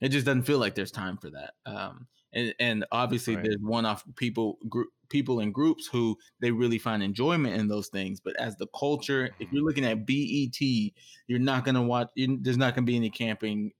it 0.00 0.08
just 0.08 0.26
doesn't 0.26 0.44
feel 0.44 0.58
like 0.58 0.74
there's 0.74 0.92
time 0.92 1.16
for 1.18 1.30
that. 1.30 1.52
Um 1.66 2.06
and, 2.32 2.54
and 2.60 2.84
obviously 2.92 3.34
right. 3.34 3.44
there's 3.44 3.58
one 3.60 3.84
off 3.84 4.04
people 4.16 4.58
group 4.68 4.88
people 5.10 5.40
in 5.40 5.52
groups 5.52 5.86
who 5.86 6.16
they 6.40 6.50
really 6.50 6.78
find 6.78 7.02
enjoyment 7.02 7.56
in 7.56 7.68
those 7.68 7.88
things. 7.88 8.20
But 8.20 8.36
as 8.40 8.56
the 8.56 8.68
culture, 8.68 9.30
if 9.38 9.52
you're 9.52 9.64
looking 9.64 9.84
at 9.84 10.06
BET, 10.06 10.60
you're 11.26 11.38
not 11.38 11.64
gonna 11.64 11.82
watch. 11.82 12.08
You, 12.14 12.38
There's 12.40 12.56
not 12.56 12.74
gonna 12.74 12.86
be 12.86 12.96
any 12.96 13.10
camping, 13.10 13.72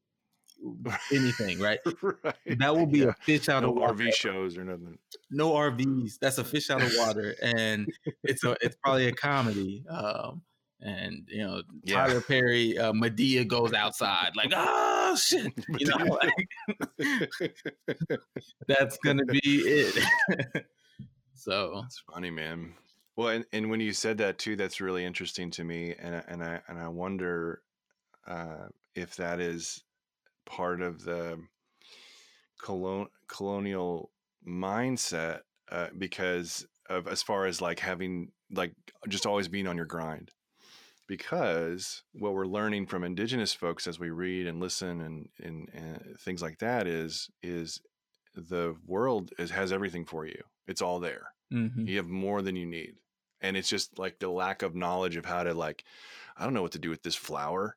anything, 1.13 1.59
right? 1.61 1.79
right. 2.03 2.35
That 2.59 2.77
will 2.77 2.87
be 2.87 3.01
yeah. 3.01 3.09
a 3.09 3.15
fish 3.15 3.49
out 3.49 3.63
no 3.63 3.71
of 3.71 3.77
water. 3.77 3.95
RV 3.95 4.15
shows 4.15 4.59
or 4.59 4.65
nothing. 4.65 4.99
No 5.31 5.53
RVs. 5.53 6.19
That's 6.21 6.39
a 6.39 6.45
fish 6.45 6.69
out 6.69 6.83
of 6.83 6.93
water, 6.97 7.35
and 7.41 7.89
it's 8.25 8.45
a 8.45 8.57
it's 8.61 8.77
probably 8.83 9.07
a 9.07 9.13
comedy. 9.13 9.85
Um, 9.89 10.43
and 10.83 11.27
you 11.29 11.47
know 11.47 11.63
yeah. 11.85 12.07
Tyler 12.07 12.21
Perry, 12.21 12.79
uh, 12.79 12.93
Madea 12.93 13.47
goes 13.47 13.73
outside 13.73 14.33
like 14.37 14.53
oh 14.55 15.17
shit, 15.17 15.53
you 15.79 15.87
know, 15.87 16.19
like, 16.19 16.49
that's 18.69 18.97
gonna 19.05 19.25
be 19.27 19.41
it. 19.43 20.05
so 21.35 21.83
it's 21.85 22.03
funny, 22.13 22.31
man. 22.31 22.75
Well, 23.17 23.29
and, 23.29 23.45
and 23.53 23.71
when 23.71 23.81
you 23.81 23.93
said 23.93 24.19
that 24.19 24.39
too, 24.39 24.57
that's 24.57 24.81
really 24.81 25.05
interesting 25.05 25.51
to 25.53 25.65
me, 25.65 25.95
and 25.99 26.23
and 26.29 26.43
I 26.43 26.61
and 26.69 26.79
I 26.79 26.89
wonder 26.89 27.63
uh, 28.27 28.69
if 28.95 29.17
that 29.17 29.41
is 29.41 29.83
part 30.47 30.81
of 30.81 31.05
the 31.05 31.39
colon, 32.61 33.09
colonial 33.29 34.11
mindset 34.47 35.41
uh, 35.71 35.89
because 35.97 36.67
of 36.89 37.07
as 37.07 37.23
far 37.23 37.47
as 37.47 37.61
like 37.61 37.79
having 37.79 38.33
like 38.51 38.73
just 39.09 39.27
always 39.27 39.49
being 39.49 39.67
on 39.67 39.77
your 39.77 39.87
grind 39.87 40.31
because 41.11 42.05
what 42.13 42.35
we're 42.35 42.47
learning 42.47 42.87
from 42.87 43.03
indigenous 43.03 43.53
folks 43.53 43.89
as 43.89 43.99
we 43.99 44.11
read 44.11 44.47
and 44.47 44.61
listen 44.61 45.01
and, 45.01 45.29
and, 45.43 45.69
and 45.75 46.17
things 46.21 46.41
like 46.41 46.61
that 46.61 46.87
is 46.87 47.29
is 47.43 47.81
the 48.37 48.77
world 48.87 49.33
is, 49.37 49.51
has 49.51 49.73
everything 49.73 50.05
for 50.05 50.25
you 50.25 50.41
it's 50.69 50.81
all 50.81 51.01
there 51.01 51.33
mm-hmm. 51.53 51.85
you 51.85 51.97
have 51.97 52.07
more 52.07 52.43
than 52.43 52.55
you 52.55 52.65
need 52.65 52.95
and 53.41 53.57
it's 53.57 53.69
just 53.69 53.99
like 53.99 54.21
the 54.21 54.29
lack 54.29 54.63
of 54.63 54.77
knowledge 54.77 55.17
of 55.17 55.25
how 55.25 55.43
to 55.43 55.53
like 55.53 55.83
i 56.37 56.45
don't 56.45 56.55
know 56.55 56.63
what 56.63 56.71
to 56.71 56.79
do 56.79 56.91
with 56.91 57.03
this 57.03 57.17
flower 57.17 57.77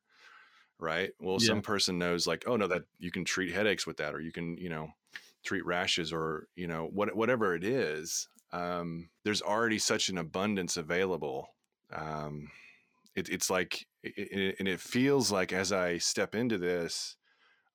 right 0.78 1.10
well 1.18 1.38
yeah. 1.40 1.48
some 1.48 1.60
person 1.60 1.98
knows 1.98 2.28
like 2.28 2.44
oh 2.46 2.54
no 2.54 2.68
that 2.68 2.84
you 3.00 3.10
can 3.10 3.24
treat 3.24 3.52
headaches 3.52 3.84
with 3.84 3.96
that 3.96 4.14
or 4.14 4.20
you 4.20 4.30
can 4.30 4.56
you 4.58 4.68
know 4.68 4.88
treat 5.42 5.66
rashes 5.66 6.12
or 6.12 6.46
you 6.54 6.68
know 6.68 6.88
what, 6.92 7.16
whatever 7.16 7.52
it 7.56 7.64
is 7.64 8.28
um, 8.52 9.08
there's 9.24 9.42
already 9.42 9.80
such 9.80 10.08
an 10.08 10.18
abundance 10.18 10.76
available 10.76 11.48
um, 11.92 12.48
it, 13.14 13.28
it's 13.28 13.50
like 13.50 13.86
it, 14.02 14.56
and 14.58 14.68
it 14.68 14.80
feels 14.80 15.30
like 15.30 15.52
as 15.52 15.72
i 15.72 15.98
step 15.98 16.34
into 16.34 16.58
this 16.58 17.16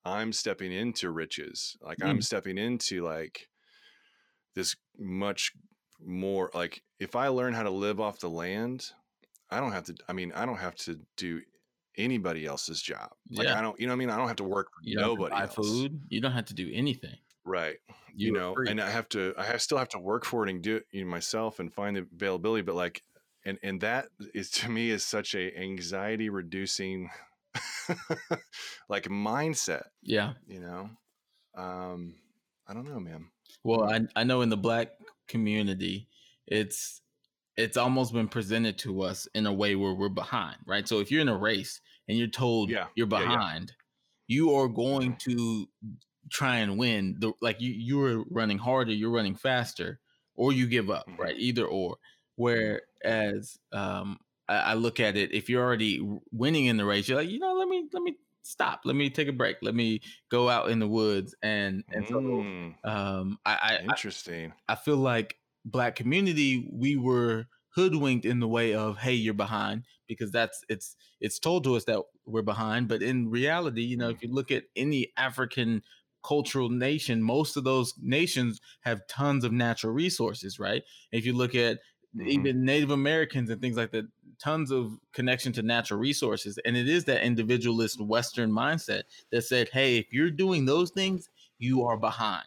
i'm 0.04 0.32
stepping 0.32 0.72
into 0.72 1.10
riches 1.10 1.76
like 1.82 1.98
mm. 1.98 2.06
i'm 2.06 2.22
stepping 2.22 2.58
into 2.58 3.02
like 3.02 3.48
this 4.54 4.76
much 4.98 5.52
more 6.04 6.50
like 6.54 6.82
if 6.98 7.14
i 7.16 7.28
learn 7.28 7.52
how 7.52 7.62
to 7.62 7.70
live 7.70 8.00
off 8.00 8.18
the 8.20 8.28
land 8.28 8.90
i 9.50 9.60
don't 9.60 9.72
have 9.72 9.84
to 9.84 9.94
i 10.08 10.12
mean 10.12 10.32
i 10.34 10.46
don't 10.46 10.58
have 10.58 10.74
to 10.74 10.98
do 11.16 11.40
anybody 11.98 12.46
else's 12.46 12.80
job 12.80 13.10
like 13.32 13.46
yeah. 13.46 13.58
i 13.58 13.62
don't 13.62 13.78
you 13.78 13.86
know 13.86 13.92
what 13.92 13.96
i 13.96 13.98
mean 13.98 14.10
i 14.10 14.16
don't 14.16 14.28
have 14.28 14.36
to 14.36 14.44
work 14.44 14.68
for 14.68 14.80
you 14.82 14.98
nobody 14.98 15.34
buy 15.34 15.42
else. 15.42 15.54
food 15.54 16.00
you 16.08 16.20
don't 16.20 16.32
have 16.32 16.46
to 16.46 16.54
do 16.54 16.70
anything 16.72 17.16
right 17.44 17.76
you, 18.14 18.28
you 18.28 18.32
know 18.32 18.54
free. 18.54 18.70
and 18.70 18.80
i 18.80 18.88
have 18.88 19.08
to 19.08 19.34
i 19.36 19.44
have, 19.44 19.60
still 19.60 19.76
have 19.76 19.88
to 19.88 19.98
work 19.98 20.24
for 20.24 20.46
it 20.46 20.50
and 20.50 20.62
do 20.62 20.76
it 20.76 20.86
you 20.92 21.04
know, 21.04 21.10
myself 21.10 21.58
and 21.58 21.72
find 21.72 21.96
the 21.96 22.06
availability 22.14 22.62
but 22.62 22.74
like 22.74 23.02
and 23.44 23.58
and 23.62 23.80
that 23.80 24.06
is 24.34 24.50
to 24.50 24.68
me 24.68 24.90
is 24.90 25.04
such 25.04 25.34
a 25.34 25.56
anxiety 25.56 26.28
reducing 26.28 27.10
like 28.88 29.04
mindset 29.04 29.84
yeah. 30.02 30.34
you 30.46 30.60
know? 30.60 30.90
Um 31.56 32.14
i 32.68 32.74
don't 32.74 32.88
know 32.88 33.00
man. 33.00 33.26
Well 33.64 33.84
i 33.84 34.00
i 34.16 34.24
know 34.24 34.42
in 34.42 34.48
the 34.48 34.56
black 34.56 34.92
community 35.28 36.08
it's 36.46 37.00
it's 37.56 37.76
almost 37.76 38.12
been 38.12 38.28
presented 38.28 38.78
to 38.78 39.02
us 39.02 39.28
in 39.34 39.46
a 39.46 39.52
way 39.52 39.74
where 39.74 39.94
we're 39.94 40.08
behind 40.08 40.56
right? 40.66 40.86
So 40.86 41.00
if 41.00 41.10
you're 41.10 41.22
in 41.22 41.28
a 41.28 41.36
race 41.36 41.80
and 42.08 42.18
you're 42.18 42.28
told 42.28 42.70
yeah. 42.70 42.86
you're 42.94 43.06
behind 43.06 43.72
yeah, 44.28 44.36
yeah. 44.36 44.36
you 44.36 44.54
are 44.54 44.68
going 44.68 45.16
to 45.22 45.66
try 46.30 46.58
and 46.58 46.78
win 46.78 47.16
the 47.18 47.32
like 47.40 47.60
you 47.60 47.72
you're 47.72 48.24
running 48.30 48.58
harder 48.58 48.92
you're 48.92 49.10
running 49.10 49.34
faster 49.34 49.98
or 50.36 50.52
you 50.52 50.66
give 50.66 50.90
up 50.90 51.06
mm-hmm. 51.08 51.20
right? 51.20 51.36
Either 51.38 51.66
or 51.66 51.96
Whereas 52.40 53.58
um, 53.70 54.18
I, 54.48 54.56
I, 54.56 54.74
look 54.74 54.98
at 54.98 55.14
it, 55.14 55.34
if 55.34 55.50
you're 55.50 55.62
already 55.62 56.00
winning 56.32 56.66
in 56.66 56.78
the 56.78 56.86
race, 56.86 57.06
you're 57.06 57.18
like, 57.18 57.28
you 57.28 57.38
know, 57.38 57.52
let 57.52 57.68
me 57.68 57.86
let 57.92 58.02
me 58.02 58.16
stop, 58.42 58.80
let 58.86 58.96
me 58.96 59.10
take 59.10 59.28
a 59.28 59.32
break, 59.32 59.58
let 59.60 59.74
me 59.74 60.00
go 60.30 60.48
out 60.48 60.70
in 60.70 60.78
the 60.78 60.88
woods, 60.88 61.34
and 61.42 61.84
and 61.92 62.08
so 62.08 62.14
mm. 62.14 62.74
um, 62.82 63.38
I, 63.44 63.58
I 63.62 63.78
interesting. 63.82 64.54
I, 64.66 64.72
I 64.72 64.76
feel 64.76 64.96
like 64.96 65.36
black 65.66 65.96
community, 65.96 66.66
we 66.72 66.96
were 66.96 67.46
hoodwinked 67.74 68.24
in 68.24 68.40
the 68.40 68.48
way 68.48 68.74
of 68.74 68.96
hey 68.98 69.12
you're 69.12 69.34
behind 69.34 69.84
because 70.08 70.32
that's 70.32 70.64
it's 70.68 70.96
it's 71.20 71.38
told 71.38 71.62
to 71.62 71.76
us 71.76 71.84
that 71.84 72.02
we're 72.26 72.42
behind 72.42 72.88
but 72.88 73.00
in 73.00 73.30
reality 73.30 73.82
you 73.82 73.96
know 73.96 74.08
if 74.08 74.16
mm. 74.16 74.22
you 74.22 74.34
look 74.34 74.50
at 74.50 74.64
any 74.74 75.12
african 75.16 75.80
cultural 76.24 76.68
nation 76.68 77.22
most 77.22 77.56
of 77.56 77.62
those 77.62 77.94
nations 78.02 78.60
have 78.80 79.06
tons 79.06 79.44
of 79.44 79.52
natural 79.52 79.92
resources 79.92 80.58
right 80.58 80.82
if 81.12 81.24
you 81.24 81.32
look 81.32 81.54
at 81.54 81.78
mm-hmm. 82.16 82.28
even 82.28 82.64
Native 82.64 82.90
Americans 82.90 83.50
and 83.50 83.60
things 83.60 83.76
like 83.76 83.92
that, 83.92 84.06
tons 84.38 84.70
of 84.70 84.98
connection 85.12 85.52
to 85.52 85.62
natural 85.62 86.00
resources. 86.00 86.58
And 86.64 86.76
it 86.76 86.88
is 86.88 87.04
that 87.04 87.22
individualist 87.22 88.00
Western 88.00 88.50
mindset 88.50 89.02
that 89.30 89.42
said, 89.42 89.68
hey, 89.72 89.98
if 89.98 90.12
you're 90.12 90.30
doing 90.30 90.64
those 90.64 90.90
things, 90.90 91.28
you 91.58 91.84
are 91.84 91.96
behind. 91.96 92.46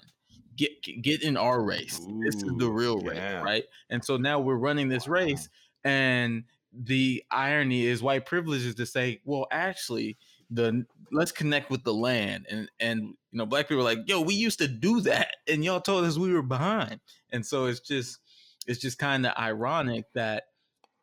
Get 0.55 0.71
get 1.01 1.23
in 1.23 1.35
our 1.35 1.63
race. 1.63 1.99
Ooh, 2.07 2.21
this 2.23 2.35
is 2.35 2.51
the 2.57 2.69
real 2.69 2.99
race, 2.99 3.17
yeah. 3.17 3.41
right? 3.41 3.63
And 3.89 4.05
so 4.05 4.17
now 4.17 4.39
we're 4.39 4.55
running 4.55 4.87
this 4.87 5.07
wow. 5.07 5.15
race, 5.15 5.49
and 5.83 6.43
the 6.71 7.23
irony 7.31 7.87
is 7.87 8.03
white 8.03 8.27
privilege 8.27 8.63
is 8.63 8.75
to 8.75 8.85
say, 8.85 9.19
well, 9.25 9.47
actually, 9.49 10.15
the 10.53 10.85
let's 11.11 11.31
connect 11.31 11.69
with 11.69 11.83
the 11.83 11.93
land 11.93 12.45
and 12.49 12.69
and 12.79 13.01
you 13.01 13.37
know 13.37 13.45
black 13.45 13.67
people 13.67 13.81
are 13.81 13.83
like 13.83 13.99
yo 14.07 14.21
we 14.21 14.33
used 14.33 14.59
to 14.59 14.67
do 14.67 14.99
that 15.01 15.35
and 15.47 15.63
y'all 15.63 15.79
told 15.79 16.03
us 16.05 16.17
we 16.17 16.33
were 16.33 16.41
behind 16.41 16.99
and 17.31 17.45
so 17.45 17.65
it's 17.65 17.79
just 17.79 18.19
it's 18.67 18.79
just 18.79 18.97
kind 18.97 19.25
of 19.25 19.33
ironic 19.37 20.05
that 20.13 20.43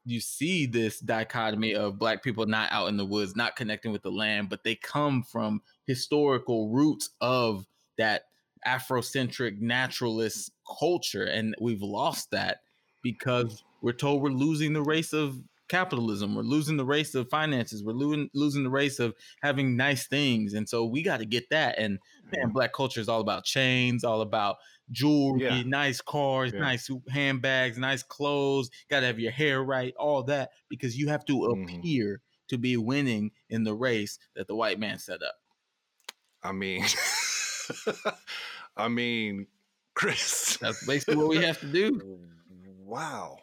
you 0.05 0.21
see 0.21 0.67
this 0.67 0.99
dichotomy 0.99 1.75
of 1.75 1.99
black 1.99 2.23
people 2.23 2.47
not 2.47 2.73
out 2.73 2.89
in 2.89 2.97
the 2.97 3.05
woods, 3.05 3.37
not 3.37 3.57
connecting 3.57 3.93
with 3.93 4.03
the 4.03 4.11
land, 4.11 4.49
but 4.49 4.65
they 4.65 4.75
come 4.75 5.23
from 5.23 5.63
historical 5.87 6.71
roots 6.71 7.11
of 7.21 7.67
that 7.99 8.23
Afrocentric 8.67 9.61
naturalist 9.61 10.53
culture. 10.79 11.25
And 11.25 11.55
we've 11.61 11.83
lost 11.83 12.31
that 12.31 12.59
because 13.03 13.63
we're 13.83 13.93
told 13.93 14.23
we're 14.23 14.31
losing 14.31 14.73
the 14.73 14.83
race 14.83 15.13
of 15.13 15.39
capitalism. 15.69 16.35
We're 16.35 16.43
losing 16.43 16.77
the 16.77 16.85
race 16.85 17.15
of 17.15 17.31
finances. 17.31 17.83
We're 17.83 17.93
losing 17.93 18.29
losing 18.35 18.65
the 18.65 18.71
race 18.71 18.99
of 18.99 19.15
having 19.41 19.77
nice 19.77 20.07
things. 20.07 20.53
And 20.53 20.69
so 20.69 20.85
we 20.85 21.03
got 21.03 21.19
to 21.19 21.25
get 21.25 21.49
that. 21.51 21.79
And 21.79 21.99
man, 22.25 22.47
mm-hmm. 22.47 22.53
black 22.53 22.73
culture 22.73 23.01
is 23.01 23.09
all 23.09 23.21
about 23.21 23.45
chains, 23.45 24.05
all 24.05 24.21
about 24.21 24.57
jewelry, 24.91 25.43
yeah. 25.43 25.63
nice 25.65 26.01
cars, 26.01 26.53
yeah. 26.53 26.61
nice 26.61 26.91
handbags, 27.09 27.79
nice 27.79 28.03
clothes. 28.03 28.71
Got 28.89 29.01
to 29.01 29.07
have 29.07 29.19
your 29.19 29.33
hair 29.33 29.63
right, 29.63 29.95
all 29.99 30.23
that, 30.25 30.51
because 30.69 30.97
you 30.97 31.09
have 31.09 31.25
to 31.27 31.33
mm-hmm. 31.35 31.79
appear 31.79 32.21
to 32.49 32.59
be 32.59 32.77
winning 32.77 33.31
in 33.49 33.65
the 33.65 33.75
race 33.75 34.19
that 34.35 34.49
the 34.49 34.55
white 34.55 34.79
man 34.79 34.99
set 34.99 35.23
up. 35.23 35.37
I 36.43 36.53
mean, 36.53 36.85
I 38.77 38.89
mean, 38.89 39.47
Chris. 39.95 40.57
That's 40.61 40.87
basically 40.87 41.17
what 41.17 41.29
we 41.29 41.37
have 41.39 41.61
to 41.61 41.67
do. 41.67 42.19
Wow. 42.79 43.39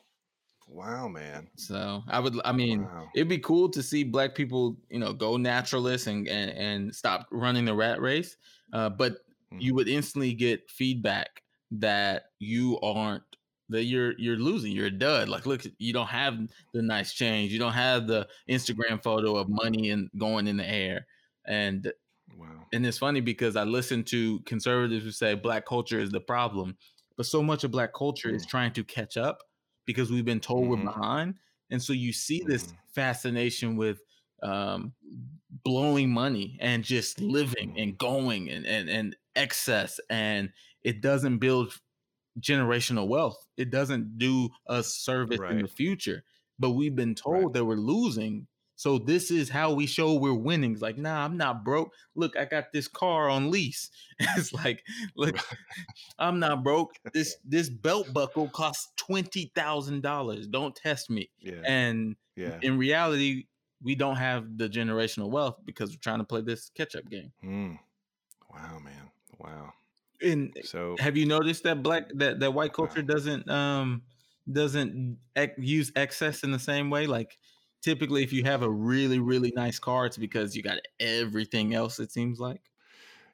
Wow, 0.67 1.07
man. 1.07 1.47
So 1.55 2.03
I 2.07 2.19
would, 2.19 2.39
I 2.43 2.51
mean, 2.51 2.83
wow. 2.83 3.07
it'd 3.15 3.29
be 3.29 3.39
cool 3.39 3.69
to 3.69 3.81
see 3.81 4.03
black 4.03 4.35
people, 4.35 4.75
you 4.89 4.99
know, 4.99 5.13
go 5.13 5.37
naturalist 5.37 6.07
and 6.07 6.27
and, 6.27 6.51
and 6.51 6.95
stop 6.95 7.27
running 7.31 7.65
the 7.65 7.73
rat 7.73 8.01
race. 8.01 8.35
Uh, 8.73 8.89
but 8.89 9.17
mm-hmm. 9.51 9.59
you 9.59 9.73
would 9.73 9.87
instantly 9.87 10.33
get 10.33 10.69
feedback 10.69 11.43
that 11.71 12.25
you 12.39 12.79
aren't 12.81 13.23
that 13.69 13.83
you're 13.83 14.13
you're 14.17 14.37
losing 14.37 14.71
you're 14.71 14.87
a 14.87 14.91
dud 14.91 15.27
like 15.27 15.45
look 15.45 15.63
you 15.77 15.91
don't 15.91 16.07
have 16.07 16.37
the 16.73 16.81
nice 16.81 17.13
change 17.13 17.51
you 17.51 17.59
don't 17.59 17.73
have 17.73 18.07
the 18.07 18.25
instagram 18.49 19.01
photo 19.03 19.35
of 19.35 19.49
money 19.49 19.89
and 19.89 20.09
going 20.17 20.47
in 20.47 20.55
the 20.57 20.69
air 20.69 21.05
and 21.45 21.91
wow 22.37 22.47
and 22.71 22.85
it's 22.85 22.97
funny 22.97 23.19
because 23.19 23.55
i 23.57 23.63
listen 23.63 24.03
to 24.03 24.39
conservatives 24.41 25.03
who 25.03 25.11
say 25.11 25.33
black 25.33 25.65
culture 25.65 25.99
is 25.99 26.11
the 26.11 26.19
problem 26.19 26.77
but 27.17 27.25
so 27.25 27.43
much 27.43 27.63
of 27.63 27.71
black 27.71 27.93
culture 27.93 28.29
mm-hmm. 28.29 28.37
is 28.37 28.45
mm. 28.45 28.49
trying 28.49 28.71
to 28.71 28.83
catch 28.83 29.17
up 29.17 29.43
because 29.85 30.11
we've 30.11 30.25
been 30.25 30.39
told 30.39 30.63
mm-hmm. 30.63 30.85
we're 30.85 30.93
behind 30.93 31.35
and 31.69 31.81
so 31.81 31.91
you 31.91 32.13
see 32.13 32.41
this 32.45 32.67
mm-hmm. 32.67 32.75
fascination 32.93 33.75
with 33.75 33.99
um, 34.43 34.93
blowing 35.63 36.09
money 36.09 36.57
and 36.61 36.83
just 36.83 37.19
living 37.19 37.73
mm. 37.73 37.83
and 37.83 37.97
going 37.97 38.49
and, 38.49 38.65
and, 38.65 38.89
and 38.89 39.15
excess 39.37 39.99
and 40.09 40.49
it 40.83 41.01
doesn't 41.01 41.37
build 41.37 41.73
generational 42.39 43.07
wealth. 43.07 43.37
It 43.57 43.69
doesn't 43.71 44.17
do 44.17 44.49
us 44.67 44.93
service 44.93 45.39
right. 45.39 45.51
in 45.51 45.61
the 45.61 45.67
future. 45.67 46.23
But 46.59 46.71
we've 46.71 46.95
been 46.95 47.15
told 47.15 47.43
right. 47.43 47.53
that 47.53 47.65
we're 47.65 47.75
losing 47.75 48.47
So 48.79 48.99
this 48.99 49.31
is 49.31 49.49
how 49.49 49.73
we 49.73 49.87
show 49.87 50.13
we're 50.13 50.33
winning. 50.35 50.73
It's 50.73 50.83
like, 50.83 50.97
nah, 50.99 51.25
I'm 51.25 51.35
not 51.35 51.63
broke. 51.65 51.91
Look, 52.15 52.37
I 52.37 52.45
got 52.45 52.71
this 52.71 52.87
car 52.87 53.27
on 53.27 53.49
lease. 53.49 53.89
it's 54.19 54.53
like, 54.53 54.83
look, 55.15 55.35
I'm 56.19 56.39
not 56.39 56.63
broke. 56.63 56.91
This 57.13 57.37
this 57.43 57.69
belt 57.69 58.13
buckle 58.13 58.49
costs 58.49 58.91
twenty 58.95 59.51
thousand 59.55 60.01
dollars. 60.03 60.47
Don't 60.47 60.75
test 60.75 61.09
me. 61.09 61.29
Yeah. 61.39 61.61
And 61.65 62.15
Yeah. 62.35 62.59
in 62.61 62.77
reality, 62.77 63.45
we 63.81 63.95
don't 63.95 64.17
have 64.17 64.57
the 64.57 64.69
generational 64.69 65.29
wealth 65.29 65.57
because 65.65 65.91
we're 65.91 65.99
trying 66.01 66.19
to 66.19 66.23
play 66.25 66.41
this 66.41 66.69
catch 66.75 66.95
up 66.95 67.09
game. 67.09 67.31
Mm. 67.43 67.79
Wow, 68.51 68.79
man. 68.79 69.06
Wow. 69.39 69.73
And 70.21 70.55
So 70.61 70.99
have 70.99 71.15
you 71.15 71.25
noticed 71.25 71.63
that 71.63 71.83
black 71.83 72.09
that 72.15 72.39
that 72.39 72.53
white 72.53 72.73
culture 72.73 73.01
Wow. 73.01 73.03
doesn't 73.03 73.49
um 73.49 74.03
doesn't 74.51 75.19
ex- 75.35 75.53
use 75.59 75.91
excess 75.95 76.43
in 76.43 76.51
the 76.51 76.59
same 76.59 76.89
way? 76.89 77.05
Like 77.07 77.37
typically, 77.81 78.23
if 78.23 78.33
you 78.33 78.43
have 78.43 78.63
a 78.63 78.71
really 78.71 79.19
really 79.19 79.51
nice 79.55 79.79
car, 79.79 80.05
it's 80.07 80.17
because 80.17 80.55
you 80.55 80.63
got 80.63 80.79
everything 80.99 81.73
else. 81.75 81.99
It 81.99 82.11
seems 82.11 82.39
like. 82.39 82.71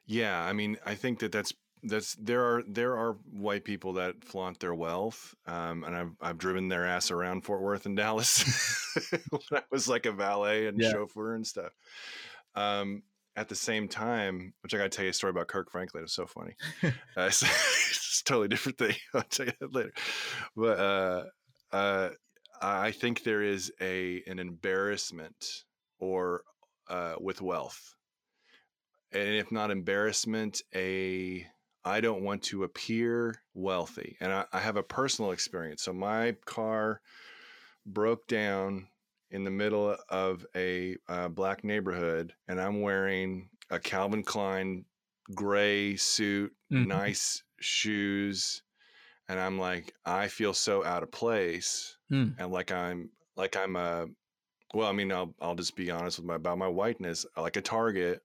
yeah, 0.06 0.44
I 0.44 0.52
mean, 0.52 0.76
I 0.84 0.94
think 0.94 1.20
that 1.20 1.32
that's 1.32 1.52
that's 1.82 2.14
there 2.14 2.42
are 2.42 2.62
there 2.66 2.96
are 2.96 3.14
white 3.30 3.64
people 3.64 3.94
that 3.94 4.24
flaunt 4.24 4.60
their 4.60 4.74
wealth, 4.74 5.34
um, 5.46 5.84
and 5.84 5.96
I've 5.96 6.16
I've 6.20 6.38
driven 6.38 6.68
their 6.68 6.86
ass 6.86 7.10
around 7.10 7.42
Fort 7.42 7.62
Worth 7.62 7.86
and 7.86 7.96
Dallas 7.96 8.44
when 9.30 9.40
I 9.52 9.62
was 9.70 9.88
like 9.88 10.06
a 10.06 10.12
valet 10.12 10.66
and 10.66 10.82
Yeah. 10.82 10.84
chauffeur 10.84 11.34
and 11.34 11.46
stuff. 11.46 11.72
Um, 12.54 13.04
at 13.36 13.48
the 13.48 13.54
same 13.54 13.88
time, 13.88 14.54
which 14.62 14.74
I 14.74 14.78
got 14.78 14.84
to 14.84 14.88
tell 14.90 15.04
you 15.04 15.10
a 15.10 15.14
story 15.14 15.30
about 15.30 15.48
Kirk 15.48 15.70
Franklin. 15.70 16.04
It's 16.04 16.14
so 16.14 16.26
funny. 16.26 16.54
uh, 16.84 16.90
it's, 17.16 17.42
it's 17.42 18.20
a 18.20 18.24
totally 18.24 18.48
different 18.48 18.78
thing. 18.78 18.94
I'll 19.14 19.22
tell 19.22 19.46
you 19.46 19.52
that 19.60 19.74
later. 19.74 19.92
But 20.56 20.78
uh, 20.78 21.24
uh, 21.72 22.10
I 22.62 22.92
think 22.92 23.22
there 23.22 23.42
is 23.42 23.72
a 23.80 24.22
an 24.26 24.38
embarrassment 24.38 25.64
or 25.98 26.42
uh, 26.88 27.14
with 27.20 27.42
wealth, 27.42 27.94
and 29.12 29.34
if 29.34 29.50
not 29.50 29.70
embarrassment, 29.70 30.62
a 30.74 31.46
I 31.84 32.00
don't 32.00 32.22
want 32.22 32.42
to 32.44 32.64
appear 32.64 33.42
wealthy, 33.52 34.16
and 34.20 34.32
I, 34.32 34.44
I 34.52 34.60
have 34.60 34.76
a 34.76 34.82
personal 34.82 35.32
experience. 35.32 35.82
So 35.82 35.92
my 35.92 36.36
car 36.46 37.00
broke 37.86 38.26
down 38.26 38.88
in 39.34 39.44
the 39.44 39.50
middle 39.50 39.96
of 40.08 40.46
a 40.56 40.96
uh, 41.08 41.28
black 41.28 41.62
neighborhood, 41.64 42.32
and 42.48 42.58
I'm 42.60 42.80
wearing 42.80 43.50
a 43.70 43.78
Calvin 43.78 44.22
Klein 44.22 44.84
gray 45.34 45.96
suit, 45.96 46.54
Mhm. 46.72 46.86
nice 46.86 47.42
shoes, 47.60 48.62
and 49.28 49.38
I'm 49.38 49.58
like, 49.58 49.92
I 50.06 50.28
feel 50.28 50.54
so 50.54 50.84
out 50.84 51.02
of 51.02 51.10
place, 51.10 51.98
Hmm. 52.08 52.30
and 52.38 52.50
like 52.52 52.70
I'm 52.72 53.10
like 53.36 53.56
I'm 53.56 53.76
a 53.76 54.06
well, 54.72 54.88
I 54.88 54.92
mean, 54.92 55.12
I'll 55.12 55.34
I'll 55.40 55.54
just 55.54 55.76
be 55.76 55.90
honest 55.90 56.18
with 56.18 56.26
my 56.26 56.36
about 56.36 56.58
my 56.58 56.68
whiteness, 56.68 57.26
like 57.36 57.56
a 57.56 57.60
target. 57.62 58.22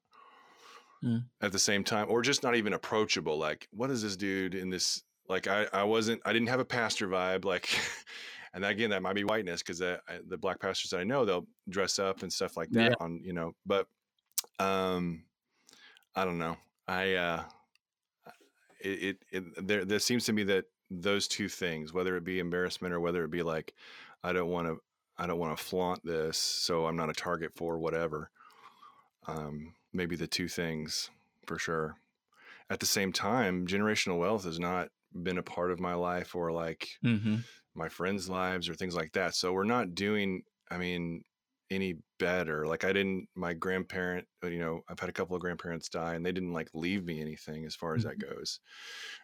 Mm. 1.04 1.24
At 1.40 1.54
the 1.54 1.60
same 1.60 1.86
time, 1.86 2.08
or 2.10 2.22
just 2.22 2.44
not 2.44 2.56
even 2.58 2.74
approachable. 2.74 3.38
Like, 3.38 3.70
what 3.72 3.90
is 3.90 4.02
this 4.02 4.18
dude 4.18 4.54
in 4.54 4.70
this? 4.70 5.02
Like, 5.30 5.48
I 5.48 5.66
I 5.72 5.84
wasn't, 5.84 6.22
I 6.26 6.34
didn't 6.34 6.50
have 6.50 6.60
a 6.60 6.66
pastor 6.66 7.08
vibe. 7.08 7.46
Like, 7.46 7.70
and 8.54 8.66
again, 8.66 8.90
that 8.92 9.02
might 9.02 9.16
be 9.16 9.24
whiteness 9.24 9.62
because 9.62 9.80
the 9.80 10.00
the 10.28 10.38
black 10.38 10.60
pastors 10.60 10.92
that 10.92 11.00
I 11.00 11.04
know, 11.04 11.26
they'll 11.26 11.48
dress 11.70 12.00
up 12.00 12.24
and 12.24 12.32
stuff 12.32 12.58
like 12.58 12.70
that 12.72 12.92
Yeah. 12.92 12.96
on, 13.00 13.22
you 13.24 13.34
know. 13.34 13.54
But, 13.66 13.88
um, 14.60 15.26
I 16.16 16.26
don't 16.26 16.40
know. 16.40 16.58
I 16.88 17.14
uh, 17.16 17.44
it, 18.80 19.18
it, 19.32 19.46
it 19.58 19.68
there 19.68 19.86
there 19.86 20.00
seems 20.00 20.26
to 20.26 20.34
me 20.34 20.44
that 20.44 20.66
those 20.90 21.28
two 21.28 21.50
things, 21.50 21.94
whether 21.94 22.16
it 22.18 22.24
be 22.24 22.40
embarrassment 22.40 22.94
or 22.94 23.00
whether 23.00 23.24
it 23.24 23.32
be 23.32 23.44
like, 23.44 23.74
I 24.24 24.34
don't 24.34 24.50
want 24.50 24.68
to, 24.68 24.82
I 25.18 25.28
don't 25.28 25.38
want 25.40 25.56
to 25.58 25.64
flaunt 25.64 26.04
this, 26.04 26.38
so 26.38 26.86
I'm 26.88 26.96
not 26.96 27.10
a 27.10 27.14
target 27.14 27.52
for 27.56 27.78
whatever. 27.78 28.32
Um, 29.28 29.76
maybe 29.94 30.16
the 30.16 30.28
two 30.28 30.48
things 30.48 31.10
for 31.46 31.60
sure. 31.60 31.96
At 32.72 32.80
the 32.80 32.86
same 32.86 33.12
time, 33.12 33.68
generational 33.68 34.18
wealth 34.20 34.46
has 34.46 34.60
not 34.60 34.90
been 35.14 35.38
a 35.38 35.44
part 35.44 35.72
of 35.72 35.80
my 35.80 35.94
life 35.94 36.36
or 36.36 36.52
like 36.52 36.88
Mm-hmm. 37.04 37.38
My 37.76 37.90
friends' 37.90 38.30
lives 38.30 38.70
or 38.70 38.74
things 38.74 38.96
like 38.96 39.12
that. 39.14 39.36
So 39.36 39.54
we're 39.54 39.64
not 39.64 39.96
doing, 39.96 40.44
I 40.70 40.78
mean, 40.78 41.24
any 41.72 41.98
better. 42.18 42.66
Like 42.66 42.84
I 42.84 42.94
didn't, 42.94 43.28
my 43.36 43.54
grandparent, 43.54 44.28
uh, 44.44 44.48
you 44.48 44.60
know, 44.60 44.82
I've 44.90 45.00
had 45.00 45.10
a 45.10 45.14
couple 45.14 45.36
of 45.36 45.42
grandparents 45.42 45.90
die 45.90 46.16
and 46.16 46.26
they 46.26 46.32
didn't 46.32 46.54
like 46.54 46.70
leave 46.74 47.06
me 47.06 47.22
anything 47.22 47.66
as 47.66 47.76
far 47.76 47.96
as 47.96 48.04
that 48.04 48.20
goes. 48.20 48.60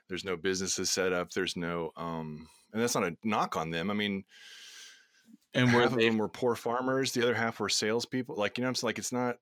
There's 0.10 0.26
no 0.26 0.38
businesses 0.38 0.92
set 0.92 1.12
up. 1.12 1.32
There's 1.32 1.58
no, 1.58 1.92
um, 1.98 2.48
and 2.72 2.82
that's 2.82 2.96
not 2.96 3.04
a 3.06 3.18
knock 3.24 3.58
on 3.58 3.72
them. 3.72 3.90
I 3.90 3.94
mean, 3.94 4.24
And 5.54 5.74
were 5.74 5.82
half 5.82 5.94
of 5.94 6.00
them 6.00 6.18
were 6.18 6.28
poor 6.28 6.56
farmers. 6.56 7.14
The 7.14 7.24
other 7.24 7.34
half 7.34 7.60
were 7.60 7.70
salespeople. 7.70 8.36
Like, 8.36 8.58
you 8.58 8.64
know, 8.64 8.68
I'm 8.68 8.76
saying 8.76 8.90
like, 8.90 9.00
it's 9.00 9.14
not 9.14 9.38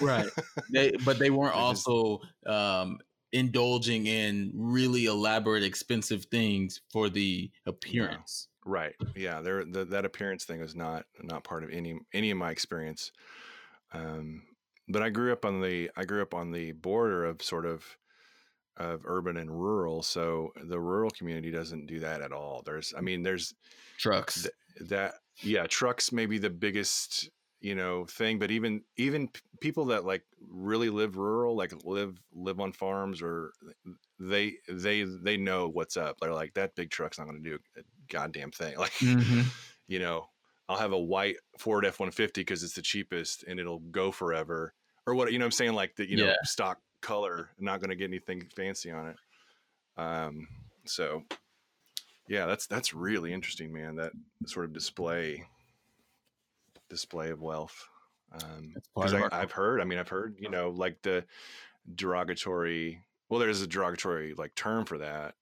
right? 0.00 0.28
They 0.72 0.92
but 1.04 1.18
they 1.18 1.30
weren't 1.30 1.54
also 1.54 2.20
um 2.46 2.98
indulging 3.32 4.06
in 4.06 4.50
really 4.54 5.06
elaborate, 5.06 5.62
expensive 5.62 6.26
things 6.26 6.80
for 6.90 7.08
the 7.08 7.50
appearance. 7.66 8.48
Right. 8.64 8.94
Yeah. 9.16 9.40
There, 9.40 9.64
the, 9.64 9.84
that 9.86 10.04
appearance 10.04 10.44
thing 10.44 10.60
is 10.60 10.74
not 10.74 11.06
not 11.22 11.44
part 11.44 11.64
of 11.64 11.70
any 11.70 11.98
any 12.12 12.30
of 12.30 12.38
my 12.38 12.50
experience. 12.50 13.10
Um, 13.92 14.42
but 14.88 15.02
I 15.02 15.10
grew 15.10 15.32
up 15.32 15.44
on 15.44 15.60
the 15.60 15.90
I 15.96 16.04
grew 16.04 16.22
up 16.22 16.34
on 16.34 16.50
the 16.50 16.72
border 16.72 17.24
of 17.24 17.42
sort 17.42 17.66
of 17.66 17.84
of 18.76 19.02
urban 19.04 19.36
and 19.36 19.50
rural. 19.50 20.02
So 20.02 20.52
the 20.64 20.80
rural 20.80 21.10
community 21.10 21.50
doesn't 21.50 21.86
do 21.86 22.00
that 22.00 22.22
at 22.22 22.32
all. 22.32 22.62
There's, 22.64 22.94
I 22.96 23.02
mean, 23.02 23.22
there's 23.22 23.54
Trucks. 23.98 24.42
th- 24.42 24.88
that. 24.88 25.14
Yeah, 25.42 25.66
trucks 25.66 26.12
may 26.12 26.26
be 26.26 26.38
the 26.38 26.50
biggest 26.50 27.30
you 27.62 27.74
know 27.76 28.04
thing, 28.06 28.38
but 28.38 28.50
even 28.50 28.84
even 28.96 29.28
p- 29.28 29.40
people 29.60 29.86
that 29.86 30.04
like 30.04 30.24
really 30.40 30.90
live 30.90 31.16
rural, 31.16 31.56
like 31.56 31.72
live 31.84 32.18
live 32.32 32.60
on 32.60 32.72
farms 32.72 33.22
or 33.22 33.52
they 34.18 34.58
they 34.68 35.04
they 35.04 35.36
know 35.36 35.68
what's 35.68 35.96
up. 35.96 36.18
They're 36.20 36.34
like 36.34 36.54
that 36.54 36.74
big 36.74 36.90
truck's 36.90 37.18
not 37.18 37.28
going 37.28 37.42
to 37.42 37.50
do 37.50 37.58
a 37.76 37.82
goddamn 38.08 38.50
thing. 38.52 38.76
Like 38.78 38.92
Mhm. 39.00 39.52
you 39.86 39.98
know, 39.98 40.28
I'll 40.68 40.78
have 40.78 40.92
a 40.92 40.98
white 40.98 41.36
Ford 41.58 41.86
F 41.86 42.00
one 42.00 42.10
fifty 42.10 42.42
because 42.42 42.62
it's 42.62 42.74
the 42.74 42.82
cheapest 42.82 43.44
and 43.44 43.60
it'll 43.60 43.80
go 43.80 44.12
forever. 44.12 44.74
Or 45.06 45.14
what 45.14 45.32
you 45.32 45.38
know? 45.38 45.44
what 45.44 45.48
I'm 45.48 45.52
saying 45.52 45.74
like 45.74 45.96
the 45.96 46.08
you 46.08 46.16
know 46.16 46.34
stock 46.42 46.80
color, 47.00 47.50
not 47.58 47.80
going 47.80 47.90
to 47.90 47.96
get 47.96 48.10
anything 48.10 48.48
fancy 48.56 48.90
on 48.90 49.08
it. 49.10 49.16
Um, 49.96 50.48
so 50.86 51.24
yeah, 52.28 52.46
that's 52.46 52.66
that's 52.66 52.94
really 52.94 53.32
interesting, 53.32 53.72
man. 53.72 53.96
That 53.96 54.12
sort 54.46 54.64
of 54.64 54.72
display 54.72 55.44
display 56.92 57.30
of 57.30 57.40
wealth. 57.42 57.88
Um, 58.32 58.72
That's 58.74 58.88
part 58.88 59.06
'cause 59.06 59.12
of 59.14 59.20
I, 59.20 59.22
our 59.24 59.30
I've 59.32 59.52
heard. 59.52 59.80
I 59.80 59.84
mean, 59.84 59.98
I've 59.98 60.08
heard. 60.08 60.36
You 60.38 60.48
know, 60.48 60.70
like 60.70 61.02
the 61.02 61.26
derogatory. 61.94 63.04
Well, 63.28 63.40
there's 63.40 63.62
a 63.62 63.66
derogatory 63.66 64.34
like 64.34 64.54
term 64.54 64.84
for 64.86 64.98
that. 64.98 65.36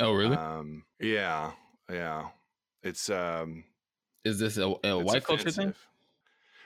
Oh, 0.00 0.12
really? 0.12 0.36
Um, 0.36 0.86
yeah, 1.00 1.54
yeah. 1.90 2.30
It's 2.82 3.10
um, 3.10 3.64
Is 4.24 4.38
this 4.38 4.56
a, 4.58 4.74
a 4.84 5.00
white 5.00 5.24
culture 5.24 5.50
thing? 5.52 5.74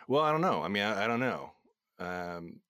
Well, 0.08 0.22
I 0.22 0.32
don't 0.32 0.40
know. 0.40 0.62
I 0.62 0.68
mean, 0.68 0.82
I, 0.82 1.04
I 1.04 1.06
don't 1.06 1.20
know. 1.20 1.52
Um, 1.98 2.60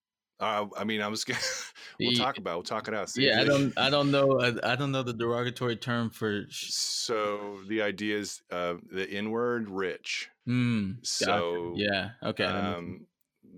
I, 0.41 0.67
I 0.77 0.85
mean, 0.85 1.01
I 1.03 1.09
was. 1.09 1.25
gonna- 1.25 1.39
we'll 2.01 2.13
talk 2.13 2.39
about. 2.39 2.57
We'll 2.57 2.63
talk 2.63 2.89
it 2.89 2.95
out. 2.95 3.11
see 3.11 3.27
Yeah, 3.27 3.41
I 3.41 3.45
don't. 3.45 3.77
I 3.79 3.91
don't 3.91 4.11
know. 4.11 4.41
I, 4.41 4.73
I 4.73 4.77
don't 4.77 4.91
know 4.93 5.03
the 5.03 5.13
derogatory 5.13 5.77
term 5.77 6.11
for. 6.11 6.45
Sh- 6.49 6.71
So 6.73 7.59
the 7.69 7.83
idea 7.83 8.19
is 8.19 8.43
uh, 8.51 8.75
the 8.91 9.09
N 9.11 9.31
word, 9.31 9.69
rich. 9.69 10.29
mm, 10.49 10.95
gotcha. 10.97 11.07
So 11.11 11.75
yeah. 11.77 12.11
Okay. 12.23 12.45
that 12.45 12.55
makes 12.55 12.67
sense. 12.67 12.79
um, 12.79 13.07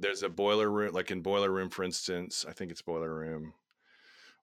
there's 0.01 0.23
a 0.25 0.29
boiler 0.29 0.71
room, 0.71 0.93
like 0.93 1.11
in 1.11 1.21
Boiler 1.21 1.51
Room, 1.51 1.71
for 1.71 1.85
instance. 1.85 2.45
I 2.49 2.53
think 2.53 2.71
it's 2.73 2.83
Boiler 2.83 3.15
Room. 3.15 3.53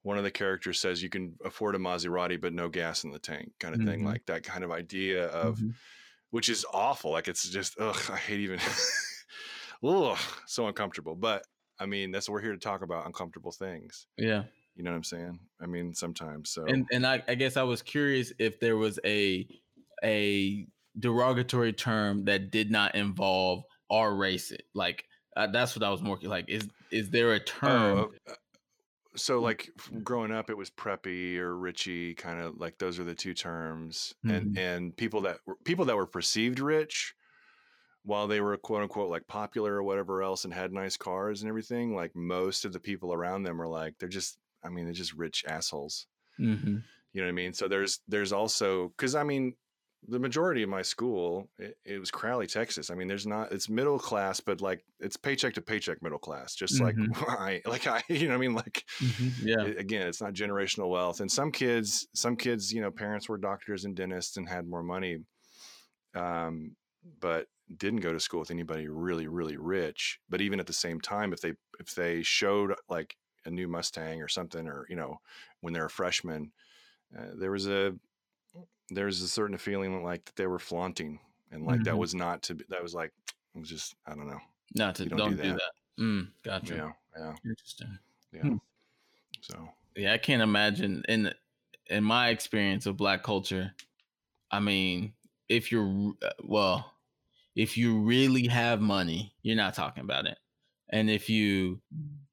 One 0.03 0.17
of 0.17 0.23
the 0.23 0.31
characters 0.31 0.79
says 0.79 1.03
you 1.03 1.09
can 1.09 1.35
afford 1.43 1.75
a 1.75 1.77
Maserati, 1.79 2.39
but 2.39 2.53
no 2.53 2.69
gas 2.69 3.03
in 3.03 3.11
the 3.11 3.19
tank, 3.19 3.51
kind 3.59 3.75
of 3.75 3.81
thing. 3.81 4.01
Mhm. 4.01 4.05
Like 4.05 4.25
that 4.27 4.43
kind 4.43 4.63
of 4.63 4.71
idea 4.71 5.25
of, 5.27 5.57
Mhm. 5.57 5.73
which 6.29 6.47
is 6.47 6.65
awful. 6.71 7.11
Like 7.11 7.27
it's 7.27 7.49
just, 7.49 7.75
ugh, 7.79 7.99
I 8.09 8.15
hate 8.15 8.39
even. 8.39 8.59
ugh, 9.83 10.17
so 10.45 10.67
uncomfortable. 10.67 11.15
But 11.15 11.43
I 11.79 11.85
mean, 11.85 12.11
that's 12.11 12.27
what 12.27 12.33
we're 12.33 12.41
here 12.41 12.51
to 12.53 12.57
talk 12.59 12.81
about 12.81 13.05
uncomfortable 13.05 13.51
things. 13.51 14.07
Yeah. 14.17 14.43
You 14.75 14.83
know 14.83 14.91
what 14.91 14.97
I'm 14.97 15.03
saying? 15.03 15.39
I 15.61 15.65
mean, 15.65 15.93
sometimes. 15.93 16.49
So 16.51 16.65
And 16.65 16.87
and 16.91 17.05
I, 17.05 17.23
I 17.27 17.35
guess 17.35 17.57
I 17.57 17.63
was 17.63 17.81
curious 17.81 18.31
if 18.39 18.59
there 18.59 18.77
was 18.77 18.99
a 19.05 19.47
a 20.03 20.67
derogatory 20.97 21.73
term 21.73 22.25
that 22.25 22.51
did 22.51 22.71
not 22.71 22.95
involve 22.95 23.63
our 23.89 24.13
race. 24.13 24.51
Like 24.73 25.05
uh, 25.35 25.47
that's 25.47 25.75
what 25.75 25.83
I 25.83 25.89
was 25.89 26.01
more 26.01 26.17
like. 26.21 26.45
Is 26.49 26.67
is 26.91 27.09
there 27.09 27.33
a 27.33 27.39
term? 27.39 28.09
Oh, 28.27 28.31
uh, 28.31 28.35
so 29.15 29.41
like 29.41 29.69
growing 30.03 30.31
up, 30.31 30.49
it 30.49 30.57
was 30.57 30.69
preppy 30.69 31.37
or 31.37 31.53
richy, 31.55 32.15
kind 32.15 32.39
of 32.39 32.57
like 32.57 32.77
those 32.77 32.99
are 32.99 33.03
the 33.03 33.15
two 33.15 33.33
terms, 33.33 34.13
and 34.23 34.55
Mhm. 34.55 34.57
and 34.57 34.97
people 34.97 35.21
that 35.21 35.39
were 35.45 35.55
people 35.65 35.85
that 35.85 35.95
were 35.97 36.05
perceived 36.07 36.59
rich, 36.59 37.15
while 38.03 38.27
they 38.27 38.41
were 38.41 38.57
quote 38.57 38.81
unquote 38.81 39.09
like 39.09 39.27
popular 39.27 39.75
or 39.75 39.83
whatever 39.83 40.21
else, 40.23 40.45
and 40.45 40.53
had 40.53 40.71
nice 40.71 40.97
cars 40.97 41.41
and 41.41 41.49
everything. 41.49 41.95
Like 41.95 42.15
most 42.15 42.65
of 42.65 42.73
the 42.73 42.79
people 42.79 43.13
around 43.13 43.43
them 43.43 43.57
were 43.57 43.67
like 43.67 43.95
they're 43.99 44.09
just, 44.09 44.37
I 44.63 44.69
mean, 44.69 44.85
they're 44.85 44.93
just 44.93 45.13
rich 45.13 45.45
assholes. 45.47 46.07
hmm 46.37 46.77
You 47.13 47.21
know 47.21 47.23
what 47.23 47.29
I 47.29 47.33
mean? 47.33 47.53
So 47.53 47.67
there's 47.67 47.99
there's 48.07 48.33
also 48.33 48.89
because 48.89 49.15
I 49.15 49.23
mean, 49.23 49.55
the 50.07 50.19
majority 50.19 50.63
of 50.63 50.69
my 50.69 50.81
school, 50.81 51.49
it, 51.57 51.77
it, 51.83 51.99
was 51.99 52.09
Crowley, 52.09 52.47
Texas. 52.47 52.89
I 52.89 52.95
mean, 52.95 53.07
there's 53.07 53.27
not, 53.27 53.51
it's 53.51 53.69
middle 53.69 53.99
class, 53.99 54.39
but 54.39 54.61
like 54.61 54.83
it's 54.99 55.17
paycheck 55.17 55.53
to 55.55 55.61
paycheck 55.61 56.01
middle 56.01 56.17
class, 56.17 56.55
just 56.55 56.79
mm-hmm. 56.79 57.11
like 57.11 57.29
I, 57.39 57.61
like 57.65 57.87
I, 57.87 58.01
you 58.09 58.27
know, 58.27 58.29
what 58.29 58.35
I 58.35 58.47
mean, 58.47 58.53
like, 58.53 58.85
mm-hmm. 58.99 59.47
yeah, 59.47 59.61
it, 59.61 59.77
again, 59.77 60.07
it's 60.07 60.21
not 60.21 60.33
generational 60.33 60.89
wealth. 60.89 61.19
And 61.19 61.31
some 61.31 61.51
kids, 61.51 62.07
some 62.13 62.35
kids, 62.35 62.71
you 62.73 62.81
know, 62.81 62.91
parents 62.91 63.27
were 63.27 63.37
doctors 63.37 63.85
and 63.85 63.95
dentists 63.95 64.37
and 64.37 64.47
had 64.47 64.67
more 64.67 64.83
money, 64.83 65.19
um, 66.15 66.75
but 67.19 67.47
didn't 67.77 68.01
go 68.01 68.13
to 68.13 68.19
school 68.19 68.39
with 68.39 68.51
anybody 68.51 68.87
really, 68.87 69.27
really 69.27 69.57
rich. 69.57 70.19
But 70.29 70.41
even 70.41 70.59
at 70.59 70.67
the 70.67 70.73
same 70.73 70.99
time, 70.99 71.33
if 71.33 71.41
they, 71.41 71.53
if 71.79 71.93
they 71.95 72.23
showed 72.23 72.73
like 72.89 73.15
a 73.45 73.51
new 73.51 73.67
Mustang 73.67 74.21
or 74.21 74.27
something, 74.27 74.67
or, 74.67 74.85
you 74.89 74.95
know, 74.95 75.19
when 75.61 75.73
they're 75.73 75.85
a 75.85 75.89
freshman, 75.89 76.51
uh, 77.17 77.27
there 77.35 77.51
was 77.51 77.67
a, 77.67 77.93
there's 78.89 79.21
a 79.21 79.27
certain 79.27 79.57
feeling 79.57 80.03
like 80.03 80.25
that 80.25 80.35
they 80.35 80.47
were 80.47 80.59
flaunting 80.59 81.19
and 81.51 81.65
like 81.65 81.75
mm-hmm. 81.77 81.83
that 81.83 81.97
was 81.97 82.15
not 82.15 82.41
to 82.43 82.55
be 82.55 82.65
that 82.69 82.81
was 82.81 82.93
like 82.93 83.11
it 83.55 83.59
was 83.59 83.69
just 83.69 83.95
i 84.05 84.13
don't 84.13 84.27
know 84.27 84.39
not 84.75 84.95
to 84.95 85.05
don't, 85.05 85.17
don't, 85.17 85.31
do 85.31 85.37
that, 85.37 85.43
do 85.43 85.53
that. 85.53 85.71
Mm, 85.99 86.27
gotcha 86.43 86.75
yeah 86.75 86.91
yeah 87.17 87.33
interesting 87.45 87.99
yeah 88.33 88.41
hmm. 88.41 88.55
so 89.41 89.69
yeah 89.95 90.13
i 90.13 90.17
can't 90.17 90.41
imagine 90.41 91.03
in 91.07 91.33
in 91.87 92.03
my 92.03 92.29
experience 92.29 92.85
of 92.85 92.97
black 92.97 93.23
culture 93.23 93.73
i 94.51 94.59
mean 94.59 95.13
if 95.49 95.71
you're 95.71 96.13
uh, 96.23 96.29
well 96.43 96.93
if 97.59 97.77
you 97.77 97.99
really 97.99 98.47
have 98.47 98.81
money 98.81 99.33
you're 99.41 99.55
not 99.55 99.73
talking 99.73 100.03
about 100.03 100.25
it 100.25 100.37
and 100.89 101.09
if 101.09 101.29
you 101.29 101.79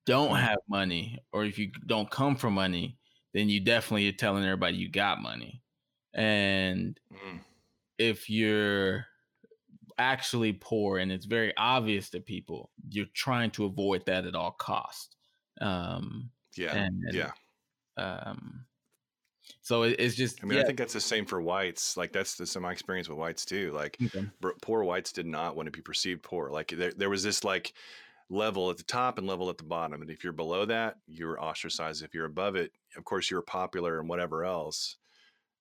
don't 0.04 0.36
have 0.36 0.58
money 0.68 1.18
or 1.32 1.44
if 1.44 1.58
you 1.58 1.70
don't 1.86 2.10
come 2.10 2.36
from 2.36 2.54
money 2.54 2.96
then 3.34 3.48
you 3.48 3.60
definitely 3.60 4.08
are 4.08 4.12
telling 4.12 4.44
everybody 4.44 4.76
you 4.76 4.90
got 4.90 5.20
money 5.20 5.62
and 6.14 6.98
mm. 7.12 7.40
if 7.98 8.30
you're 8.30 9.06
actually 9.98 10.52
poor 10.52 10.98
and 10.98 11.10
it's 11.10 11.26
very 11.26 11.52
obvious 11.56 12.10
to 12.10 12.20
people, 12.20 12.70
you're 12.88 13.06
trying 13.14 13.50
to 13.52 13.64
avoid 13.64 14.04
that 14.06 14.26
at 14.26 14.34
all 14.34 14.52
costs. 14.52 15.14
Um, 15.60 16.30
yeah. 16.56 16.74
And, 16.74 17.02
yeah. 17.12 17.30
Um, 17.96 18.64
so 19.66 19.82
it, 19.82 19.96
it's 19.98 20.14
just. 20.14 20.38
I 20.44 20.46
mean, 20.46 20.58
yeah. 20.58 20.62
I 20.62 20.66
think 20.66 20.78
that's 20.78 20.92
the 20.92 21.00
same 21.00 21.26
for 21.26 21.40
whites. 21.40 21.96
Like 21.96 22.12
that's 22.12 22.36
the, 22.36 22.60
my 22.60 22.70
experience 22.70 23.08
with 23.08 23.18
whites 23.18 23.44
too. 23.44 23.72
Like 23.72 23.96
okay. 24.00 24.24
poor 24.62 24.84
whites 24.84 25.10
did 25.10 25.26
not 25.26 25.56
want 25.56 25.66
to 25.66 25.72
be 25.72 25.80
perceived 25.80 26.22
poor. 26.22 26.50
Like 26.50 26.68
there, 26.68 26.92
there 26.96 27.10
was 27.10 27.24
this 27.24 27.42
like 27.42 27.72
level 28.30 28.70
at 28.70 28.76
the 28.76 28.84
top 28.84 29.18
and 29.18 29.26
level 29.26 29.50
at 29.50 29.58
the 29.58 29.64
bottom. 29.64 30.02
And 30.02 30.08
if 30.08 30.22
you're 30.22 30.32
below 30.32 30.66
that, 30.66 30.98
you're 31.08 31.42
ostracized. 31.42 32.04
If 32.04 32.14
you're 32.14 32.26
above 32.26 32.54
it, 32.54 32.70
of 32.96 33.02
course, 33.02 33.28
you're 33.28 33.42
popular 33.42 33.98
and 33.98 34.08
whatever 34.08 34.44
else 34.44 34.98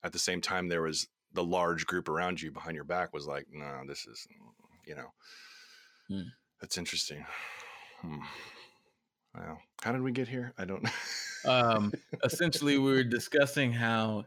at 0.05 0.13
the 0.13 0.19
same 0.19 0.39
time 0.39 0.69
there 0.69 0.83
was 0.83 1.07
the 1.33 1.43
large 1.43 1.87
group 1.87 2.07
around 2.07 2.39
you 2.39 2.51
behind 2.51 2.75
your 2.75 2.85
back 2.85 3.11
was 3.11 3.25
like 3.27 3.47
no 3.51 3.81
this 3.87 4.05
is 4.05 4.25
you 4.85 4.95
know 4.95 5.11
hmm. 6.07 6.27
that's 6.61 6.77
interesting 6.77 7.25
hmm. 8.01 8.19
wow 9.35 9.57
how 9.81 9.91
did 9.91 10.01
we 10.01 10.11
get 10.11 10.27
here 10.27 10.53
i 10.57 10.63
don't 10.63 10.83
know 10.83 10.89
um 11.47 11.93
essentially 12.23 12.77
we 12.77 12.91
were 12.91 13.03
discussing 13.03 13.71
how 13.71 14.23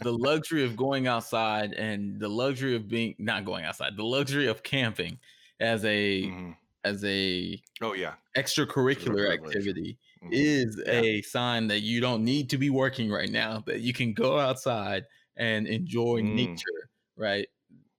the 0.00 0.12
luxury 0.12 0.64
of 0.64 0.76
going 0.76 1.06
outside 1.06 1.72
and 1.72 2.20
the 2.20 2.28
luxury 2.28 2.76
of 2.76 2.88
being 2.88 3.14
not 3.18 3.44
going 3.44 3.64
outside 3.64 3.96
the 3.96 4.04
luxury 4.04 4.46
of 4.46 4.62
camping 4.62 5.18
as 5.60 5.84
a 5.84 6.22
mm-hmm. 6.22 6.50
as 6.84 7.04
a 7.04 7.60
oh 7.82 7.94
yeah 7.94 8.14
extracurricular 8.36 9.32
activity 9.32 9.98
mm-hmm. 10.22 10.32
is 10.32 10.80
yeah. 10.84 10.92
a 10.92 11.22
sign 11.22 11.68
that 11.68 11.80
you 11.80 12.00
don't 12.00 12.24
need 12.24 12.50
to 12.50 12.58
be 12.58 12.70
working 12.70 13.10
right 13.10 13.30
now, 13.30 13.62
that 13.66 13.80
you 13.80 13.92
can 13.92 14.12
go 14.12 14.38
outside 14.38 15.04
and 15.36 15.66
enjoy 15.66 16.20
mm. 16.20 16.34
nature, 16.34 16.88
right? 17.16 17.48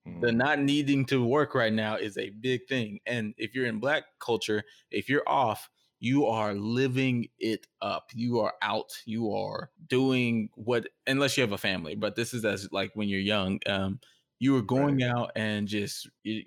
Mm. 0.07 0.21
The 0.21 0.31
not 0.31 0.59
needing 0.59 1.05
to 1.07 1.23
work 1.23 1.55
right 1.55 1.73
now 1.73 1.95
is 1.95 2.17
a 2.17 2.29
big 2.29 2.67
thing. 2.67 2.99
And 3.05 3.33
if 3.37 3.53
you're 3.53 3.65
in 3.65 3.79
black 3.79 4.03
culture, 4.19 4.63
if 4.91 5.09
you're 5.09 5.27
off, 5.27 5.69
you 6.03 6.25
are 6.25 6.53
living 6.53 7.29
it 7.39 7.65
up. 7.81 8.09
You 8.13 8.41
are 8.41 8.53
out. 8.61 8.91
You 9.05 9.33
are 9.35 9.69
doing 9.87 10.49
what, 10.55 10.89
unless 11.07 11.37
you 11.37 11.41
have 11.43 11.53
a 11.53 11.57
family, 11.57 11.95
but 11.95 12.17
this 12.17 12.33
is 12.33 12.43
as 12.43 12.67
like 12.73 12.91
when 12.93 13.07
you're 13.07 13.21
young. 13.21 13.61
Um, 13.65 14.01
you 14.37 14.57
are 14.57 14.61
going 14.61 14.97
right. 14.97 15.09
out 15.09 15.31
and 15.37 15.65
just 15.65 16.09
you, 16.23 16.43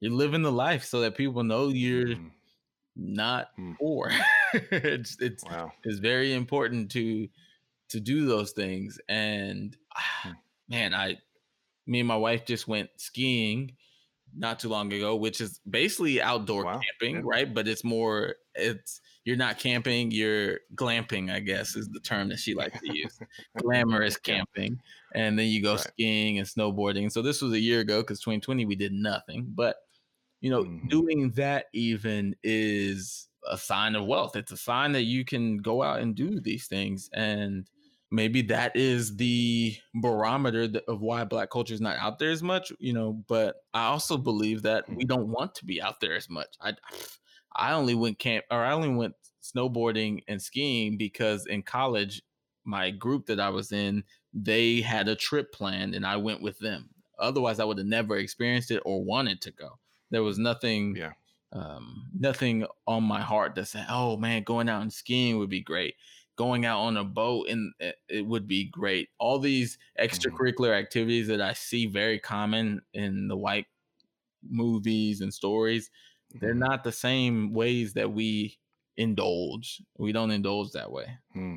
you're 0.00 0.10
living 0.10 0.42
the 0.42 0.50
life 0.50 0.82
so 0.82 1.02
that 1.02 1.16
people 1.16 1.44
know 1.44 1.68
you're 1.68 2.06
mm 2.06 2.30
not 2.98 3.48
mm. 3.58 3.76
poor. 3.76 4.10
it's 4.54 5.18
it's 5.20 5.44
wow. 5.44 5.70
it's 5.84 5.98
very 5.98 6.32
important 6.32 6.90
to 6.92 7.28
to 7.90 8.00
do 8.00 8.24
those 8.24 8.52
things. 8.52 8.98
And 9.06 9.76
mm. 10.24 10.36
man, 10.68 10.94
I 10.94 11.18
me 11.86 12.00
and 12.00 12.08
my 12.08 12.16
wife 12.16 12.46
just 12.46 12.66
went 12.66 12.88
skiing 12.96 13.76
not 14.36 14.60
too 14.60 14.68
long 14.68 14.92
ago, 14.92 15.16
which 15.16 15.40
is 15.40 15.60
basically 15.68 16.20
outdoor 16.20 16.64
wow. 16.64 16.80
camping, 16.80 17.16
yeah. 17.16 17.22
right? 17.24 17.54
But 17.54 17.66
it's 17.68 17.84
more 17.84 18.36
it's 18.54 19.00
you're 19.24 19.36
not 19.36 19.58
camping, 19.58 20.10
you're 20.10 20.60
glamping, 20.74 21.32
I 21.32 21.40
guess 21.40 21.74
is 21.74 21.88
the 21.88 22.00
term 22.00 22.28
that 22.28 22.38
she 22.38 22.54
likes 22.54 22.80
to 22.80 22.96
use. 22.96 23.18
Glamorous 23.58 24.16
camping. 24.16 24.80
And 25.14 25.38
then 25.38 25.46
you 25.46 25.62
go 25.62 25.72
right. 25.72 25.80
skiing 25.80 26.38
and 26.38 26.46
snowboarding. 26.46 27.10
So 27.10 27.22
this 27.22 27.42
was 27.42 27.52
a 27.52 27.60
year 27.60 27.80
ago 27.80 28.02
because 28.02 28.20
2020 28.20 28.64
we 28.66 28.76
did 28.76 28.92
nothing. 28.92 29.46
But 29.54 29.76
you 30.40 30.50
know, 30.50 30.64
mm-hmm. 30.64 30.88
doing 30.88 31.30
that 31.32 31.66
even 31.72 32.36
is 32.42 33.28
a 33.48 33.56
sign 33.56 33.94
of 33.94 34.06
wealth. 34.06 34.36
It's 34.36 34.52
a 34.52 34.56
sign 34.56 34.92
that 34.92 35.02
you 35.02 35.24
can 35.24 35.56
go 35.58 35.82
out 35.82 36.00
and 36.00 36.14
do 36.14 36.40
these 36.40 36.66
things. 36.66 37.10
And 37.12 37.66
maybe 38.10 38.42
that 38.42 38.76
is 38.76 39.16
the 39.16 39.76
barometer 39.94 40.68
of 40.88 41.00
why 41.00 41.24
black 41.24 41.50
culture 41.50 41.74
is 41.74 41.80
not 41.80 41.98
out 41.98 42.18
there 42.18 42.30
as 42.30 42.42
much, 42.42 42.72
you 42.78 42.92
know, 42.92 43.12
but 43.28 43.56
I 43.74 43.86
also 43.86 44.16
believe 44.16 44.62
that 44.62 44.84
we 44.88 45.04
don't 45.04 45.28
want 45.28 45.54
to 45.56 45.64
be 45.64 45.82
out 45.82 46.00
there 46.00 46.14
as 46.14 46.28
much. 46.28 46.56
I 46.60 46.74
I 47.54 47.72
only 47.72 47.94
went 47.94 48.18
camp 48.18 48.44
or 48.50 48.62
I 48.62 48.72
only 48.72 48.90
went 48.90 49.14
snowboarding 49.42 50.22
and 50.28 50.40
skiing 50.40 50.96
because 50.96 51.46
in 51.46 51.62
college 51.62 52.22
my 52.64 52.90
group 52.90 53.26
that 53.26 53.40
I 53.40 53.48
was 53.50 53.70
in, 53.72 54.04
they 54.32 54.80
had 54.80 55.08
a 55.08 55.16
trip 55.16 55.52
planned 55.52 55.94
and 55.94 56.04
I 56.04 56.16
went 56.16 56.42
with 56.42 56.58
them. 56.58 56.90
Otherwise 57.18 57.60
I 57.60 57.64
would 57.64 57.78
have 57.78 57.86
never 57.86 58.16
experienced 58.16 58.70
it 58.70 58.82
or 58.84 59.04
wanted 59.04 59.40
to 59.42 59.50
go. 59.50 59.78
There 60.10 60.22
was 60.22 60.38
nothing, 60.38 60.96
yeah, 60.96 61.12
um, 61.52 62.10
nothing 62.18 62.66
on 62.86 63.04
my 63.04 63.20
heart 63.20 63.54
that 63.54 63.66
said, 63.66 63.86
"Oh 63.88 64.16
man, 64.16 64.42
going 64.42 64.68
out 64.68 64.82
and 64.82 64.92
skiing 64.92 65.38
would 65.38 65.50
be 65.50 65.60
great." 65.62 65.94
Going 66.36 66.66
out 66.66 66.80
on 66.80 66.96
a 66.96 67.04
boat 67.04 67.48
and 67.48 67.72
it, 68.08 68.26
would 68.26 68.46
be 68.46 68.64
great. 68.64 69.08
All 69.18 69.38
these 69.38 69.78
mm-hmm. 69.98 70.04
extracurricular 70.04 70.68
mm-hmm. 70.68 70.84
activities 70.84 71.28
that 71.28 71.40
I 71.40 71.54
see 71.54 71.86
very 71.86 72.18
common 72.18 72.82
in 72.92 73.28
the 73.28 73.36
white 73.36 73.66
movies 74.42 75.22
and 75.22 75.32
stories, 75.32 75.90
mm-hmm. 76.30 76.44
they're 76.44 76.54
not 76.54 76.84
the 76.84 76.92
same 76.92 77.52
ways 77.52 77.94
that 77.94 78.12
we 78.12 78.58
indulge. 78.96 79.82
We 79.98 80.12
don't 80.12 80.30
indulge 80.30 80.72
that 80.72 80.90
way. 80.90 81.06
Hmm. 81.32 81.56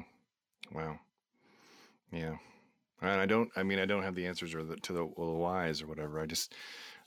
Wow. 0.73 0.99
Yeah. 2.11 2.35
And 3.01 3.21
I 3.21 3.25
don't. 3.25 3.49
I 3.55 3.63
mean, 3.63 3.79
I 3.79 3.85
don't 3.85 4.03
have 4.03 4.15
the 4.15 4.27
answers 4.27 4.53
or 4.53 4.63
the, 4.63 4.75
to 4.77 4.93
the, 4.93 5.05
well, 5.05 5.31
the 5.31 5.37
whys 5.37 5.81
or 5.81 5.87
whatever. 5.87 6.19
I 6.19 6.25
just 6.25 6.53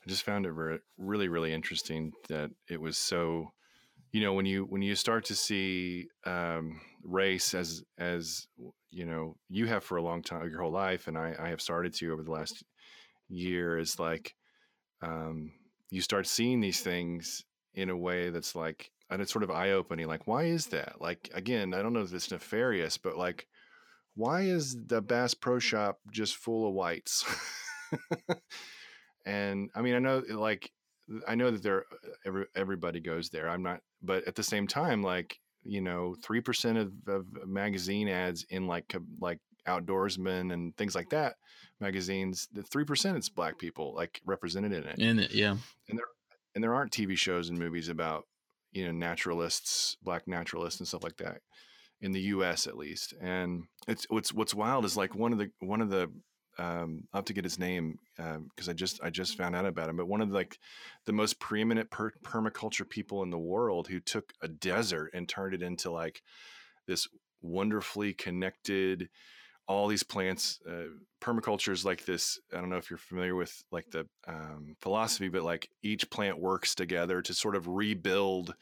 I 0.04 0.08
just 0.08 0.24
found 0.24 0.46
it 0.46 0.52
very, 0.52 0.80
really, 0.98 1.28
really 1.28 1.52
interesting 1.52 2.12
that 2.28 2.50
it 2.68 2.80
was 2.80 2.98
so, 2.98 3.52
you 4.12 4.20
know, 4.20 4.34
when 4.34 4.46
you 4.46 4.64
when 4.64 4.82
you 4.82 4.94
start 4.94 5.24
to 5.26 5.34
see 5.34 6.08
um, 6.26 6.80
race 7.02 7.54
as 7.54 7.82
as 7.98 8.46
you 8.90 9.06
know 9.06 9.36
you 9.48 9.66
have 9.66 9.84
for 9.84 9.96
a 9.96 10.02
long 10.02 10.22
time, 10.22 10.48
your 10.50 10.60
whole 10.60 10.72
life, 10.72 11.08
and 11.08 11.16
I, 11.16 11.34
I 11.38 11.48
have 11.48 11.62
started 11.62 11.94
to 11.94 12.12
over 12.12 12.22
the 12.22 12.30
last 12.30 12.62
year, 13.28 13.78
is 13.78 13.98
like 13.98 14.34
um, 15.02 15.52
you 15.90 16.02
start 16.02 16.26
seeing 16.26 16.60
these 16.60 16.80
things 16.80 17.44
in 17.74 17.88
a 17.88 17.96
way 17.96 18.28
that's 18.28 18.54
like, 18.54 18.90
and 19.10 19.22
it's 19.22 19.32
sort 19.32 19.44
of 19.44 19.50
eye 19.50 19.70
opening. 19.70 20.06
Like, 20.06 20.26
why 20.26 20.44
is 20.44 20.66
that? 20.66 21.00
Like, 21.00 21.30
again, 21.34 21.72
I 21.72 21.80
don't 21.80 21.94
know 21.94 22.02
if 22.02 22.12
it's 22.12 22.30
nefarious, 22.30 22.98
but 22.98 23.16
like, 23.16 23.46
why 24.14 24.42
is 24.42 24.76
the 24.86 25.00
Bass 25.00 25.32
Pro 25.32 25.58
Shop 25.58 25.98
just 26.10 26.36
full 26.36 26.68
of 26.68 26.74
whites? 26.74 27.24
and 29.26 29.70
I 29.74 29.80
mean, 29.80 29.94
I 29.94 30.00
know 30.00 30.22
like 30.28 30.70
I 31.26 31.34
know 31.34 31.50
that 31.50 31.62
there 31.62 31.84
every, 32.26 32.46
everybody 32.54 33.00
goes 33.00 33.30
there. 33.30 33.48
I'm 33.48 33.62
not, 33.62 33.80
but 34.02 34.26
at 34.26 34.34
the 34.34 34.42
same 34.42 34.66
time, 34.66 35.02
like 35.02 35.38
you 35.64 35.80
know, 35.80 36.16
three 36.22 36.40
percent 36.40 36.78
of, 36.78 36.92
of 37.06 37.26
uh, 37.40 37.46
magazine 37.46 38.08
ads 38.08 38.44
in 38.50 38.66
like 38.66 38.94
like 39.20 39.38
outdoorsmen 39.66 40.52
and 40.52 40.76
things 40.76 40.94
like 40.94 41.10
that 41.10 41.36
magazines, 41.80 42.48
the 42.52 42.62
three 42.62 42.84
percent 42.84 43.16
it's 43.16 43.28
black 43.28 43.58
people 43.58 43.94
like 43.94 44.20
represented 44.24 44.72
in 44.72 44.84
it. 44.84 44.98
In 44.98 45.18
it, 45.18 45.34
yeah. 45.34 45.56
And 45.88 45.98
there 45.98 46.06
and 46.54 46.64
there 46.64 46.74
aren't 46.74 46.92
TV 46.92 47.16
shows 47.16 47.48
and 47.48 47.58
movies 47.58 47.88
about 47.88 48.24
you 48.72 48.84
know 48.84 48.92
naturalists, 48.92 49.96
black 50.02 50.26
naturalists 50.26 50.80
and 50.80 50.88
stuff 50.88 51.04
like 51.04 51.16
that 51.18 51.38
in 52.00 52.12
the 52.12 52.20
U.S. 52.20 52.66
at 52.66 52.76
least. 52.76 53.14
And 53.20 53.64
it's 53.86 54.06
what's 54.08 54.32
what's 54.32 54.54
wild 54.54 54.84
is 54.84 54.96
like 54.96 55.14
one 55.14 55.32
of 55.32 55.38
the 55.38 55.50
one 55.60 55.80
of 55.80 55.90
the 55.90 56.10
um, 56.58 57.04
I'll 57.12 57.18
have 57.18 57.24
to 57.26 57.32
get 57.32 57.44
his 57.44 57.58
name 57.58 57.98
because 58.16 58.68
um, 58.68 58.70
I 58.70 58.72
just 58.72 59.00
I 59.02 59.10
just 59.10 59.36
found 59.36 59.56
out 59.56 59.66
about 59.66 59.88
him. 59.88 59.96
But 59.96 60.08
one 60.08 60.20
of 60.20 60.28
the, 60.28 60.34
like 60.34 60.58
the 61.06 61.12
most 61.12 61.40
preeminent 61.40 61.90
per- 61.90 62.12
permaculture 62.22 62.88
people 62.88 63.22
in 63.22 63.30
the 63.30 63.38
world 63.38 63.88
who 63.88 64.00
took 64.00 64.32
a 64.42 64.48
desert 64.48 65.10
and 65.14 65.28
turned 65.28 65.54
it 65.54 65.62
into 65.62 65.90
like 65.90 66.22
this 66.86 67.08
wonderfully 67.40 68.12
connected, 68.12 69.08
all 69.66 69.88
these 69.88 70.02
plants. 70.02 70.60
Uh, 70.68 70.84
permaculture 71.20 71.72
is 71.72 71.84
like 71.84 72.04
this. 72.04 72.38
I 72.52 72.60
don't 72.60 72.70
know 72.70 72.76
if 72.76 72.90
you're 72.90 72.98
familiar 72.98 73.34
with 73.34 73.62
like 73.70 73.90
the 73.90 74.06
um, 74.26 74.76
philosophy, 74.80 75.28
but 75.28 75.42
like 75.42 75.70
each 75.82 76.10
plant 76.10 76.38
works 76.38 76.74
together 76.74 77.22
to 77.22 77.34
sort 77.34 77.56
of 77.56 77.68
rebuild 77.68 78.54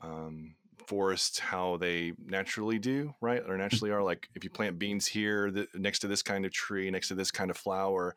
um, 0.00 0.56
forests 0.86 1.38
how 1.38 1.76
they 1.76 2.12
naturally 2.24 2.78
do, 2.78 3.14
right? 3.20 3.42
Or 3.46 3.56
naturally 3.56 3.90
are. 3.90 4.02
Like 4.02 4.28
if 4.34 4.44
you 4.44 4.50
plant 4.50 4.78
beans 4.78 5.06
here 5.06 5.50
the, 5.50 5.66
next 5.74 6.00
to 6.00 6.08
this 6.08 6.22
kind 6.22 6.44
of 6.44 6.52
tree, 6.52 6.90
next 6.90 7.08
to 7.08 7.14
this 7.14 7.30
kind 7.30 7.50
of 7.50 7.56
flower, 7.56 8.14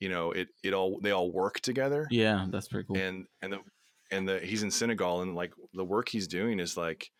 you 0.00 0.08
know, 0.08 0.32
it 0.32 0.48
it 0.62 0.74
all 0.74 0.98
they 1.00 1.10
all 1.10 1.32
work 1.32 1.60
together. 1.60 2.06
Yeah, 2.10 2.46
that's 2.50 2.68
pretty 2.68 2.86
cool. 2.86 2.96
And 2.96 3.26
and 3.42 3.52
the 3.52 3.58
and 4.10 4.28
the 4.28 4.38
he's 4.40 4.62
in 4.62 4.70
Senegal 4.70 5.22
and 5.22 5.34
like 5.34 5.52
the 5.72 5.84
work 5.84 6.08
he's 6.08 6.28
doing 6.28 6.60
is 6.60 6.76
like 6.76 7.10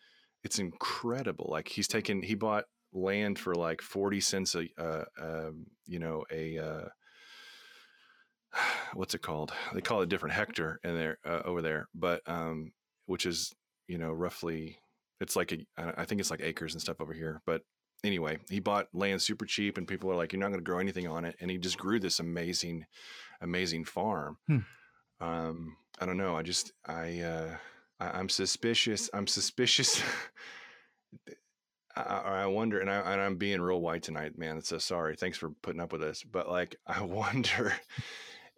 it's 0.43 0.59
incredible. 0.59 1.47
Like 1.49 1.67
he's 1.67 1.87
taken 1.87 2.21
he 2.21 2.35
bought 2.35 2.65
land 2.93 3.37
for 3.37 3.53
like 3.53 3.81
40 3.81 4.21
cents 4.21 4.55
a 4.55 4.67
uh, 4.77 5.03
um, 5.21 5.65
you 5.85 5.99
know 5.99 6.23
a 6.31 6.57
uh, 6.57 6.87
what's 8.93 9.13
it 9.13 9.21
called 9.21 9.53
they 9.73 9.81
call 9.81 10.01
it 10.01 10.05
a 10.05 10.07
different 10.07 10.35
hectare 10.35 10.79
in 10.83 10.95
there 10.95 11.17
uh, 11.25 11.41
over 11.43 11.61
there 11.61 11.87
but 11.93 12.21
um 12.25 12.71
which 13.05 13.25
is 13.25 13.53
you 13.87 13.97
know 13.97 14.11
roughly 14.11 14.77
it's 15.21 15.35
like 15.35 15.51
a 15.51 15.65
i 15.97 16.05
think 16.05 16.19
it's 16.19 16.31
like 16.31 16.41
acres 16.41 16.73
and 16.73 16.81
stuff 16.81 16.99
over 16.99 17.13
here 17.13 17.41
but 17.45 17.61
anyway 18.03 18.37
he 18.49 18.59
bought 18.59 18.87
land 18.93 19.21
super 19.21 19.45
cheap 19.45 19.77
and 19.77 19.87
people 19.87 20.11
are 20.11 20.15
like 20.15 20.33
you're 20.33 20.39
not 20.39 20.49
going 20.49 20.59
to 20.59 20.63
grow 20.63 20.79
anything 20.79 21.07
on 21.07 21.25
it 21.25 21.35
and 21.39 21.49
he 21.49 21.57
just 21.57 21.77
grew 21.77 21.99
this 21.99 22.19
amazing 22.19 22.85
amazing 23.41 23.83
farm 23.83 24.37
hmm. 24.47 24.59
um 25.21 25.75
i 25.99 26.05
don't 26.05 26.17
know 26.17 26.35
i 26.35 26.41
just 26.41 26.73
i 26.85 27.19
uh 27.21 27.49
I, 27.99 28.19
i'm 28.19 28.29
suspicious 28.29 29.09
i'm 29.13 29.27
suspicious 29.27 30.01
I, 31.95 32.01
I 32.01 32.45
wonder, 32.47 32.79
and, 32.79 32.89
I, 32.89 33.13
and 33.13 33.21
I'm 33.21 33.37
being 33.37 33.61
real 33.61 33.79
white 33.79 34.03
tonight, 34.03 34.37
man. 34.37 34.61
So 34.61 34.77
sorry. 34.77 35.15
Thanks 35.15 35.37
for 35.37 35.51
putting 35.61 35.79
up 35.79 35.91
with 35.91 36.01
this. 36.01 36.23
But 36.23 36.49
like, 36.49 36.75
I 36.87 37.01
wonder 37.01 37.73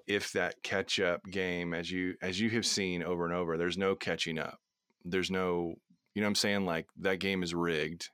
if 0.07 0.32
that 0.32 0.55
catch 0.63 0.99
up 0.99 1.21
game, 1.30 1.73
as 1.73 1.91
you 1.91 2.15
as 2.21 2.39
you 2.39 2.49
have 2.51 2.65
seen 2.65 3.03
over 3.03 3.25
and 3.25 3.34
over, 3.34 3.57
there's 3.57 3.78
no 3.78 3.95
catching 3.95 4.39
up. 4.39 4.57
There's 5.03 5.31
no, 5.31 5.75
you 6.13 6.21
know, 6.21 6.25
what 6.25 6.29
I'm 6.29 6.35
saying 6.35 6.65
like 6.65 6.87
that 6.99 7.19
game 7.19 7.43
is 7.43 7.53
rigged. 7.53 8.09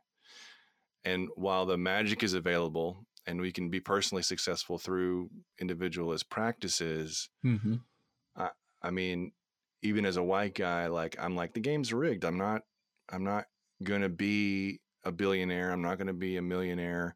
And 1.05 1.29
while 1.35 1.65
the 1.65 1.77
magic 1.77 2.23
is 2.23 2.33
available, 2.33 3.05
and 3.25 3.39
we 3.39 3.51
can 3.51 3.69
be 3.69 3.79
personally 3.79 4.23
successful 4.23 4.77
through 4.77 5.29
individualist 5.59 6.29
practices, 6.29 7.29
mm-hmm. 7.45 7.75
I, 8.35 8.49
I 8.81 8.91
mean, 8.91 9.31
even 9.81 10.05
as 10.05 10.17
a 10.17 10.23
white 10.23 10.55
guy, 10.55 10.87
like 10.87 11.15
I'm 11.19 11.35
like 11.35 11.53
the 11.53 11.59
game's 11.59 11.93
rigged. 11.93 12.25
I'm 12.25 12.37
not. 12.37 12.61
I'm 13.11 13.23
not 13.23 13.45
going 13.83 14.01
to 14.01 14.09
be 14.09 14.79
a 15.03 15.11
billionaire. 15.11 15.71
I'm 15.71 15.81
not 15.81 15.97
going 15.97 16.07
to 16.07 16.13
be 16.13 16.37
a 16.37 16.41
millionaire. 16.41 17.15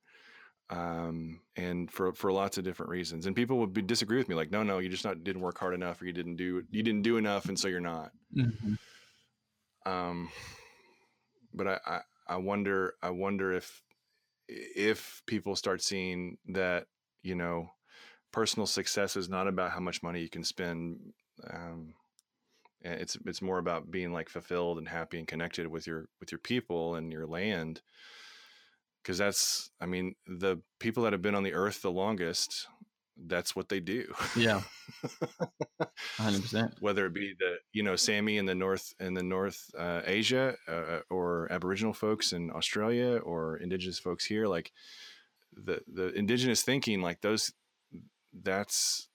Um, 0.69 1.39
and 1.55 1.89
for, 1.89 2.13
for 2.13 2.29
lots 2.29 2.57
of 2.57 2.65
different 2.65 2.89
reasons. 2.89 3.25
And 3.25 3.33
people 3.33 3.57
would 3.59 3.71
be, 3.71 3.81
disagree 3.81 4.17
with 4.17 4.27
me 4.27 4.35
like, 4.35 4.51
no, 4.51 4.63
no, 4.63 4.79
you 4.79 4.89
just 4.89 5.05
not, 5.05 5.23
didn't 5.23 5.41
work 5.41 5.57
hard 5.57 5.73
enough 5.73 6.01
or 6.01 6.05
you 6.05 6.11
didn't 6.11 6.35
do, 6.35 6.61
you 6.69 6.83
didn't 6.83 7.03
do 7.03 7.15
enough. 7.15 7.45
And 7.47 7.57
so 7.57 7.69
you're 7.69 7.79
not. 7.79 8.11
Mm-hmm. 8.35 8.73
Um, 9.87 10.29
but 11.53 11.67
I, 11.67 11.79
I, 11.85 11.99
I 12.27 12.37
wonder, 12.37 12.95
I 13.01 13.09
wonder 13.09 13.53
if, 13.53 13.81
if 14.47 15.21
people 15.25 15.55
start 15.55 15.81
seeing 15.81 16.37
that, 16.49 16.87
you 17.23 17.35
know, 17.35 17.69
personal 18.31 18.67
success 18.67 19.15
is 19.15 19.29
not 19.29 19.47
about 19.47 19.71
how 19.71 19.79
much 19.79 20.03
money 20.03 20.21
you 20.21 20.29
can 20.29 20.43
spend. 20.43 20.99
Um, 21.49 21.93
it's 22.81 23.17
it's 23.25 23.41
more 23.41 23.57
about 23.57 23.91
being 23.91 24.13
like 24.13 24.29
fulfilled 24.29 24.77
and 24.77 24.87
happy 24.87 25.17
and 25.17 25.27
connected 25.27 25.67
with 25.67 25.87
your 25.87 26.07
with 26.19 26.31
your 26.31 26.39
people 26.39 26.95
and 26.95 27.11
your 27.11 27.25
land 27.25 27.81
because 29.01 29.17
that's 29.17 29.71
i 29.81 29.85
mean 29.85 30.15
the 30.27 30.61
people 30.79 31.03
that 31.03 31.11
have 31.11 31.21
been 31.21 31.35
on 31.35 31.43
the 31.43 31.53
earth 31.53 31.81
the 31.81 31.91
longest 31.91 32.67
that's 33.25 33.55
what 33.55 33.69
they 33.69 33.79
do. 33.79 34.13
Yeah. 34.35 34.61
100% 36.17 36.73
whether 36.79 37.05
it 37.05 37.13
be 37.13 37.33
the 37.37 37.57
you 37.73 37.83
know 37.83 37.95
sami 37.95 38.37
in 38.37 38.45
the 38.45 38.55
north 38.55 38.93
in 38.99 39.13
the 39.13 39.23
north 39.23 39.69
uh, 39.77 40.01
asia 40.05 40.55
uh, 40.67 40.99
or 41.09 41.51
aboriginal 41.51 41.93
folks 41.93 42.31
in 42.31 42.49
australia 42.51 43.17
or 43.17 43.57
indigenous 43.57 43.99
folks 43.99 44.25
here 44.25 44.47
like 44.47 44.71
the 45.53 45.81
the 45.91 46.13
indigenous 46.13 46.63
thinking 46.63 47.01
like 47.01 47.21
those 47.21 47.51
that's 48.41 49.09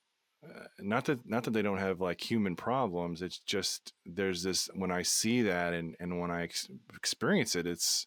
uh, 0.44 0.64
not 0.80 1.05
that 1.07 1.20
not 1.24 1.44
that 1.44 1.53
they 1.53 1.62
don't 1.62 1.78
have 1.78 2.00
like 2.00 2.20
human 2.20 2.57
problems 2.57 3.22
it's 3.22 3.38
just 3.38 3.92
there's 4.05 4.42
this 4.42 4.68
when 4.74 4.90
i 4.90 5.03
see 5.03 5.42
that 5.42 5.72
and 5.72 5.94
and 6.00 6.20
when 6.20 6.30
i 6.30 6.42
ex- 6.42 6.68
experience 6.94 7.55
it 7.55 7.66
it's 7.66 8.07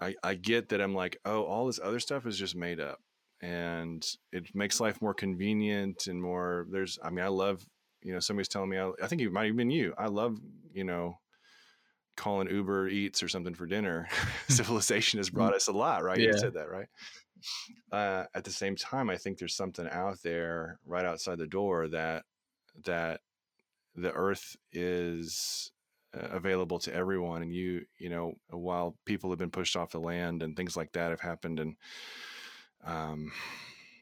i 0.00 0.14
i 0.22 0.34
get 0.34 0.68
that 0.68 0.80
i'm 0.80 0.94
like 0.94 1.18
oh 1.24 1.44
all 1.44 1.66
this 1.66 1.80
other 1.82 2.00
stuff 2.00 2.26
is 2.26 2.38
just 2.38 2.56
made 2.56 2.80
up 2.80 2.98
and 3.40 4.04
it 4.32 4.54
makes 4.54 4.80
life 4.80 5.00
more 5.00 5.14
convenient 5.14 6.06
and 6.06 6.20
more 6.20 6.66
there's 6.70 6.98
i 7.02 7.10
mean 7.10 7.24
i 7.24 7.28
love 7.28 7.64
you 8.02 8.12
know 8.12 8.20
somebody's 8.20 8.48
telling 8.48 8.68
me 8.68 8.78
i, 8.78 8.90
I 9.02 9.06
think 9.06 9.22
it 9.22 9.32
might 9.32 9.46
have 9.46 9.56
been 9.56 9.70
you 9.70 9.94
i 9.96 10.06
love 10.06 10.38
you 10.72 10.84
know 10.84 11.18
calling 12.16 12.50
uber 12.50 12.88
eats 12.88 13.22
or 13.22 13.28
something 13.28 13.54
for 13.54 13.66
dinner 13.66 14.08
civilization 14.48 15.18
has 15.18 15.30
brought 15.30 15.52
mm. 15.52 15.56
us 15.56 15.68
a 15.68 15.72
lot 15.72 16.02
right 16.02 16.18
yeah. 16.18 16.26
you 16.26 16.38
said 16.38 16.54
that 16.54 16.68
right 16.68 16.88
uh, 17.92 18.24
at 18.34 18.44
the 18.44 18.50
same 18.50 18.76
time, 18.76 19.10
I 19.10 19.16
think 19.16 19.38
there's 19.38 19.56
something 19.56 19.88
out 19.88 20.18
there 20.22 20.78
right 20.84 21.04
outside 21.04 21.38
the 21.38 21.46
door 21.46 21.88
that 21.88 22.24
that 22.84 23.20
the 23.94 24.12
earth 24.12 24.56
is 24.72 25.72
uh, 26.16 26.28
available 26.28 26.78
to 26.78 26.94
everyone 26.94 27.42
and 27.42 27.52
you 27.52 27.84
you 27.98 28.08
know 28.08 28.34
while 28.50 28.96
people 29.04 29.30
have 29.30 29.38
been 29.38 29.50
pushed 29.50 29.76
off 29.76 29.90
the 29.90 29.98
land 29.98 30.42
and 30.42 30.56
things 30.56 30.76
like 30.76 30.92
that 30.92 31.10
have 31.10 31.20
happened 31.20 31.58
and 31.58 31.74
um 32.84 33.30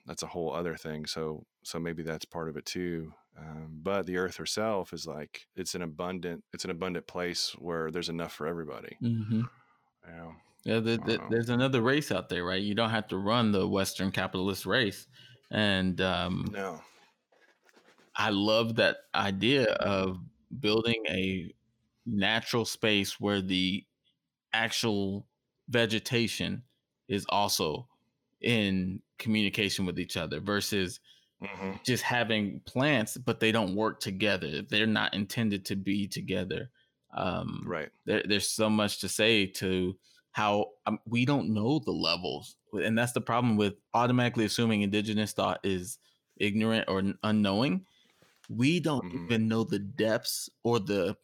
that's 0.06 0.22
a 0.22 0.26
whole 0.26 0.52
other 0.52 0.76
thing 0.76 1.06
so 1.06 1.44
so 1.62 1.78
maybe 1.78 2.02
that's 2.02 2.24
part 2.24 2.48
of 2.48 2.56
it 2.56 2.66
too 2.66 3.12
um, 3.38 3.80
but 3.82 4.06
the 4.06 4.16
earth 4.16 4.36
herself 4.36 4.92
is 4.92 5.06
like 5.06 5.46
it's 5.56 5.74
an 5.74 5.82
abundant 5.82 6.42
it's 6.52 6.64
an 6.64 6.70
abundant 6.70 7.06
place 7.06 7.54
where 7.58 7.90
there's 7.90 8.08
enough 8.08 8.32
for 8.32 8.46
everybody 8.46 8.96
mm-hmm. 9.02 9.40
you 9.40 10.16
know 10.16 10.32
yeah, 10.66 10.80
the, 10.80 10.96
the, 10.96 11.20
there's 11.30 11.48
another 11.48 11.80
race 11.80 12.10
out 12.10 12.28
there, 12.28 12.44
right? 12.44 12.60
You 12.60 12.74
don't 12.74 12.90
have 12.90 13.06
to 13.08 13.18
run 13.18 13.52
the 13.52 13.68
Western 13.68 14.10
capitalist 14.10 14.66
race, 14.66 15.06
and 15.48 16.00
um, 16.00 16.48
no, 16.50 16.80
I 18.16 18.30
love 18.30 18.74
that 18.74 18.96
idea 19.14 19.66
of 19.74 20.18
building 20.58 21.04
a 21.08 21.54
natural 22.04 22.64
space 22.64 23.20
where 23.20 23.40
the 23.40 23.84
actual 24.52 25.28
vegetation 25.68 26.64
is 27.08 27.24
also 27.28 27.86
in 28.46 29.02
communication 29.18 29.84
with 29.84 29.98
each 29.98 30.16
other 30.16 30.40
versus 30.40 31.00
mm-hmm. 31.42 31.72
just 31.84 32.02
having 32.02 32.60
plants, 32.64 33.16
but 33.16 33.40
they 33.40 33.52
don't 33.52 33.74
work 33.74 34.00
together. 34.00 34.62
They're 34.62 34.86
not 34.86 35.14
intended 35.14 35.64
to 35.66 35.76
be 35.76 36.06
together. 36.06 36.70
Um, 37.12 37.62
right. 37.66 37.90
There, 38.04 38.22
there's 38.26 38.48
so 38.48 38.70
much 38.70 39.00
to 39.00 39.08
say 39.08 39.46
to 39.46 39.96
how 40.30 40.66
um, 40.86 40.98
we 41.06 41.24
don't 41.24 41.52
know 41.52 41.78
the 41.78 41.90
levels 41.90 42.56
and 42.72 42.96
that's 42.96 43.12
the 43.12 43.20
problem 43.22 43.56
with 43.56 43.72
automatically 43.94 44.44
assuming 44.44 44.82
indigenous 44.82 45.32
thought 45.32 45.60
is 45.64 45.98
ignorant 46.36 46.84
or 46.88 47.02
unknowing 47.22 47.86
we 48.50 48.78
don't 48.78 49.02
mm-hmm. 49.02 49.24
even 49.24 49.48
know 49.48 49.64
the 49.64 49.78
depths 49.78 50.50
or 50.62 50.78
the 50.78 51.16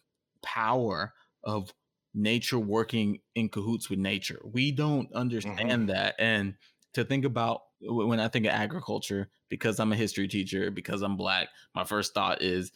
power 0.43 1.13
of 1.45 1.71
nature 2.15 2.59
working 2.59 3.19
in 3.35 3.51
cahoots 3.51 3.91
with 3.91 3.99
nature 3.99 4.41
we 4.45 4.73
don't 4.73 5.13
understand 5.13 5.59
mm-hmm. 5.59 5.87
that 5.87 6.15
and 6.19 6.55
to 6.95 7.05
think 7.05 7.25
about 7.25 7.63
when 7.81 8.21
i 8.21 8.29
think 8.29 8.47
of 8.47 8.53
agriculture 8.53 9.29
because 9.49 9.81
i'm 9.81 9.93
a 9.93 9.97
history 9.97 10.29
teacher 10.29 10.71
because 10.71 11.03
i'm 11.03 11.17
black 11.17 11.49
my 11.75 11.85
first 11.85 12.15
thought 12.15 12.43
is 12.43 12.73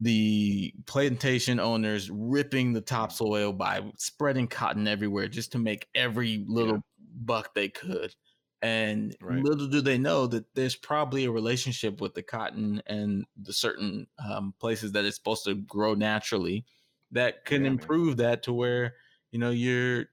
the 0.00 0.74
plantation 0.86 1.58
owners 1.58 2.10
ripping 2.10 2.72
the 2.72 2.80
topsoil 2.80 3.52
by 3.52 3.80
spreading 3.96 4.46
cotton 4.46 4.86
everywhere 4.86 5.28
just 5.28 5.52
to 5.52 5.58
make 5.58 5.88
every 5.94 6.44
little 6.46 6.74
yeah. 6.74 6.80
buck 7.24 7.54
they 7.54 7.68
could. 7.68 8.14
And 8.62 9.16
right. 9.20 9.42
little 9.42 9.68
do 9.68 9.80
they 9.80 9.98
know 9.98 10.26
that 10.26 10.54
there's 10.54 10.74
probably 10.74 11.24
a 11.24 11.30
relationship 11.30 12.00
with 12.00 12.14
the 12.14 12.22
cotton 12.22 12.82
and 12.86 13.24
the 13.40 13.52
certain 13.52 14.06
um, 14.28 14.54
places 14.58 14.92
that 14.92 15.04
it's 15.04 15.16
supposed 15.16 15.44
to 15.44 15.54
grow 15.54 15.94
naturally 15.94 16.64
that 17.12 17.44
can 17.44 17.62
yeah, 17.62 17.70
improve 17.70 18.18
man. 18.18 18.30
that 18.30 18.42
to 18.44 18.52
where 18.52 18.94
you 19.30 19.38
know 19.38 19.50
you're 19.50 20.06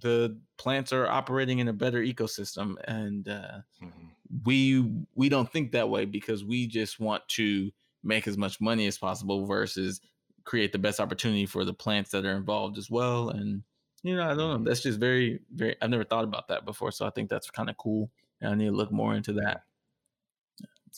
the 0.00 0.38
plants 0.56 0.92
are 0.92 1.06
operating 1.06 1.58
in 1.58 1.68
a 1.68 1.72
better 1.72 2.00
ecosystem 2.00 2.76
and 2.84 3.28
uh, 3.28 3.58
mm-hmm. 3.82 4.06
we 4.44 4.90
we 5.14 5.28
don't 5.28 5.50
think 5.50 5.72
that 5.72 5.88
way 5.88 6.04
because 6.04 6.44
we 6.44 6.66
just 6.66 7.00
want 7.00 7.26
to 7.28 7.70
make 8.02 8.26
as 8.26 8.38
much 8.38 8.60
money 8.60 8.86
as 8.86 8.98
possible 8.98 9.46
versus 9.46 10.00
create 10.44 10.72
the 10.72 10.78
best 10.78 11.00
opportunity 11.00 11.46
for 11.46 11.64
the 11.64 11.74
plants 11.74 12.10
that 12.10 12.24
are 12.24 12.36
involved 12.36 12.78
as 12.78 12.90
well. 12.90 13.28
And 13.28 13.62
you 14.02 14.16
know, 14.16 14.24
I 14.24 14.28
don't 14.28 14.38
know. 14.38 14.54
Mm-hmm. 14.56 14.64
That's 14.64 14.80
just 14.80 14.98
very, 14.98 15.40
very. 15.54 15.76
I've 15.80 15.90
never 15.90 16.04
thought 16.04 16.24
about 16.24 16.48
that 16.48 16.64
before, 16.64 16.90
so 16.90 17.06
I 17.06 17.10
think 17.10 17.28
that's 17.28 17.50
kind 17.50 17.68
of 17.68 17.76
cool. 17.76 18.10
And 18.40 18.50
I 18.50 18.54
need 18.54 18.66
to 18.66 18.72
look 18.72 18.90
more 18.90 19.14
into 19.14 19.34
that. 19.34 19.62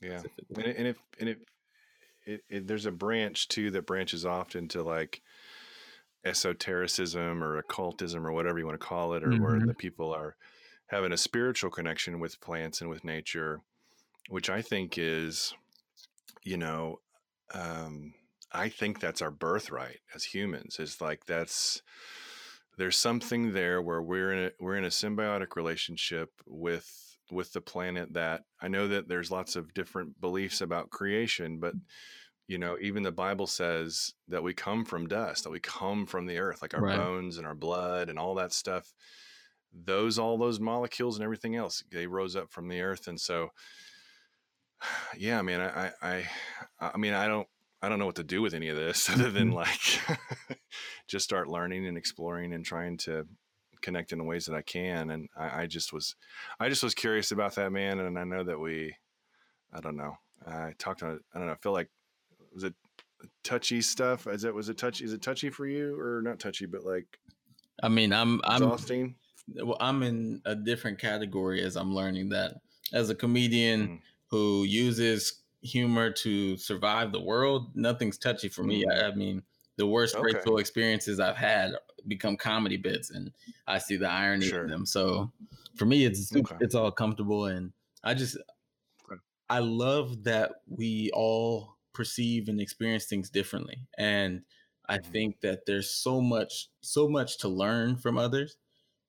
Yeah, 0.00 0.22
and, 0.56 0.66
and 0.66 0.86
if 0.88 0.96
and 1.20 1.28
if 1.28 1.38
it, 2.24 2.40
it, 2.48 2.66
there's 2.66 2.86
a 2.86 2.92
branch 2.92 3.48
too 3.48 3.70
that 3.72 3.86
branches 3.86 4.24
off 4.24 4.56
into 4.56 4.82
like 4.82 5.20
esotericism 6.24 7.42
or 7.42 7.58
occultism 7.58 8.26
or 8.26 8.32
whatever 8.32 8.58
you 8.58 8.66
want 8.66 8.80
to 8.80 8.86
call 8.86 9.14
it, 9.14 9.22
or 9.22 9.28
mm-hmm. 9.28 9.42
where 9.42 9.60
the 9.60 9.74
people 9.74 10.14
are 10.14 10.36
having 10.86 11.12
a 11.12 11.16
spiritual 11.16 11.70
connection 11.70 12.20
with 12.20 12.40
plants 12.40 12.80
and 12.80 12.90
with 12.90 13.04
nature, 13.04 13.60
which 14.28 14.50
I 14.50 14.62
think 14.62 14.98
is, 14.98 15.54
you 16.44 16.56
know, 16.56 17.00
um, 17.54 18.14
I 18.52 18.68
think 18.68 19.00
that's 19.00 19.22
our 19.22 19.30
birthright 19.30 20.00
as 20.14 20.24
humans. 20.24 20.78
Is 20.78 21.00
like 21.00 21.24
that's 21.26 21.82
there's 22.78 22.96
something 22.96 23.52
there 23.52 23.80
where 23.80 24.02
we're 24.02 24.32
in 24.32 24.44
a 24.44 24.50
we're 24.60 24.76
in 24.76 24.84
a 24.84 24.88
symbiotic 24.88 25.56
relationship 25.56 26.30
with 26.46 27.16
with 27.30 27.52
the 27.52 27.60
planet 27.60 28.12
that 28.12 28.42
I 28.60 28.68
know 28.68 28.88
that 28.88 29.08
there's 29.08 29.30
lots 29.30 29.56
of 29.56 29.72
different 29.74 30.20
beliefs 30.20 30.60
about 30.60 30.90
creation, 30.90 31.58
but 31.58 31.74
you 32.52 32.58
know, 32.58 32.76
even 32.82 33.02
the 33.02 33.10
Bible 33.10 33.46
says 33.46 34.12
that 34.28 34.42
we 34.42 34.52
come 34.52 34.84
from 34.84 35.08
dust, 35.08 35.44
that 35.44 35.50
we 35.50 35.58
come 35.58 36.04
from 36.04 36.26
the 36.26 36.36
earth, 36.36 36.60
like 36.60 36.74
our 36.74 36.82
right. 36.82 36.98
bones 36.98 37.38
and 37.38 37.46
our 37.46 37.54
blood 37.54 38.10
and 38.10 38.18
all 38.18 38.34
that 38.34 38.52
stuff. 38.52 38.92
Those, 39.72 40.18
all 40.18 40.36
those 40.36 40.60
molecules 40.60 41.16
and 41.16 41.24
everything 41.24 41.56
else, 41.56 41.82
they 41.90 42.06
rose 42.06 42.36
up 42.36 42.50
from 42.50 42.68
the 42.68 42.82
earth. 42.82 43.08
And 43.08 43.18
so, 43.18 43.48
yeah, 45.16 45.38
I 45.38 45.42
mean, 45.42 45.60
I, 45.60 45.92
I, 46.02 46.28
I 46.78 46.98
mean, 46.98 47.14
I 47.14 47.26
don't, 47.26 47.48
I 47.80 47.88
don't 47.88 47.98
know 47.98 48.04
what 48.04 48.16
to 48.16 48.22
do 48.22 48.42
with 48.42 48.52
any 48.52 48.68
of 48.68 48.76
this 48.76 49.08
other 49.10 49.30
than 49.30 49.52
mm-hmm. 49.52 49.56
like 49.56 50.58
just 51.08 51.24
start 51.24 51.48
learning 51.48 51.86
and 51.86 51.96
exploring 51.96 52.52
and 52.52 52.66
trying 52.66 52.98
to 52.98 53.26
connect 53.80 54.12
in 54.12 54.18
the 54.18 54.24
ways 54.24 54.44
that 54.44 54.54
I 54.54 54.62
can. 54.62 55.08
And 55.08 55.30
I, 55.34 55.62
I, 55.62 55.66
just 55.66 55.90
was, 55.90 56.16
I 56.60 56.68
just 56.68 56.82
was 56.82 56.94
curious 56.94 57.32
about 57.32 57.54
that 57.54 57.72
man. 57.72 57.98
And 57.98 58.18
I 58.18 58.24
know 58.24 58.44
that 58.44 58.60
we, 58.60 58.94
I 59.72 59.80
don't 59.80 59.96
know. 59.96 60.18
I 60.46 60.74
talked 60.78 61.00
to, 61.00 61.18
I 61.34 61.38
don't 61.38 61.46
know. 61.46 61.54
I 61.54 61.62
feel 61.62 61.72
like 61.72 61.88
was 62.52 62.64
it 62.64 62.74
touchy 63.44 63.80
stuff? 63.80 64.26
Is 64.26 64.44
it 64.44 64.54
was 64.54 64.68
it 64.68 64.78
touchy? 64.78 65.04
Is 65.04 65.12
it 65.12 65.22
touchy 65.22 65.50
for 65.50 65.66
you 65.66 65.98
or 65.98 66.22
not 66.22 66.38
touchy? 66.38 66.66
But 66.66 66.84
like, 66.84 67.18
I 67.82 67.88
mean, 67.88 68.12
I'm 68.12 68.40
I'm 68.44 68.62
exhausting. 68.62 69.14
Well, 69.54 69.76
I'm 69.80 70.02
in 70.02 70.40
a 70.44 70.54
different 70.54 70.98
category 70.98 71.62
as 71.62 71.76
I'm 71.76 71.94
learning 71.94 72.28
that 72.30 72.54
as 72.92 73.10
a 73.10 73.14
comedian 73.14 73.88
mm. 73.88 74.00
who 74.28 74.64
uses 74.64 75.42
humor 75.62 76.10
to 76.10 76.56
survive 76.56 77.12
the 77.12 77.20
world. 77.20 77.70
Nothing's 77.74 78.18
touchy 78.18 78.48
for 78.48 78.62
me. 78.62 78.84
I, 78.88 78.94
mm. 78.94 79.12
I 79.12 79.14
mean, 79.14 79.42
the 79.76 79.86
worst 79.86 80.14
okay. 80.14 80.22
grateful 80.22 80.58
experiences 80.58 81.20
I've 81.20 81.36
had 81.36 81.72
become 82.06 82.36
comedy 82.36 82.76
bits, 82.76 83.10
and 83.10 83.32
I 83.66 83.78
see 83.78 83.96
the 83.96 84.08
irony 84.08 84.46
sure. 84.46 84.64
in 84.64 84.70
them. 84.70 84.86
So 84.86 85.32
for 85.76 85.86
me, 85.86 86.04
it's 86.04 86.34
okay. 86.34 86.56
it's 86.60 86.74
all 86.74 86.90
comfortable, 86.90 87.46
and 87.46 87.72
I 88.04 88.14
just. 88.14 88.36
I 89.50 89.58
love 89.58 90.24
that 90.24 90.62
we 90.66 91.10
all 91.12 91.76
perceive 91.92 92.48
and 92.48 92.60
experience 92.60 93.06
things 93.06 93.30
differently. 93.30 93.86
And 93.98 94.42
I 94.88 94.98
mm-hmm. 94.98 95.12
think 95.12 95.40
that 95.42 95.66
there's 95.66 95.90
so 95.90 96.20
much, 96.20 96.68
so 96.80 97.08
much 97.08 97.38
to 97.38 97.48
learn 97.48 97.96
from 97.96 98.18
others. 98.18 98.56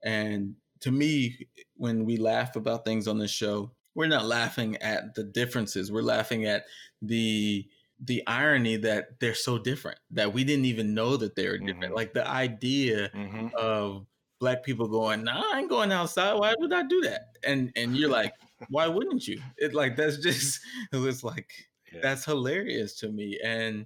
And 0.04 0.56
to 0.82 0.92
me, 0.92 1.48
when 1.76 2.06
we 2.06 2.18
laugh 2.18 2.56
about 2.56 2.86
things 2.86 3.08
on 3.08 3.18
this 3.18 3.32
show, 3.32 3.72
we're 3.96 4.08
not 4.08 4.26
laughing 4.26 4.78
at 4.78 5.16
the 5.16 5.24
differences. 5.24 5.92
We're 5.92 6.02
laughing 6.02 6.46
at 6.46 6.66
the 7.02 7.68
the 8.06 8.24
irony 8.28 8.76
that 8.76 9.20
they're 9.20 9.36
so 9.36 9.58
different 9.58 10.00
that 10.12 10.34
we 10.34 10.44
didn't 10.44 10.66
even 10.66 10.94
know 10.94 11.16
that 11.16 11.36
they 11.36 11.48
were 11.48 11.58
different. 11.58 11.84
Mm-hmm. 11.84 11.94
Like 11.94 12.14
the 12.14 12.28
idea 12.28 13.10
mm-hmm. 13.10 13.48
of 13.56 14.06
black 14.40 14.64
people 14.64 14.88
going, 14.88 15.24
"Nah, 15.24 15.42
I 15.54 15.60
ain't 15.60 15.70
going 15.70 15.92
outside. 15.92 16.34
Why 16.34 16.54
would 16.58 16.74
I 16.74 16.84
do 16.84 17.02
that?" 17.02 17.38
And 17.46 17.72
and 17.76 17.96
you're 17.96 18.10
like, 18.10 18.34
"Why 18.70 18.88
wouldn't 18.88 19.28
you?" 19.28 19.42
It 19.58 19.74
like 19.74 19.96
that's 19.96 20.18
just 20.18 20.60
it 20.92 20.98
was 20.98 21.24
like 21.24 21.54
yeah. 21.94 22.00
that's 22.02 22.26
hilarious 22.26 22.96
to 23.00 23.10
me. 23.10 23.40
And 23.44 23.86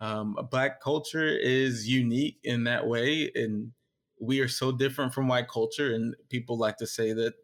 um, 0.00 0.36
black 0.50 0.80
culture 0.80 1.26
is 1.26 1.88
unique 1.88 2.38
in 2.44 2.64
that 2.64 2.86
way, 2.86 3.30
and 3.34 3.72
we 4.20 4.40
are 4.40 4.48
so 4.48 4.72
different 4.72 5.14
from 5.14 5.28
white 5.28 5.48
culture. 5.48 5.94
And 5.94 6.14
people 6.28 6.58
like 6.58 6.76
to 6.78 6.86
say 6.86 7.12
that 7.12 7.34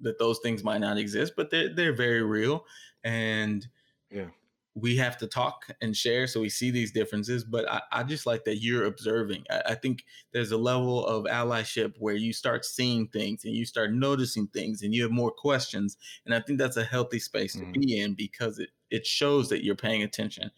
that 0.00 0.18
those 0.18 0.38
things 0.40 0.62
might 0.64 0.80
not 0.80 0.98
exist, 0.98 1.34
but 1.36 1.50
they're 1.50 1.74
they're 1.74 1.94
very 1.94 2.22
real. 2.22 2.64
And 3.04 3.66
yeah, 4.10 4.26
we 4.74 4.96
have 4.96 5.18
to 5.18 5.26
talk 5.26 5.66
and 5.82 5.96
share 5.96 6.26
so 6.26 6.40
we 6.40 6.48
see 6.48 6.70
these 6.70 6.92
differences 6.92 7.44
but 7.44 7.70
i, 7.70 7.80
I 7.92 8.02
just 8.02 8.26
like 8.26 8.44
that 8.44 8.56
you're 8.56 8.86
observing 8.86 9.44
I, 9.50 9.62
I, 9.70 9.74
think 9.74 10.04
there's 10.32 10.52
a 10.52 10.56
level 10.56 11.06
of 11.06 11.24
allyship 11.24 11.94
where 11.98 12.14
you 12.14 12.32
start 12.32 12.64
seeing 12.64 13.08
things 13.08 13.44
and 13.44 13.54
you 13.54 13.66
start 13.66 13.92
noticing 13.92 14.46
things 14.48 14.82
and 14.82 14.94
you 14.94 15.02
have 15.02 15.12
more 15.12 15.30
questions 15.30 15.98
and 16.24 16.34
i 16.34 16.40
think 16.40 16.58
that's 16.58 16.78
a 16.78 16.84
healthy 16.84 17.18
space 17.18 17.54
to 17.54 17.64
be 17.72 18.00
in 18.00 18.14
because 18.14 18.58
it, 18.58 18.70
it 18.92 19.06
shows 19.06 19.48
that 19.48 19.64
you're 19.64 19.74
paying 19.74 20.02
attention 20.02 20.50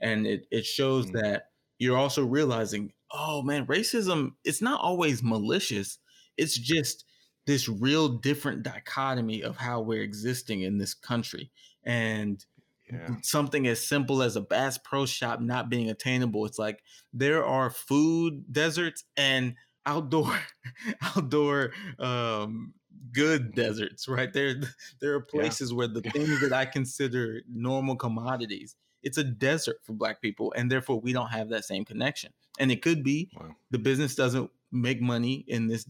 and 0.00 0.26
it, 0.26 0.46
it 0.50 0.66
shows 0.66 1.06
mm-hmm. 1.06 1.18
that 1.18 1.50
you're 1.78 1.98
also 1.98 2.24
realizing 2.24 2.92
oh 3.12 3.42
man 3.42 3.66
racism 3.66 4.32
it's 4.44 4.62
not 4.62 4.80
always 4.80 5.22
malicious 5.22 5.98
it's 6.36 6.56
just 6.56 7.04
this 7.46 7.68
real 7.68 8.08
different 8.08 8.62
dichotomy 8.62 9.42
of 9.42 9.56
how 9.56 9.80
we're 9.80 10.02
existing 10.02 10.62
in 10.62 10.78
this 10.78 10.94
country 10.94 11.50
and 11.84 12.44
yeah. 12.90 13.16
something 13.22 13.66
as 13.66 13.84
simple 13.86 14.22
as 14.22 14.36
a 14.36 14.40
Bass 14.40 14.78
Pro 14.78 15.06
Shop 15.06 15.40
not 15.40 15.68
being 15.68 15.90
attainable. 15.90 16.46
It's 16.46 16.58
like 16.58 16.82
there 17.12 17.44
are 17.44 17.70
food 17.70 18.52
deserts 18.52 19.04
and 19.16 19.54
outdoor 19.84 20.38
outdoor 21.16 21.72
um 21.98 22.72
good 23.12 23.54
deserts 23.54 24.06
right 24.08 24.32
there 24.32 24.54
there 25.00 25.14
are 25.14 25.20
places 25.20 25.70
yeah. 25.70 25.76
where 25.76 25.88
the 25.88 26.00
things 26.00 26.40
that 26.40 26.52
i 26.52 26.64
consider 26.64 27.40
normal 27.52 27.96
commodities 27.96 28.76
it's 29.02 29.18
a 29.18 29.24
desert 29.24 29.76
for 29.82 29.92
black 29.92 30.20
people 30.22 30.52
and 30.56 30.70
therefore 30.70 31.00
we 31.00 31.12
don't 31.12 31.30
have 31.30 31.48
that 31.48 31.64
same 31.64 31.84
connection 31.84 32.32
and 32.58 32.70
it 32.70 32.82
could 32.82 33.02
be 33.02 33.30
wow. 33.40 33.50
the 33.70 33.78
business 33.78 34.14
doesn't 34.14 34.50
make 34.70 35.00
money 35.00 35.44
in 35.48 35.66
this 35.66 35.86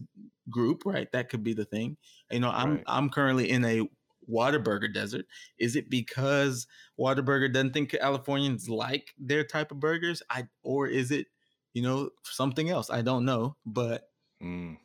group 0.49 0.83
right 0.85 1.11
that 1.11 1.29
could 1.29 1.43
be 1.43 1.53
the 1.53 1.65
thing 1.65 1.95
you 2.31 2.39
know 2.39 2.49
i'm 2.49 2.75
right. 2.75 2.83
i'm 2.87 3.09
currently 3.09 3.49
in 3.49 3.63
a 3.63 3.81
Whataburger 4.29 4.93
desert? 4.93 5.25
Is 5.57 5.75
it 5.75 5.89
because 5.89 6.67
Whataburger 6.99 7.51
doesn't 7.51 7.73
think 7.73 7.91
Californians 7.91 8.69
like 8.69 9.13
their 9.17 9.43
type 9.43 9.71
of 9.71 9.79
burgers? 9.79 10.21
I 10.29 10.47
or 10.63 10.87
is 10.87 11.11
it, 11.11 11.27
you 11.73 11.81
know, 11.81 12.09
something 12.23 12.69
else? 12.69 12.89
I 12.89 13.01
don't 13.01 13.25
know, 13.25 13.55
but 13.65 14.09
mm. 14.41 14.77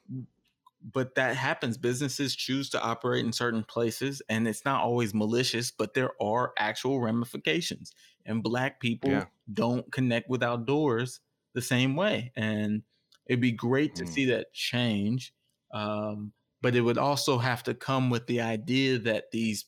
But 0.83 1.14
that 1.16 1.37
happens. 1.37 1.76
Businesses 1.76 2.37
choose 2.37 2.70
to 2.70 2.83
operate 2.83 3.24
in 3.24 3.33
certain 3.33 3.64
places, 3.64 4.22
and 4.29 4.47
it's 4.47 4.64
not 4.64 4.83
always 4.83 5.14
malicious, 5.14 5.70
but 5.70 5.95
there 5.95 6.11
are 6.20 6.53
actual 6.59 7.01
ramifications. 7.01 7.93
And 8.24 8.43
black 8.43 8.81
people 8.81 9.11
yeah. 9.11 9.24
don't 9.53 9.91
connect 9.91 10.29
with 10.29 10.43
outdoors 10.43 11.20
the 11.55 11.62
same 11.62 11.97
way, 11.97 12.33
and 12.37 12.83
it'd 13.26 13.41
be 13.41 13.53
great 13.53 13.95
to 13.97 14.05
mm. 14.05 14.09
see 14.09 14.24
that 14.26 14.53
change. 14.53 15.35
Um, 15.72 16.33
but 16.61 16.74
it 16.74 16.81
would 16.81 16.99
also 16.99 17.39
have 17.39 17.62
to 17.64 17.74
come 17.74 18.11
with 18.11 18.26
the 18.26 18.41
idea 18.41 18.99
that 18.99 19.31
these 19.31 19.64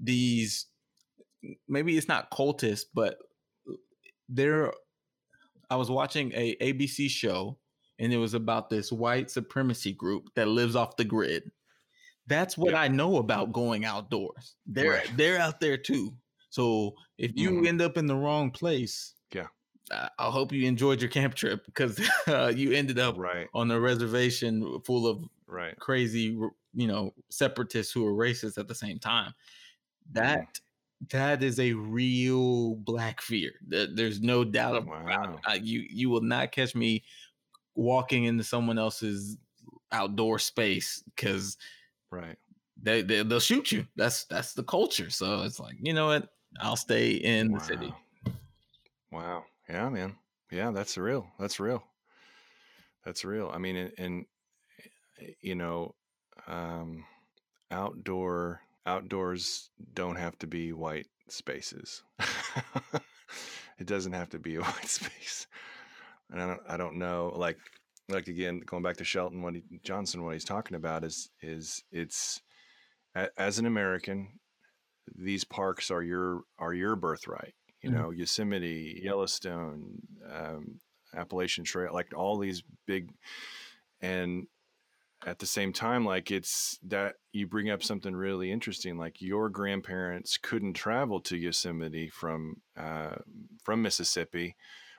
these 0.00 0.66
maybe 1.68 1.96
it's 1.96 2.08
not 2.08 2.30
cultists, 2.30 2.84
but 2.92 3.18
there 4.28 4.72
I 5.70 5.76
was 5.76 5.90
watching 5.90 6.32
a 6.34 6.56
ABC 6.56 7.08
show 7.08 7.58
and 7.98 8.12
it 8.12 8.18
was 8.18 8.34
about 8.34 8.70
this 8.70 8.90
white 8.90 9.30
supremacy 9.30 9.92
group 9.92 10.28
that 10.34 10.48
lives 10.48 10.76
off 10.76 10.96
the 10.96 11.04
grid. 11.04 11.50
That's 12.26 12.56
what 12.56 12.72
yeah. 12.72 12.80
I 12.80 12.88
know 12.88 13.18
about 13.18 13.52
going 13.52 13.84
outdoors. 13.84 14.56
They're 14.66 14.90
right. 14.92 15.10
they're 15.16 15.38
out 15.38 15.60
there 15.60 15.76
too. 15.76 16.14
So 16.50 16.94
if 17.18 17.32
you 17.34 17.50
mm-hmm. 17.50 17.66
end 17.66 17.82
up 17.82 17.96
in 17.96 18.06
the 18.06 18.16
wrong 18.16 18.50
place, 18.50 19.14
yeah, 19.90 20.08
I 20.18 20.30
hope 20.30 20.52
you 20.52 20.66
enjoyed 20.66 21.00
your 21.00 21.10
camp 21.10 21.34
trip 21.34 21.64
because 21.66 22.00
uh, 22.28 22.52
you 22.54 22.72
ended 22.72 22.98
up 22.98 23.18
right. 23.18 23.48
on 23.54 23.70
a 23.70 23.78
reservation 23.78 24.80
full 24.84 25.06
of 25.06 25.22
right. 25.46 25.78
crazy, 25.78 26.38
you 26.74 26.86
know, 26.86 27.12
separatists 27.30 27.92
who 27.92 28.06
are 28.06 28.14
racist 28.14 28.58
at 28.58 28.68
the 28.68 28.74
same 28.74 28.98
time. 28.98 29.34
That 30.12 30.40
mm. 30.40 31.10
that 31.10 31.42
is 31.42 31.60
a 31.60 31.72
real 31.72 32.76
black 32.76 33.20
fear. 33.20 33.52
There's 33.66 34.20
no 34.20 34.44
doubt 34.44 34.76
about 34.76 35.04
wow. 35.04 35.38
it. 35.48 35.62
You 35.62 35.84
you 35.90 36.08
will 36.08 36.22
not 36.22 36.52
catch 36.52 36.74
me 36.74 37.04
walking 37.74 38.24
into 38.24 38.44
someone 38.44 38.78
else's 38.78 39.36
outdoor 39.92 40.38
space 40.38 41.02
because 41.14 41.56
right 42.10 42.36
they, 42.82 43.02
they 43.02 43.22
they'll 43.22 43.40
shoot 43.40 43.72
you. 43.72 43.86
That's 43.96 44.24
that's 44.24 44.52
the 44.52 44.62
culture. 44.62 45.10
So 45.10 45.42
it's 45.42 45.60
like 45.60 45.76
you 45.80 45.92
know 45.92 46.06
what? 46.06 46.28
I'll 46.60 46.76
stay 46.76 47.12
in 47.12 47.52
wow. 47.52 47.58
the 47.58 47.64
city. 47.64 47.94
Wow. 49.10 49.44
Yeah, 49.68 49.88
man. 49.88 50.16
Yeah, 50.50 50.70
that's 50.70 50.98
real. 50.98 51.26
That's 51.38 51.58
real. 51.58 51.82
That's 53.04 53.24
real. 53.24 53.50
I 53.52 53.58
mean, 53.58 53.76
and, 53.76 53.92
and 53.98 54.26
you 55.40 55.54
know, 55.54 55.94
um, 56.46 57.04
outdoor 57.70 58.60
outdoors 58.86 59.70
don't 59.94 60.16
have 60.16 60.38
to 60.40 60.46
be 60.46 60.72
white 60.72 61.06
spaces. 61.28 62.02
it 63.78 63.86
doesn't 63.86 64.12
have 64.12 64.30
to 64.30 64.38
be 64.38 64.56
a 64.56 64.62
white 64.62 64.88
space. 64.88 65.46
And 66.30 66.42
I 66.42 66.46
don't, 66.46 66.60
I 66.68 66.76
don't 66.76 66.96
know, 66.96 67.32
like, 67.34 67.58
like 68.08 68.28
again, 68.28 68.60
going 68.64 68.82
back 68.82 68.96
to 68.98 69.04
Shelton, 69.04 69.42
what 69.42 69.54
he, 69.54 69.62
Johnson, 69.82 70.24
what 70.24 70.34
he's 70.34 70.44
talking 70.44 70.76
about 70.76 71.04
is, 71.04 71.30
is 71.42 71.84
it's 71.92 72.40
as 73.36 73.58
an 73.58 73.66
American, 73.66 74.40
these 75.16 75.44
parks 75.44 75.90
are 75.90 76.02
your, 76.02 76.42
are 76.58 76.74
your 76.74 76.96
birthright. 76.96 77.54
You 77.82 77.90
mm-hmm. 77.90 77.98
know, 77.98 78.10
Yosemite, 78.10 79.00
Yellowstone, 79.02 79.98
um, 80.32 80.80
Appalachian 81.14 81.64
Trail, 81.64 81.92
like 81.92 82.16
all 82.16 82.38
these 82.38 82.62
big, 82.86 83.10
and 84.00 84.46
at 85.26 85.38
the 85.38 85.46
same 85.46 85.72
time, 85.72 86.04
like 86.04 86.30
it's 86.30 86.78
that 86.84 87.14
you 87.32 87.46
bring 87.46 87.70
up 87.70 87.82
something 87.82 88.14
really 88.14 88.50
interesting. 88.50 88.98
Like 88.98 89.20
your 89.20 89.48
grandparents 89.48 90.36
couldn't 90.36 90.74
travel 90.74 91.20
to 91.22 91.36
Yosemite 91.36 92.08
from 92.08 92.56
uh, 92.76 93.16
from 93.62 93.82
Mississippi 93.82 94.56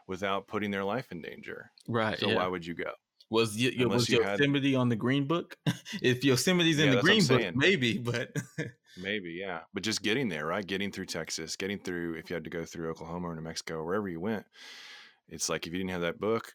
without 0.07 0.47
putting 0.47 0.71
their 0.71 0.83
life 0.83 1.11
in 1.11 1.21
danger. 1.21 1.71
Right. 1.87 2.19
So 2.19 2.29
yeah. 2.29 2.35
why 2.35 2.47
would 2.47 2.65
you 2.65 2.73
go? 2.73 2.91
Was 3.29 3.57
y- 3.57 3.85
was 3.85 4.07
Yosemite 4.07 4.71
had... 4.73 4.79
on 4.79 4.89
the 4.89 4.95
Green 4.95 5.25
Book? 5.25 5.57
if 6.01 6.23
Yosemite's 6.23 6.79
in 6.79 6.89
yeah, 6.89 6.95
the 6.95 7.01
Green 7.01 7.25
Book, 7.25 7.55
maybe, 7.55 7.97
but 7.97 8.35
maybe, 9.01 9.31
yeah. 9.31 9.61
But 9.73 9.83
just 9.83 10.03
getting 10.03 10.29
there, 10.29 10.45
right? 10.45 10.65
Getting 10.65 10.91
through 10.91 11.07
Texas, 11.07 11.55
getting 11.55 11.79
through 11.79 12.15
if 12.15 12.29
you 12.29 12.35
had 12.35 12.43
to 12.43 12.49
go 12.49 12.65
through 12.65 12.91
Oklahoma 12.91 13.29
or 13.29 13.35
New 13.35 13.41
Mexico, 13.41 13.83
wherever 13.83 14.07
you 14.07 14.19
went, 14.19 14.45
it's 15.27 15.49
like 15.49 15.65
if 15.65 15.73
you 15.73 15.79
didn't 15.79 15.91
have 15.91 16.01
that 16.01 16.19
book, 16.19 16.53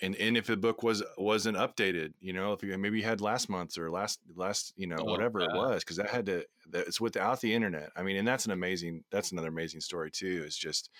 and 0.00 0.14
and 0.16 0.36
if 0.36 0.46
the 0.46 0.56
book 0.56 0.82
was 0.82 1.02
wasn't 1.18 1.56
updated, 1.56 2.12
you 2.20 2.32
know, 2.32 2.52
if 2.52 2.62
you 2.62 2.76
maybe 2.78 2.98
you 2.98 3.04
had 3.04 3.20
last 3.20 3.48
month's 3.48 3.76
or 3.76 3.90
last 3.90 4.20
last 4.36 4.72
you 4.76 4.86
know 4.86 4.96
oh, 5.00 5.04
whatever 5.04 5.40
it 5.40 5.50
was, 5.52 5.82
because 5.82 5.96
that 5.96 6.08
had 6.08 6.26
to 6.26 6.44
that, 6.70 6.86
it's 6.86 7.00
without 7.00 7.40
the 7.40 7.52
internet. 7.52 7.90
I 7.96 8.02
mean, 8.02 8.16
and 8.16 8.26
that's 8.26 8.46
an 8.46 8.52
amazing 8.52 9.02
that's 9.10 9.32
another 9.32 9.48
amazing 9.48 9.80
story 9.80 10.10
too. 10.10 10.44
Is 10.46 10.56
just 10.56 10.90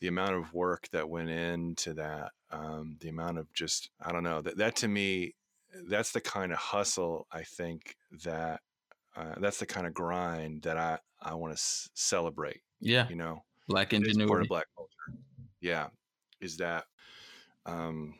the 0.00 0.08
amount 0.08 0.34
of 0.34 0.52
work 0.52 0.88
that 0.92 1.08
went 1.08 1.30
into 1.30 1.94
that, 1.94 2.32
um, 2.50 2.96
the 3.00 3.08
amount 3.08 3.38
of 3.38 3.52
just 3.52 3.90
I 4.00 4.12
don't 4.12 4.24
know 4.24 4.42
that 4.42 4.56
that 4.58 4.76
to 4.76 4.88
me, 4.88 5.34
that's 5.88 6.12
the 6.12 6.20
kind 6.20 6.52
of 6.52 6.58
hustle 6.58 7.26
I 7.32 7.42
think 7.42 7.96
that 8.24 8.60
uh, 9.16 9.34
that's 9.38 9.58
the 9.58 9.66
kind 9.66 9.86
of 9.86 9.94
grind 9.94 10.62
that 10.62 10.76
I 10.76 10.98
I 11.20 11.34
want 11.34 11.52
to 11.52 11.58
s- 11.58 11.88
celebrate. 11.94 12.60
Yeah, 12.80 13.08
you 13.08 13.16
know, 13.16 13.44
black 13.68 13.92
ingenuity, 13.92 14.26
part 14.28 14.42
of 14.42 14.48
black 14.48 14.66
culture. 14.76 15.20
Yeah, 15.60 15.88
is 16.40 16.58
that 16.58 16.84
um, 17.64 18.14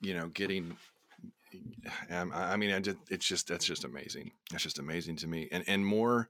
you 0.00 0.14
know, 0.14 0.28
getting. 0.28 0.76
Um, 2.10 2.32
I 2.34 2.56
mean, 2.56 2.72
I 2.72 2.80
just, 2.80 2.96
it's 3.10 3.26
just 3.26 3.46
that's 3.46 3.64
just 3.64 3.84
amazing. 3.84 4.32
That's 4.50 4.62
just 4.62 4.78
amazing 4.78 5.16
to 5.16 5.28
me, 5.28 5.48
and 5.52 5.64
and 5.68 5.86
more, 5.86 6.28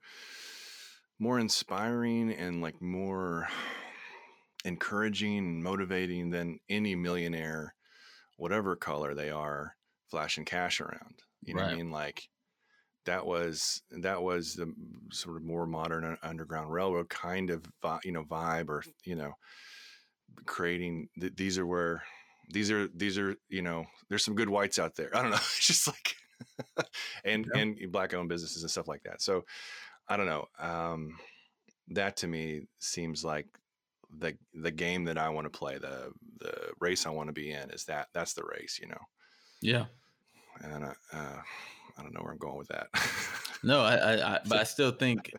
more 1.19 1.39
inspiring 1.39 2.33
and 2.33 2.61
like 2.61 2.81
more 2.83 3.49
encouraging 4.65 5.39
and 5.39 5.63
motivating 5.63 6.31
than 6.31 6.59
any 6.69 6.95
millionaire, 6.95 7.75
whatever 8.37 8.77
color 8.77 9.15
they 9.15 9.31
are, 9.31 9.77
flashing 10.11 10.45
cash 10.45 10.81
around. 10.81 11.21
You 11.43 11.55
know 11.55 11.61
right. 11.61 11.69
what 11.69 11.75
I 11.75 11.77
mean? 11.77 11.91
Like 11.91 12.29
that 13.07 13.27
was 13.27 13.83
that 13.91 14.23
was 14.23 14.55
the 14.55 14.73
sort 15.13 15.37
of 15.37 15.43
more 15.43 15.67
modern 15.67 16.17
underground 16.23 16.73
railroad 16.73 17.09
kind 17.09 17.51
of 17.51 17.65
you 18.03 18.13
know 18.13 18.25
vibe 18.25 18.69
or 18.69 18.83
you 19.05 19.15
know 19.15 19.33
creating 20.47 21.09
th- 21.21 21.37
these 21.37 21.59
are 21.59 21.67
where 21.67 22.03
these 22.51 22.71
are 22.71 22.89
these 22.89 23.19
are 23.19 23.37
you 23.49 23.63
know 23.63 23.85
there's 24.09 24.25
some 24.25 24.35
good 24.35 24.49
whites 24.49 24.79
out 24.79 24.95
there 24.95 25.11
i 25.17 25.23
don't 25.23 25.31
know 25.31 25.37
it's 25.37 25.67
just 25.67 25.87
like 25.87 26.17
and 27.25 27.47
yeah. 27.55 27.61
and 27.61 27.93
black 27.93 28.15
owned 28.15 28.29
businesses 28.29 28.63
and 28.63 28.71
stuff 28.71 28.89
like 28.89 29.03
that 29.03 29.21
so 29.21 29.45
i 30.09 30.17
don't 30.17 30.27
know 30.27 30.47
um 30.59 31.17
that 31.89 32.17
to 32.17 32.27
me 32.27 32.63
seems 32.79 33.25
like 33.25 33.47
the 34.19 34.37
the 34.55 34.71
game 34.71 35.05
that 35.05 35.19
i 35.19 35.29
want 35.29 35.51
to 35.51 35.59
play 35.59 35.79
the 35.79 36.13
the 36.39 36.55
race 36.81 37.07
i 37.07 37.11
want 37.11 37.29
to 37.29 37.33
be 37.33 37.51
in 37.51 37.71
is 37.71 37.85
that 37.85 38.09
that's 38.13 38.35
the 38.35 38.45
race 38.45 38.79
you 38.81 38.89
know 38.89 39.01
yeah 39.61 39.85
and 40.63 40.85
uh, 40.85 40.93
uh 41.13 41.41
i 41.99 42.03
don't 42.03 42.15
know 42.15 42.21
where 42.21 42.33
i'm 42.33 42.39
going 42.39 42.59
with 42.59 42.69
that 42.69 42.89
no 43.63 43.81
I, 43.81 43.95
I, 43.95 44.35
I 44.35 44.41
but 44.47 44.59
i 44.59 44.65
still 44.65 44.91
think 44.91 45.33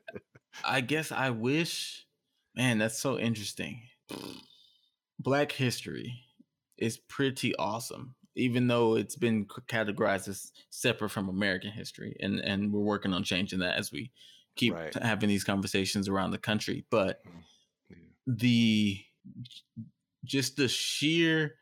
i 0.63 0.81
guess 0.81 1.11
i 1.11 1.29
wish 1.29 2.05
man 2.55 2.77
that's 2.77 2.99
so 2.99 3.17
interesting 3.19 3.81
Black 5.19 5.51
history 5.51 6.21
is 6.77 6.97
pretty 6.97 7.55
awesome, 7.55 8.15
even 8.35 8.67
though 8.67 8.95
it's 8.95 9.15
been 9.15 9.45
categorized 9.45 10.27
as 10.27 10.51
separate 10.69 11.09
from 11.09 11.29
American 11.29 11.71
history, 11.71 12.15
and 12.19 12.39
and 12.41 12.71
we're 12.71 12.81
working 12.81 13.13
on 13.13 13.23
changing 13.23 13.59
that 13.59 13.77
as 13.77 13.91
we 13.91 14.11
keep 14.55 14.73
right. 14.73 14.93
having 14.95 15.29
these 15.29 15.43
conversations 15.43 16.07
around 16.07 16.31
the 16.31 16.37
country. 16.37 16.85
But 16.89 17.25
mm-hmm. 17.25 17.39
The 18.27 18.99
just 20.23 20.57
the 20.57 20.67
sheer 20.67 21.55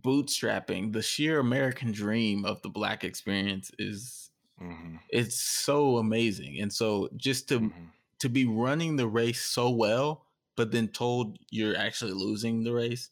bootstrapping, 0.00 0.92
the 0.92 1.02
sheer 1.02 1.38
American 1.38 1.92
dream 1.92 2.44
of 2.44 2.62
the 2.62 2.68
Black 2.68 3.04
experience 3.04 3.70
is 3.78 4.30
mm-hmm. 4.60 4.96
it's 5.10 5.40
so 5.40 5.98
amazing, 5.98 6.60
and 6.60 6.72
so 6.72 7.08
just 7.16 7.48
to 7.48 7.60
mm-hmm. 7.60 7.84
to 8.20 8.28
be 8.28 8.46
running 8.46 8.96
the 8.96 9.08
race 9.08 9.44
so 9.44 9.70
well 9.70 10.26
but 10.56 10.70
then 10.70 10.88
told 10.88 11.38
you're 11.50 11.76
actually 11.76 12.12
losing 12.12 12.64
the 12.64 12.72
race 12.72 13.10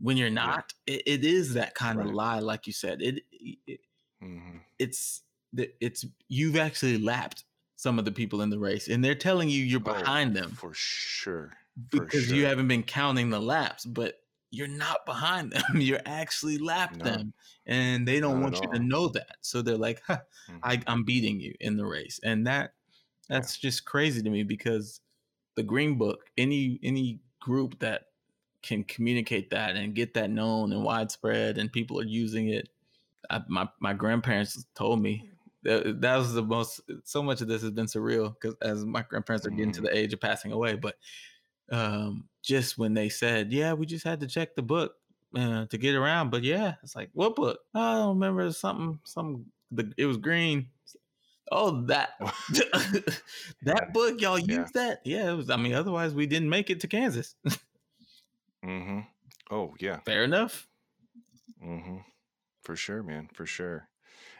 when 0.00 0.16
you're 0.16 0.30
not 0.30 0.72
yeah. 0.86 0.94
it, 0.94 1.02
it 1.06 1.24
is 1.24 1.54
that 1.54 1.74
kind 1.74 1.98
right. 1.98 2.08
of 2.08 2.14
lie 2.14 2.38
like 2.38 2.66
you 2.66 2.72
said 2.72 3.02
it, 3.02 3.22
it 3.32 3.80
mm-hmm. 4.22 4.58
it's 4.78 5.22
it's 5.56 6.04
you've 6.28 6.56
actually 6.56 6.98
lapped 6.98 7.44
some 7.76 7.98
of 7.98 8.04
the 8.04 8.12
people 8.12 8.42
in 8.42 8.50
the 8.50 8.58
race 8.58 8.88
and 8.88 9.04
they're 9.04 9.14
telling 9.14 9.48
you 9.48 9.62
you're 9.62 9.80
oh, 9.80 9.94
behind 9.94 10.36
oh, 10.36 10.40
them 10.40 10.50
for 10.50 10.72
sure 10.74 11.52
because 11.90 12.24
sure. 12.24 12.36
you 12.36 12.44
haven't 12.44 12.68
been 12.68 12.82
counting 12.82 13.30
the 13.30 13.40
laps 13.40 13.84
but 13.84 14.16
you're 14.50 14.68
not 14.68 15.06
behind 15.06 15.52
them 15.52 15.62
you're 15.80 16.00
actually 16.06 16.58
lapped 16.58 16.96
no. 16.96 17.04
them 17.04 17.32
and 17.66 18.06
they 18.06 18.20
don't 18.20 18.42
want 18.42 18.60
you 18.60 18.68
to 18.72 18.78
know 18.78 19.08
that 19.08 19.36
so 19.40 19.62
they're 19.62 19.76
like 19.76 20.02
huh, 20.06 20.18
mm-hmm. 20.50 20.58
I, 20.62 20.82
i'm 20.86 21.04
beating 21.04 21.40
you 21.40 21.54
in 21.60 21.76
the 21.76 21.86
race 21.86 22.20
and 22.22 22.46
that 22.46 22.72
that's 23.28 23.62
yeah. 23.62 23.68
just 23.68 23.84
crazy 23.84 24.22
to 24.22 24.28
me 24.28 24.42
because 24.42 25.00
the 25.56 25.62
Green 25.62 25.96
Book, 25.96 26.30
any 26.36 26.78
any 26.82 27.20
group 27.40 27.78
that 27.80 28.04
can 28.62 28.84
communicate 28.84 29.50
that 29.50 29.76
and 29.76 29.94
get 29.94 30.14
that 30.14 30.30
known 30.30 30.72
and 30.72 30.82
widespread, 30.82 31.58
and 31.58 31.72
people 31.72 31.98
are 32.00 32.04
using 32.04 32.48
it. 32.48 32.68
I, 33.30 33.42
my 33.48 33.68
my 33.80 33.92
grandparents 33.92 34.64
told 34.74 35.00
me 35.00 35.30
that, 35.62 36.00
that 36.00 36.16
was 36.16 36.32
the 36.32 36.42
most. 36.42 36.80
So 37.04 37.22
much 37.22 37.40
of 37.40 37.48
this 37.48 37.62
has 37.62 37.70
been 37.70 37.86
surreal 37.86 38.34
because 38.34 38.56
as 38.62 38.84
my 38.84 39.02
grandparents 39.02 39.46
are 39.46 39.50
getting 39.50 39.72
to 39.72 39.82
mm-hmm. 39.82 39.94
the 39.94 39.98
age 39.98 40.12
of 40.12 40.20
passing 40.20 40.52
away, 40.52 40.76
but 40.76 40.96
um, 41.70 42.28
just 42.42 42.78
when 42.78 42.94
they 42.94 43.08
said, 43.08 43.52
"Yeah, 43.52 43.72
we 43.74 43.86
just 43.86 44.04
had 44.04 44.20
to 44.20 44.26
check 44.26 44.54
the 44.54 44.62
book 44.62 44.94
uh, 45.36 45.66
to 45.66 45.78
get 45.78 45.94
around," 45.94 46.30
but 46.30 46.42
yeah, 46.42 46.74
it's 46.82 46.96
like, 46.96 47.10
"What 47.12 47.36
book?" 47.36 47.58
Oh, 47.74 47.80
I 47.80 47.94
don't 47.96 48.18
remember 48.18 48.50
something. 48.52 49.00
Some 49.04 49.46
the 49.70 49.92
it 49.96 50.06
was 50.06 50.16
green. 50.16 50.68
Oh, 51.52 51.82
that 51.86 52.10
that 53.62 53.92
book, 53.92 54.20
y'all 54.20 54.38
yeah. 54.38 54.60
used 54.60 54.74
that? 54.74 55.00
Yeah, 55.04 55.32
it 55.32 55.36
was. 55.36 55.50
I 55.50 55.56
mean, 55.56 55.74
otherwise 55.74 56.14
we 56.14 56.26
didn't 56.26 56.50
make 56.50 56.70
it 56.70 56.80
to 56.80 56.88
Kansas. 56.88 57.34
mm-hmm. 58.64 59.00
Oh 59.50 59.74
yeah. 59.80 60.00
Fair 60.00 60.24
enough. 60.24 60.68
Mm-hmm. 61.64 61.98
For 62.62 62.76
sure, 62.76 63.02
man. 63.02 63.28
For 63.32 63.46
sure. 63.46 63.88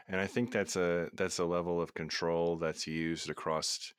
And 0.07 0.19
I 0.19 0.27
think 0.27 0.51
that's 0.51 0.75
a 0.75 1.09
that's 1.13 1.39
a 1.39 1.45
level 1.45 1.81
of 1.81 1.93
control 1.93 2.57
that's 2.57 2.87
used 2.87 3.29
across 3.29 3.93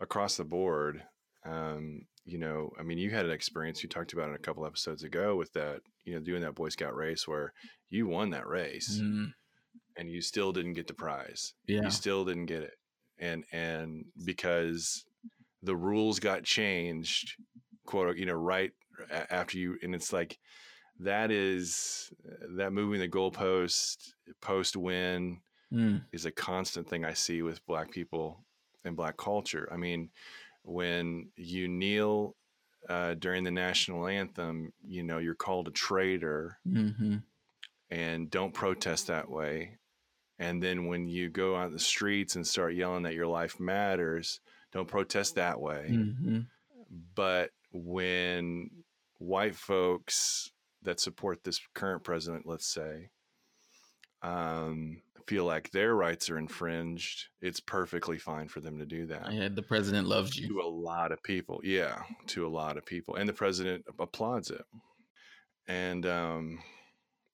across 0.00 0.36
the 0.36 0.44
board. 0.44 1.02
Um, 1.44 2.06
you 2.24 2.38
know, 2.38 2.70
I 2.78 2.82
mean, 2.82 2.98
you 2.98 3.10
had 3.10 3.26
an 3.26 3.32
experience 3.32 3.82
you 3.82 3.88
talked 3.88 4.12
about 4.12 4.30
it 4.30 4.36
a 4.36 4.38
couple 4.38 4.64
episodes 4.66 5.02
ago 5.02 5.36
with 5.36 5.52
that, 5.54 5.80
you 6.04 6.14
know, 6.14 6.20
doing 6.20 6.42
that 6.42 6.54
Boy 6.54 6.68
Scout 6.68 6.94
race 6.94 7.26
where 7.26 7.52
you 7.90 8.06
won 8.06 8.30
that 8.30 8.46
race. 8.46 8.98
Mm-hmm 9.00 9.30
and 9.96 10.10
you 10.10 10.20
still 10.20 10.52
didn't 10.52 10.74
get 10.74 10.86
the 10.86 10.94
prize. 10.94 11.54
Yeah. 11.66 11.82
You 11.82 11.90
still 11.90 12.24
didn't 12.24 12.46
get 12.46 12.62
it. 12.62 12.74
And 13.18 13.44
and 13.52 14.04
because 14.24 15.04
the 15.62 15.76
rules 15.76 16.18
got 16.18 16.44
changed, 16.44 17.34
quote, 17.86 18.16
you 18.16 18.26
know, 18.26 18.34
right 18.34 18.72
after 19.30 19.58
you 19.58 19.76
and 19.82 19.94
it's 19.94 20.12
like 20.12 20.38
that 21.00 21.30
is 21.30 22.12
that 22.56 22.72
moving 22.72 23.00
the 23.00 23.08
goalpost 23.08 24.12
post 24.40 24.76
win 24.76 25.40
mm. 25.72 26.02
is 26.12 26.26
a 26.26 26.30
constant 26.30 26.88
thing 26.88 27.04
I 27.04 27.14
see 27.14 27.42
with 27.42 27.64
black 27.66 27.90
people 27.90 28.44
and 28.84 28.96
black 28.96 29.16
culture. 29.16 29.68
I 29.72 29.76
mean, 29.76 30.10
when 30.62 31.30
you 31.36 31.68
kneel 31.68 32.36
uh, 32.88 33.14
during 33.14 33.44
the 33.44 33.50
national 33.50 34.06
anthem, 34.06 34.72
you 34.86 35.02
know, 35.02 35.18
you're 35.18 35.34
called 35.34 35.68
a 35.68 35.72
traitor. 35.72 36.58
Mm-hmm. 36.66 37.16
And 37.90 38.30
don't 38.30 38.54
protest 38.54 39.08
that 39.08 39.30
way. 39.30 39.76
And 40.38 40.62
then 40.62 40.86
when 40.86 41.08
you 41.08 41.28
go 41.28 41.54
out 41.56 41.72
the 41.72 41.78
streets 41.78 42.36
and 42.36 42.46
start 42.46 42.74
yelling 42.74 43.02
that 43.02 43.14
your 43.14 43.26
life 43.26 43.60
matters, 43.60 44.40
don't 44.72 44.88
protest 44.88 45.34
that 45.34 45.60
way. 45.60 45.88
Mm-hmm. 45.90 46.40
But 47.14 47.50
when 47.70 48.70
white 49.18 49.54
folks 49.54 50.50
that 50.82 51.00
support 51.00 51.44
this 51.44 51.60
current 51.74 52.02
president, 52.02 52.46
let's 52.46 52.66
say, 52.66 53.10
um, 54.22 55.02
feel 55.26 55.44
like 55.44 55.70
their 55.70 55.94
rights 55.94 56.30
are 56.30 56.38
infringed, 56.38 57.28
it's 57.40 57.60
perfectly 57.60 58.18
fine 58.18 58.48
for 58.48 58.60
them 58.60 58.78
to 58.78 58.86
do 58.86 59.06
that. 59.06 59.32
Yeah, 59.32 59.48
the 59.48 59.62
president 59.62 60.08
loves 60.08 60.36
you. 60.36 60.48
To 60.48 60.60
a 60.60 60.68
lot 60.68 61.12
of 61.12 61.22
people. 61.22 61.60
Yeah, 61.64 62.02
to 62.28 62.46
a 62.46 62.48
lot 62.48 62.76
of 62.76 62.86
people. 62.86 63.16
And 63.16 63.28
the 63.28 63.32
president 63.32 63.84
applauds 63.98 64.50
it. 64.50 64.64
And 65.68 66.04
um, 66.06 66.58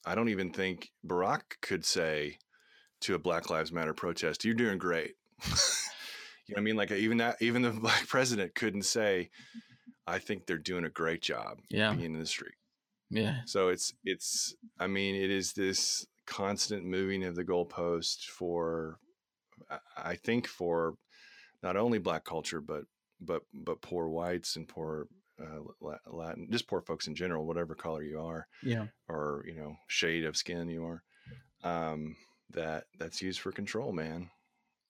I 0.06 0.14
don't 0.14 0.28
even 0.28 0.52
think 0.52 0.90
Barack 1.06 1.42
could 1.60 1.84
say, 1.84 2.38
to 3.00 3.14
a 3.14 3.18
Black 3.18 3.50
Lives 3.50 3.72
Matter 3.72 3.94
protest, 3.94 4.44
you're 4.44 4.54
doing 4.54 4.78
great. 4.78 5.14
you 5.46 5.52
know 6.48 6.54
what 6.54 6.58
I 6.58 6.62
mean? 6.62 6.76
Like 6.76 6.90
even 6.90 7.18
that, 7.18 7.36
even 7.40 7.62
the 7.62 7.70
black 7.80 8.08
president 8.08 8.54
couldn't 8.54 8.82
say, 8.82 9.30
I 10.06 10.18
think 10.18 10.46
they're 10.46 10.58
doing 10.58 10.84
a 10.84 10.90
great 10.90 11.22
job 11.22 11.58
yeah. 11.68 11.92
being 11.92 12.14
in 12.14 12.20
the 12.20 12.26
street. 12.26 12.54
Yeah. 13.10 13.38
So 13.46 13.68
it's, 13.68 13.92
it's, 14.04 14.54
I 14.78 14.86
mean, 14.86 15.14
it 15.14 15.30
is 15.30 15.52
this 15.52 16.06
constant 16.28 16.84
moving 16.84 17.24
of 17.24 17.34
the 17.34 17.44
goalpost 17.44 18.26
for, 18.26 18.98
I 19.96 20.14
think 20.14 20.46
for 20.46 20.94
not 21.62 21.76
only 21.76 21.98
black 21.98 22.24
culture, 22.24 22.60
but 22.60 22.84
but 23.20 23.42
but 23.52 23.82
poor 23.82 24.08
whites 24.08 24.54
and 24.54 24.68
poor 24.68 25.08
uh, 25.42 25.90
Latin, 26.06 26.48
just 26.50 26.68
poor 26.68 26.80
folks 26.80 27.06
in 27.06 27.14
general, 27.14 27.46
whatever 27.46 27.74
color 27.74 28.02
you 28.02 28.20
are, 28.20 28.46
yeah, 28.62 28.86
or 29.08 29.44
you 29.46 29.54
know 29.54 29.74
shade 29.88 30.24
of 30.24 30.36
skin 30.36 30.68
you 30.68 30.84
are, 30.84 31.02
um, 31.64 32.16
that 32.50 32.84
that's 32.98 33.22
used 33.22 33.40
for 33.40 33.50
control, 33.50 33.92
man. 33.92 34.30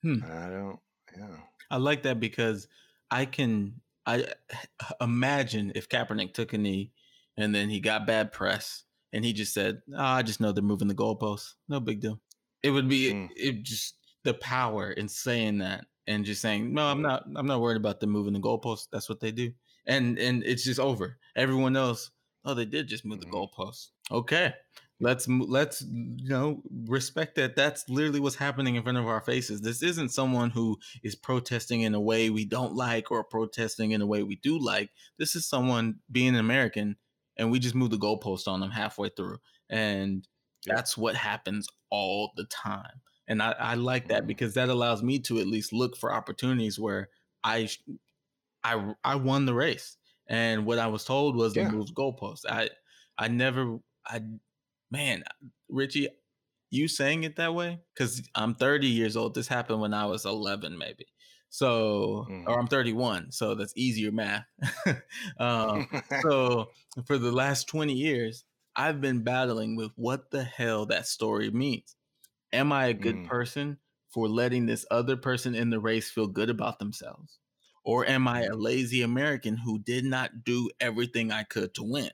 Hmm. 0.02 0.22
I 0.24 0.48
don't, 0.48 0.78
yeah. 1.16 1.36
I 1.70 1.76
like 1.76 2.02
that 2.02 2.20
because 2.20 2.68
I 3.10 3.24
can 3.24 3.80
I 4.06 4.26
imagine 5.00 5.72
if 5.74 5.88
Kaepernick 5.88 6.34
took 6.34 6.52
a 6.52 6.58
knee 6.58 6.92
and 7.36 7.54
then 7.54 7.68
he 7.70 7.80
got 7.80 8.06
bad 8.06 8.32
press 8.32 8.84
and 9.12 9.24
he 9.24 9.32
just 9.32 9.54
said, 9.54 9.80
oh, 9.94 10.02
"I 10.02 10.22
just 10.22 10.40
know 10.40 10.52
they're 10.52 10.62
moving 10.62 10.88
the 10.88 10.94
goalposts. 10.94 11.54
No 11.68 11.80
big 11.80 12.00
deal." 12.00 12.20
It 12.62 12.70
would 12.70 12.88
be 12.88 13.12
mm. 13.12 13.28
it 13.36 13.62
just 13.62 13.96
the 14.24 14.34
power 14.34 14.90
in 14.92 15.08
saying 15.08 15.58
that 15.58 15.86
and 16.06 16.24
just 16.24 16.42
saying, 16.42 16.72
"No, 16.72 16.86
I'm 16.86 17.02
not. 17.02 17.24
I'm 17.36 17.46
not 17.46 17.60
worried 17.60 17.76
about 17.76 18.00
them 18.00 18.10
moving 18.10 18.32
the 18.32 18.40
goalposts. 18.40 18.88
That's 18.90 19.08
what 19.08 19.20
they 19.20 19.30
do." 19.30 19.52
And 19.86 20.18
and 20.18 20.42
it's 20.44 20.64
just 20.64 20.80
over. 20.80 21.18
Everyone 21.36 21.72
knows. 21.72 22.10
Oh, 22.44 22.54
they 22.54 22.64
did 22.64 22.88
just 22.88 23.04
move 23.04 23.20
mm-hmm. 23.20 23.30
the 23.30 23.36
goalposts. 23.36 23.88
Okay, 24.10 24.54
let's 25.00 25.28
let's 25.28 25.82
you 25.82 26.28
know 26.28 26.62
respect 26.86 27.36
that 27.36 27.54
that's 27.54 27.88
literally 27.88 28.20
what's 28.20 28.36
happening 28.36 28.74
in 28.74 28.82
front 28.82 28.98
of 28.98 29.06
our 29.06 29.20
faces 29.20 29.60
this 29.60 29.82
isn't 29.82 30.10
someone 30.10 30.50
who 30.50 30.76
is 31.02 31.14
protesting 31.14 31.82
in 31.82 31.94
a 31.94 32.00
way 32.00 32.30
we 32.30 32.44
don't 32.44 32.74
like 32.74 33.10
or 33.10 33.22
protesting 33.22 33.92
in 33.92 34.00
a 34.00 34.06
way 34.06 34.22
we 34.22 34.36
do 34.36 34.58
like 34.58 34.90
this 35.18 35.36
is 35.36 35.46
someone 35.46 35.96
being 36.10 36.30
an 36.30 36.36
american 36.36 36.96
and 37.38 37.50
we 37.50 37.58
just 37.58 37.74
move 37.74 37.90
the 37.90 37.98
goalpost 37.98 38.48
on 38.48 38.60
them 38.60 38.70
halfway 38.70 39.08
through 39.10 39.38
and 39.70 40.26
that's 40.66 40.96
what 40.96 41.14
happens 41.14 41.68
all 41.90 42.32
the 42.36 42.44
time 42.44 43.00
and 43.28 43.42
i, 43.42 43.52
I 43.58 43.74
like 43.74 44.08
that 44.08 44.20
mm-hmm. 44.20 44.28
because 44.28 44.54
that 44.54 44.68
allows 44.68 45.02
me 45.02 45.18
to 45.20 45.38
at 45.38 45.46
least 45.46 45.72
look 45.72 45.96
for 45.96 46.12
opportunities 46.12 46.78
where 46.78 47.08
i 47.44 47.68
i 48.64 48.94
i 49.04 49.14
won 49.14 49.46
the 49.46 49.54
race 49.54 49.96
and 50.28 50.66
what 50.66 50.78
i 50.78 50.86
was 50.86 51.04
told 51.04 51.36
was 51.36 51.56
yeah. 51.56 51.64
the 51.64 51.72
move 51.72 51.88
goalpost 51.94 52.44
i 52.48 52.68
i 53.18 53.28
never 53.28 53.78
i 54.06 54.20
man, 54.90 55.24
Richie, 55.68 56.08
you 56.70 56.88
saying 56.88 57.24
it 57.24 57.36
that 57.36 57.54
way? 57.54 57.80
Because 57.94 58.22
I'm 58.34 58.54
30 58.54 58.86
years 58.86 59.16
old. 59.16 59.34
This 59.34 59.48
happened 59.48 59.80
when 59.80 59.94
I 59.94 60.06
was 60.06 60.24
11, 60.24 60.76
maybe. 60.76 61.06
So, 61.50 62.26
mm. 62.30 62.44
or 62.46 62.58
I'm 62.58 62.66
31. 62.66 63.32
So 63.32 63.54
that's 63.54 63.72
easier 63.76 64.12
math. 64.12 64.44
um, 65.38 65.88
so 66.22 66.70
for 67.06 67.18
the 67.18 67.32
last 67.32 67.68
20 67.68 67.92
years, 67.92 68.44
I've 68.76 69.00
been 69.00 69.22
battling 69.22 69.76
with 69.76 69.90
what 69.96 70.30
the 70.30 70.44
hell 70.44 70.86
that 70.86 71.06
story 71.06 71.50
means. 71.50 71.96
Am 72.52 72.72
I 72.72 72.86
a 72.86 72.94
good 72.94 73.16
mm. 73.16 73.26
person 73.26 73.78
for 74.10 74.28
letting 74.28 74.66
this 74.66 74.86
other 74.90 75.16
person 75.16 75.54
in 75.54 75.70
the 75.70 75.80
race 75.80 76.10
feel 76.10 76.26
good 76.26 76.50
about 76.50 76.78
themselves? 76.78 77.38
Or 77.84 78.06
am 78.06 78.28
I 78.28 78.42
a 78.42 78.50
mm. 78.50 78.62
lazy 78.62 79.02
American 79.02 79.56
who 79.56 79.78
did 79.78 80.04
not 80.04 80.44
do 80.44 80.70
everything 80.80 81.32
I 81.32 81.42
could 81.44 81.74
to 81.74 81.82
win? 81.82 82.10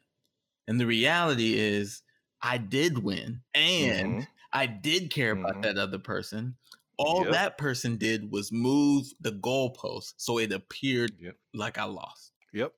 And 0.66 0.80
the 0.80 0.87
reality 0.87 1.59
is, 1.59 2.03
I 2.45 2.59
did 2.59 2.99
win 2.99 3.41
and 3.55 4.12
mm-hmm. 4.12 4.20
I 4.53 4.66
did 4.66 5.11
care 5.11 5.35
mm-hmm. 5.35 5.47
about 5.47 5.62
that 5.62 5.78
other 5.78 5.99
person. 5.99 6.57
All 6.97 7.25
yep. 7.25 7.33
that 7.33 7.59
person 7.59 7.97
did 7.97 8.31
was 8.31 8.53
move 8.53 9.07
the 9.21 9.33
goalpost 9.33 10.15
so 10.17 10.39
it 10.39 10.53
appeared 10.53 11.13
yep. 11.21 11.37
like 11.53 11.79
I 11.79 11.85
lost. 11.85 12.33
Yep. 12.53 12.73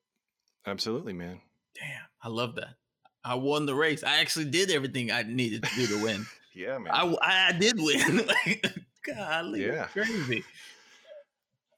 Absolutely, 0.65 1.13
man. 1.13 1.39
Damn. 1.75 2.01
I 2.21 2.29
love 2.29 2.55
that. 2.55 2.75
I 3.23 3.35
won 3.35 3.65
the 3.65 3.75
race. 3.75 4.03
I 4.03 4.17
actually 4.17 4.45
did 4.45 4.71
everything 4.71 5.11
I 5.11 5.23
needed 5.23 5.63
to 5.63 5.75
do 5.75 5.87
to 5.87 6.03
win. 6.03 6.25
yeah, 6.55 6.77
man. 6.77 6.93
I, 6.93 7.15
I 7.21 7.51
did 7.53 7.75
win. 7.77 8.27
Golly, 9.05 9.65
yeah. 9.65 9.85
crazy. 9.85 10.43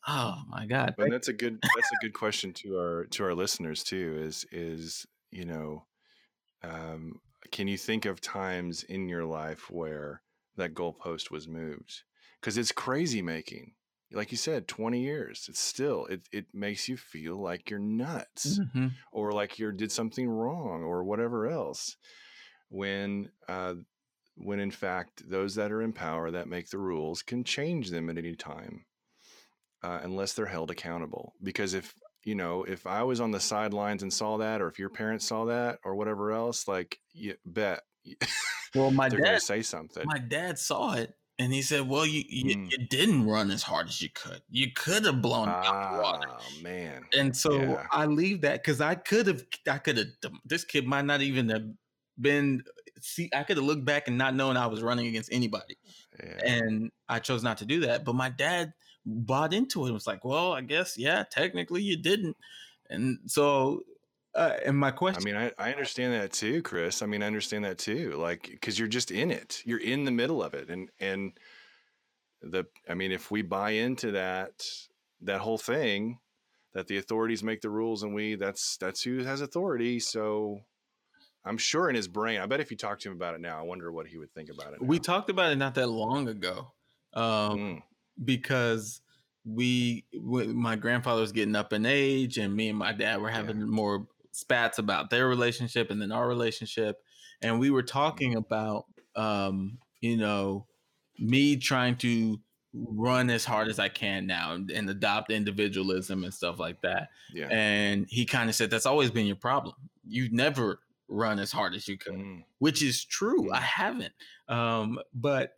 Oh 0.08 0.42
my 0.48 0.66
god. 0.66 0.96
And 0.98 1.12
that's 1.12 1.28
a 1.28 1.34
good 1.34 1.60
that's 1.62 1.92
a 1.92 2.06
good 2.06 2.14
question 2.14 2.54
to 2.54 2.78
our 2.78 3.06
to 3.12 3.24
our 3.24 3.36
listeners 3.36 3.84
too 3.84 4.18
is 4.22 4.46
is 4.52 5.06
you 5.30 5.46
know 5.46 5.86
um 6.64 7.20
can 7.52 7.68
you 7.68 7.78
think 7.78 8.06
of 8.06 8.22
times 8.22 8.84
in 8.84 9.10
your 9.10 9.26
life 9.26 9.70
where 9.70 10.22
that 10.58 10.74
goalpost 10.74 11.32
was 11.32 11.48
moved? 11.48 12.04
Because 12.40 12.58
it's 12.58 12.72
crazy 12.72 13.22
making. 13.22 13.74
Like 14.12 14.32
you 14.32 14.38
said, 14.38 14.68
20 14.68 15.02
years. 15.02 15.46
It's 15.50 15.60
still 15.60 16.06
it 16.08 16.22
it 16.32 16.46
makes 16.54 16.90
you 16.90 16.98
feel 16.98 17.42
like 17.42 17.70
you're 17.70 17.80
nuts 17.80 18.60
mm-hmm. 18.60 18.88
or 19.12 19.32
like 19.32 19.60
you 19.60 19.72
did 19.72 19.92
something 19.92 20.28
wrong 20.28 20.84
or 20.84 21.04
whatever 21.04 21.48
else. 21.48 21.96
When 22.70 23.30
uh 23.48 23.76
when 24.36 24.60
in 24.60 24.72
fact 24.72 25.30
those 25.30 25.56
that 25.56 25.72
are 25.72 25.82
in 25.82 25.94
power 25.94 26.32
that 26.32 26.48
make 26.48 26.70
the 26.70 26.78
rules 26.78 27.22
can 27.22 27.44
change 27.44 27.90
them 27.90 28.10
at 28.10 28.18
any 28.18 28.36
time 28.36 28.86
uh, 29.84 30.00
unless 30.02 30.32
they're 30.32 30.46
held 30.46 30.72
accountable 30.72 31.34
because 31.44 31.74
if 31.74 31.94
you 32.24 32.36
know, 32.36 32.64
if 32.64 32.86
I 32.86 33.04
was 33.04 33.22
on 33.22 33.32
the 33.32 33.40
sidelines 33.40 34.04
and 34.04 34.12
saw 34.12 34.38
that, 34.38 34.62
or 34.62 34.68
if 34.68 34.78
your 34.78 34.90
parents 34.90 35.26
saw 35.26 35.46
that, 35.46 35.80
or 35.84 35.96
whatever 35.96 36.32
else, 36.32 36.68
like, 36.68 37.00
you 37.14 37.36
bet. 37.46 37.82
Well, 38.76 38.92
my 38.92 39.10
dad 39.10 39.42
say 39.42 39.62
something. 39.62 40.04
My 40.06 40.20
dad 40.20 40.60
saw 40.60 40.94
it, 40.94 41.14
and 41.40 41.54
he 41.54 41.62
said, 41.62 41.88
"Well, 41.88 42.06
you 42.06 42.24
you, 42.28 42.58
mm. 42.58 42.72
you 42.72 42.78
didn't 42.90 43.26
run 43.26 43.50
as 43.50 43.64
hard 43.64 43.88
as 43.88 44.02
you 44.02 44.10
could. 44.14 44.42
You 44.50 44.68
could 44.76 45.06
have 45.06 45.22
blown 45.22 45.48
ah, 45.48 45.64
out 45.64 46.04
water." 46.04 46.28
Oh 46.30 46.62
man! 46.62 47.06
And 47.18 47.36
so 47.36 47.60
yeah. 47.60 47.88
I 47.92 48.06
leave 48.06 48.42
that 48.42 48.62
because 48.62 48.82
I 48.82 48.96
could 48.96 49.26
have, 49.28 49.44
I 49.68 49.78
could 49.78 49.98
have. 49.98 50.08
This 50.46 50.66
kid 50.66 50.86
might 50.86 51.06
not 51.06 51.22
even 51.22 51.50
have 51.50 51.66
been. 52.20 52.64
See, 53.00 53.30
I 53.34 53.44
could 53.44 53.56
have 53.56 53.66
looked 53.66 53.86
back 53.86 54.10
and 54.10 54.18
not 54.18 54.36
known 54.36 54.58
I 54.58 54.68
was 54.68 54.84
running 54.84 55.08
against 55.08 55.32
anybody, 55.32 55.78
yeah. 56.22 56.40
and 56.46 56.92
I 57.08 57.20
chose 57.20 57.42
not 57.42 57.58
to 57.60 57.66
do 57.66 57.80
that. 57.82 58.04
But 58.04 58.16
my 58.16 58.30
dad 58.30 58.74
bought 59.06 59.54
into 59.54 59.86
it. 59.86 59.90
It 59.90 59.94
was 59.94 60.08
like, 60.08 60.26
well, 60.26 60.52
I 60.52 60.62
guess, 60.62 60.98
yeah, 60.98 61.24
technically 61.24 61.82
you 61.82 61.96
didn't. 61.96 62.36
And 62.90 63.20
so, 63.28 63.84
uh, 64.40 64.58
and 64.66 64.78
my 64.78 64.92
question, 64.92 65.22
I 65.22 65.26
mean, 65.26 65.52
I, 65.58 65.68
I 65.68 65.72
understand 65.72 66.14
that 66.14 66.32
too, 66.32 66.62
Chris. 66.62 67.02
I 67.02 67.06
mean, 67.06 67.24
I 67.24 67.28
understand 67.28 67.66
that 67.66 67.78
too. 67.78 68.14
Like, 68.18 68.58
cause 68.62 68.80
you're 68.80 68.88
just 68.88 69.12
in 69.12 69.32
it, 69.32 69.62
you're 69.66 69.80
in 69.80 70.06
the 70.06 70.12
middle 70.12 70.44
of 70.44 70.54
it. 70.54 70.70
And, 70.70 70.90
and 71.00 71.34
the, 72.42 72.66
I 72.88 72.94
mean, 72.94 73.12
if 73.12 73.32
we 73.32 73.42
buy 73.42 73.72
into 73.72 74.12
that, 74.12 74.64
that 75.22 75.42
whole 75.42 75.58
thing, 75.58 76.20
that 76.74 76.88
the 76.88 76.98
authorities 76.98 77.44
make 77.44 77.62
the 77.62 77.70
rules 77.70 78.04
and 78.04 78.14
we, 78.14 78.36
that's, 78.36 78.78
that's 78.78 79.02
who 79.02 79.24
has 79.24 79.42
authority. 79.42 80.00
So, 80.00 80.62
I'm 81.46 81.58
sure 81.58 81.90
in 81.90 81.96
his 81.96 82.08
brain, 82.08 82.42
I 82.42 82.46
bet 82.46 82.60
if 82.60 82.70
you 82.70 82.76
talk 82.76 83.00
to 83.00 83.10
him 83.10 83.16
about 83.16 83.34
it 83.34 83.40
now, 83.40 83.58
I 83.58 83.62
wonder 83.62 83.92
what 83.92 84.08
he 84.08 84.18
would 84.18 84.34
think 84.34 84.50
about 84.50 84.74
it. 84.74 84.82
Now. 84.82 84.88
We 84.88 85.00
talked 85.00 85.30
about 85.30 85.52
it 85.52 85.56
not 85.56 85.74
that 85.76 85.88
long 85.88 86.28
ago. 86.28 86.74
Um, 87.14 87.24
mm 87.58 87.82
because 88.24 89.02
we 89.46 90.06
my 90.14 90.76
grandfather 90.76 91.22
was 91.22 91.32
getting 91.32 91.56
up 91.56 91.74
in 91.74 91.86
age 91.86 92.38
and 92.38 92.54
me 92.54 92.70
and 92.70 92.78
my 92.78 92.92
dad 92.92 93.22
were 93.22 93.30
having 93.30 93.60
yeah. 93.60 93.66
more 93.66 94.08
spats 94.32 94.78
about 94.78 95.10
their 95.10 95.28
relationship 95.28 95.92
and 95.92 96.02
then 96.02 96.12
our 96.12 96.28
relationship 96.28 97.02
and 97.42 97.60
we 97.60 97.70
were 97.70 97.84
talking 97.84 98.32
mm-hmm. 98.32 98.40
about 98.40 98.86
um 99.16 99.78
you 100.02 100.18
know 100.18 100.66
me 101.18 101.58
trying 101.58 101.96
to 101.96 102.40
run 102.74 103.30
as 103.30 103.46
hard 103.46 103.68
as 103.68 103.80
I 103.80 103.90
can 103.90 104.28
now 104.28 104.54
and, 104.54 104.70
and 104.70 104.90
adopt 104.90 105.32
individualism 105.32 106.24
and 106.24 106.34
stuff 106.34 106.60
like 106.60 106.82
that. 106.82 107.10
Yeah. 107.34 107.48
And 107.50 108.06
he 108.10 108.26
kind 108.26 108.50
of 108.50 108.56
said 108.56 108.70
that's 108.70 108.86
always 108.86 109.12
been 109.12 109.26
your 109.26 109.36
problem. 109.36 109.76
You 110.08 110.30
never 110.32 110.80
run 111.08 111.40
as 111.40 111.52
hard 111.52 111.74
as 111.74 111.88
you 111.88 111.98
could, 111.98 112.14
mm. 112.14 112.44
which 112.60 112.84
is 112.84 113.04
true. 113.04 113.52
I 113.52 113.60
haven't. 113.60 114.14
Um, 114.48 115.00
but 115.14 115.56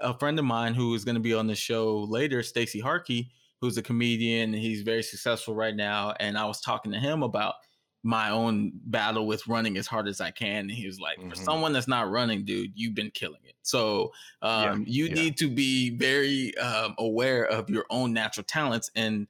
a 0.00 0.18
friend 0.18 0.38
of 0.38 0.44
mine 0.44 0.74
who 0.74 0.94
is 0.94 1.04
going 1.04 1.14
to 1.14 1.20
be 1.20 1.34
on 1.34 1.46
the 1.46 1.54
show 1.54 2.00
later, 2.00 2.42
Stacy 2.42 2.80
Harkey, 2.80 3.30
who's 3.60 3.76
a 3.76 3.82
comedian. 3.82 4.52
He's 4.52 4.82
very 4.82 5.02
successful 5.02 5.54
right 5.54 5.76
now, 5.76 6.14
and 6.18 6.36
I 6.36 6.46
was 6.46 6.60
talking 6.60 6.90
to 6.92 6.98
him 6.98 7.22
about 7.22 7.54
my 8.02 8.30
own 8.30 8.72
battle 8.86 9.26
with 9.26 9.46
running 9.46 9.76
as 9.76 9.86
hard 9.86 10.08
as 10.08 10.20
I 10.20 10.30
can. 10.30 10.60
And 10.60 10.70
he 10.70 10.86
was 10.86 11.00
like, 11.00 11.18
mm-hmm. 11.18 11.30
for 11.30 11.36
someone 11.36 11.72
that's 11.72 11.88
not 11.88 12.10
running, 12.10 12.44
dude, 12.44 12.72
you've 12.74 12.94
been 12.94 13.10
killing 13.10 13.40
it. 13.44 13.54
So 13.62 14.12
um, 14.42 14.80
yeah, 14.80 14.84
you 14.86 15.04
yeah. 15.06 15.14
need 15.14 15.36
to 15.38 15.50
be 15.50 15.90
very 15.90 16.56
um, 16.58 16.94
aware 16.98 17.44
of 17.44 17.68
your 17.68 17.84
own 17.90 18.12
natural 18.12 18.44
talents 18.44 18.90
and 18.96 19.26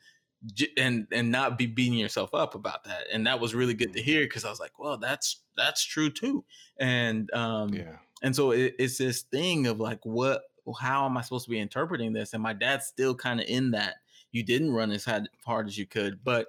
and 0.79 1.07
and 1.13 1.31
not 1.31 1.59
be 1.59 1.67
beating 1.67 1.99
yourself 1.99 2.33
up 2.33 2.55
about 2.55 2.85
that. 2.85 3.05
And 3.13 3.27
that 3.27 3.41
was 3.41 3.55
really 3.55 3.75
good 3.75 3.93
to 3.93 4.01
hear 4.01 4.23
because 4.23 4.45
I 4.45 4.51
was 4.51 4.61
like, 4.61 4.79
well, 4.79 4.97
that's 4.97 5.43
that's 5.57 5.85
true 5.85 6.11
too. 6.11 6.45
And 6.79 7.31
um, 7.35 7.75
yeah 7.75 7.97
and 8.23 8.35
so 8.35 8.51
it, 8.53 8.75
it's 8.79 8.99
this 8.99 9.23
thing 9.23 9.67
of 9.67 9.81
like, 9.81 10.05
what, 10.05 10.43
how 10.81 11.07
am 11.07 11.17
I 11.17 11.23
supposed 11.23 11.45
to 11.47 11.51
be 11.51 11.59
interpreting 11.59 12.13
this? 12.13 12.33
And 12.33 12.43
my 12.43 12.53
dad's 12.53 12.87
still 12.87 13.15
kind 13.15 13.41
of 13.41 13.47
in 13.47 13.71
that. 13.73 13.97
You 14.33 14.43
didn't 14.43 14.73
run 14.73 14.93
as 14.93 15.09
hard 15.45 15.67
as 15.67 15.77
you 15.77 15.87
could, 15.87 16.23
but 16.23 16.47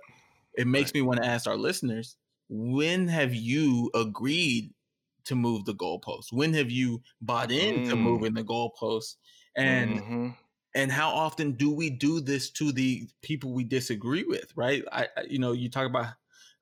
it 0.56 0.68
makes 0.68 0.90
right. 0.90 0.96
me 0.96 1.02
want 1.02 1.22
to 1.22 1.28
ask 1.28 1.48
our 1.48 1.58
listeners: 1.58 2.16
When 2.50 3.08
have 3.08 3.34
you 3.34 3.90
agreed 3.94 4.72
to 5.26 5.36
move 5.36 5.66
the 5.66 5.76
goalpost? 5.76 6.32
When 6.32 6.54
have 6.54 6.72
you 6.72 7.02
bought 7.22 7.52
into 7.52 7.96
mm. 7.96 8.02
moving 8.02 8.34
the 8.34 8.44
goalpost? 8.44 9.16
And 9.56 10.00
mm-hmm. 10.00 10.30
and 10.76 10.92
how 10.92 11.12
often 11.12 11.54
do 11.54 11.74
we 11.74 11.90
do 11.90 12.22
this 12.22 12.50
to 12.52 12.72
the 12.72 13.08
people 13.22 13.54
we 13.54 13.64
disagree 13.64 14.24
with? 14.24 14.52
Right? 14.56 14.84
I, 14.92 15.08
you 15.28 15.40
know, 15.40 15.52
you 15.52 15.70
talk 15.70 15.88
about 15.88 16.08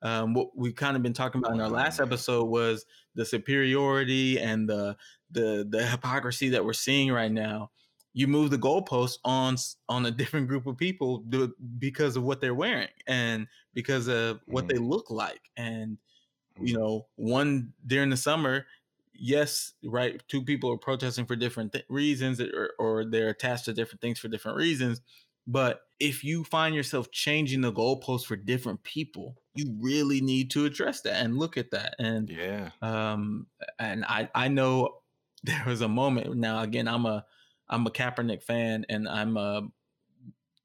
um, 0.02 0.34
what 0.34 0.48
we've 0.56 0.74
kind 0.74 0.96
of 0.96 1.02
been 1.02 1.12
talking 1.12 1.40
about 1.40 1.54
in 1.54 1.60
our 1.60 1.68
last 1.68 2.00
episode 2.00 2.44
was 2.44 2.86
the 3.14 3.24
superiority 3.24 4.38
and 4.38 4.68
the 4.68 4.96
the 5.30 5.66
the 5.68 5.86
hypocrisy 5.86 6.48
that 6.50 6.64
we're 6.64 6.72
seeing 6.72 7.12
right 7.12 7.32
now. 7.32 7.70
You 8.12 8.26
move 8.26 8.50
the 8.50 8.58
goalpost 8.58 9.18
on 9.24 9.56
on 9.88 10.06
a 10.06 10.10
different 10.10 10.48
group 10.48 10.66
of 10.66 10.76
people 10.76 11.24
because 11.78 12.16
of 12.16 12.22
what 12.22 12.40
they're 12.40 12.54
wearing 12.54 12.88
and 13.06 13.46
because 13.74 14.08
of 14.08 14.40
what 14.46 14.64
mm. 14.64 14.68
they 14.68 14.78
look 14.78 15.10
like. 15.10 15.40
And 15.56 15.98
you 16.60 16.74
mm. 16.74 16.80
know, 16.80 17.06
one 17.16 17.72
during 17.86 18.10
the 18.10 18.16
summer, 18.16 18.66
yes, 19.14 19.74
right, 19.84 20.20
two 20.28 20.42
people 20.42 20.70
are 20.72 20.78
protesting 20.78 21.26
for 21.26 21.36
different 21.36 21.72
th- 21.72 21.84
reasons 21.88 22.40
or, 22.40 22.72
or 22.78 23.04
they're 23.04 23.28
attached 23.28 23.66
to 23.66 23.72
different 23.72 24.00
things 24.00 24.18
for 24.18 24.28
different 24.28 24.56
reasons. 24.56 25.00
But 25.46 25.82
if 25.98 26.22
you 26.22 26.44
find 26.44 26.74
yourself 26.74 27.10
changing 27.10 27.60
the 27.60 27.72
goalposts 27.72 28.24
for 28.24 28.36
different 28.36 28.82
people, 28.82 29.36
you 29.54 29.76
really 29.80 30.20
need 30.20 30.50
to 30.52 30.64
address 30.64 31.00
that 31.02 31.24
and 31.24 31.38
look 31.38 31.56
at 31.56 31.70
that. 31.72 31.94
And 31.98 32.28
yeah, 32.30 32.70
um, 32.82 33.46
and 33.78 34.04
I 34.04 34.28
I 34.34 34.48
know 34.48 35.00
there 35.42 35.64
was 35.66 35.80
a 35.80 35.88
moment. 35.88 36.36
Now 36.36 36.62
again, 36.62 36.88
I'm 36.88 37.06
a 37.06 37.24
I'm 37.70 37.86
a 37.86 37.90
Kaepernick 37.90 38.42
fan, 38.42 38.84
and 38.88 39.08
I'm 39.08 39.36
a 39.36 39.68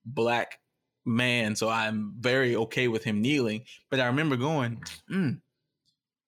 black 0.05 0.59
man, 1.05 1.55
so 1.55 1.69
I'm 1.69 2.15
very 2.19 2.55
okay 2.55 2.87
with 2.87 3.03
him 3.03 3.21
kneeling. 3.21 3.63
But 3.89 3.99
I 3.99 4.07
remember 4.07 4.35
going, 4.35 4.83
mm, 5.09 5.39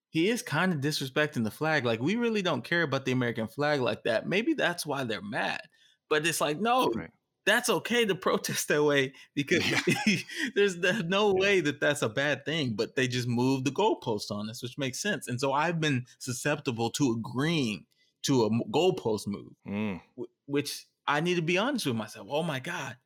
he 0.09 0.29
is 0.29 0.41
kind 0.41 0.71
of 0.71 0.79
disrespecting 0.79 1.43
the 1.43 1.51
flag. 1.51 1.83
Like 1.83 2.01
we 2.01 2.15
really 2.15 2.41
don't 2.41 2.63
care 2.63 2.83
about 2.83 3.05
the 3.05 3.11
American 3.11 3.47
flag 3.47 3.81
like 3.81 4.03
that. 4.03 4.27
Maybe 4.27 4.53
that's 4.53 4.85
why 4.85 5.03
they're 5.03 5.21
mad. 5.21 5.61
But 6.09 6.25
it's 6.25 6.39
like, 6.39 6.61
no, 6.61 6.89
right 6.95 7.09
that's 7.47 7.69
okay 7.69 8.05
to 8.05 8.13
protest 8.27 8.67
that 8.67 8.83
way 8.83 9.13
because 9.33 9.63
yeah. 9.67 10.17
there's 10.55 10.77
no 11.05 11.33
way 11.33 11.61
that 11.61 11.79
that's 11.79 12.03
a 12.03 12.09
bad 12.09 12.45
thing. 12.45 12.73
But 12.73 12.95
they 12.95 13.07
just 13.07 13.27
moved 13.27 13.65
the 13.65 13.71
goalpost 13.71 14.29
on 14.29 14.51
us, 14.51 14.61
which 14.61 14.77
makes 14.77 14.99
sense. 14.99 15.27
And 15.27 15.39
so 15.39 15.53
I've 15.53 15.79
been 15.79 16.05
susceptible 16.19 16.91
to 16.91 17.13
agreeing 17.13 17.85
to 18.23 18.43
a 18.43 18.49
goalpost 18.69 19.25
move, 19.27 19.53
mm. 19.65 20.01
Which 20.47 20.87
I 21.05 21.21
need 21.21 21.35
to 21.35 21.41
be 21.41 21.57
honest 21.57 21.85
with 21.85 21.95
myself. 21.95 22.27
Oh 22.29 22.43
my 22.43 22.59
God, 22.59 22.97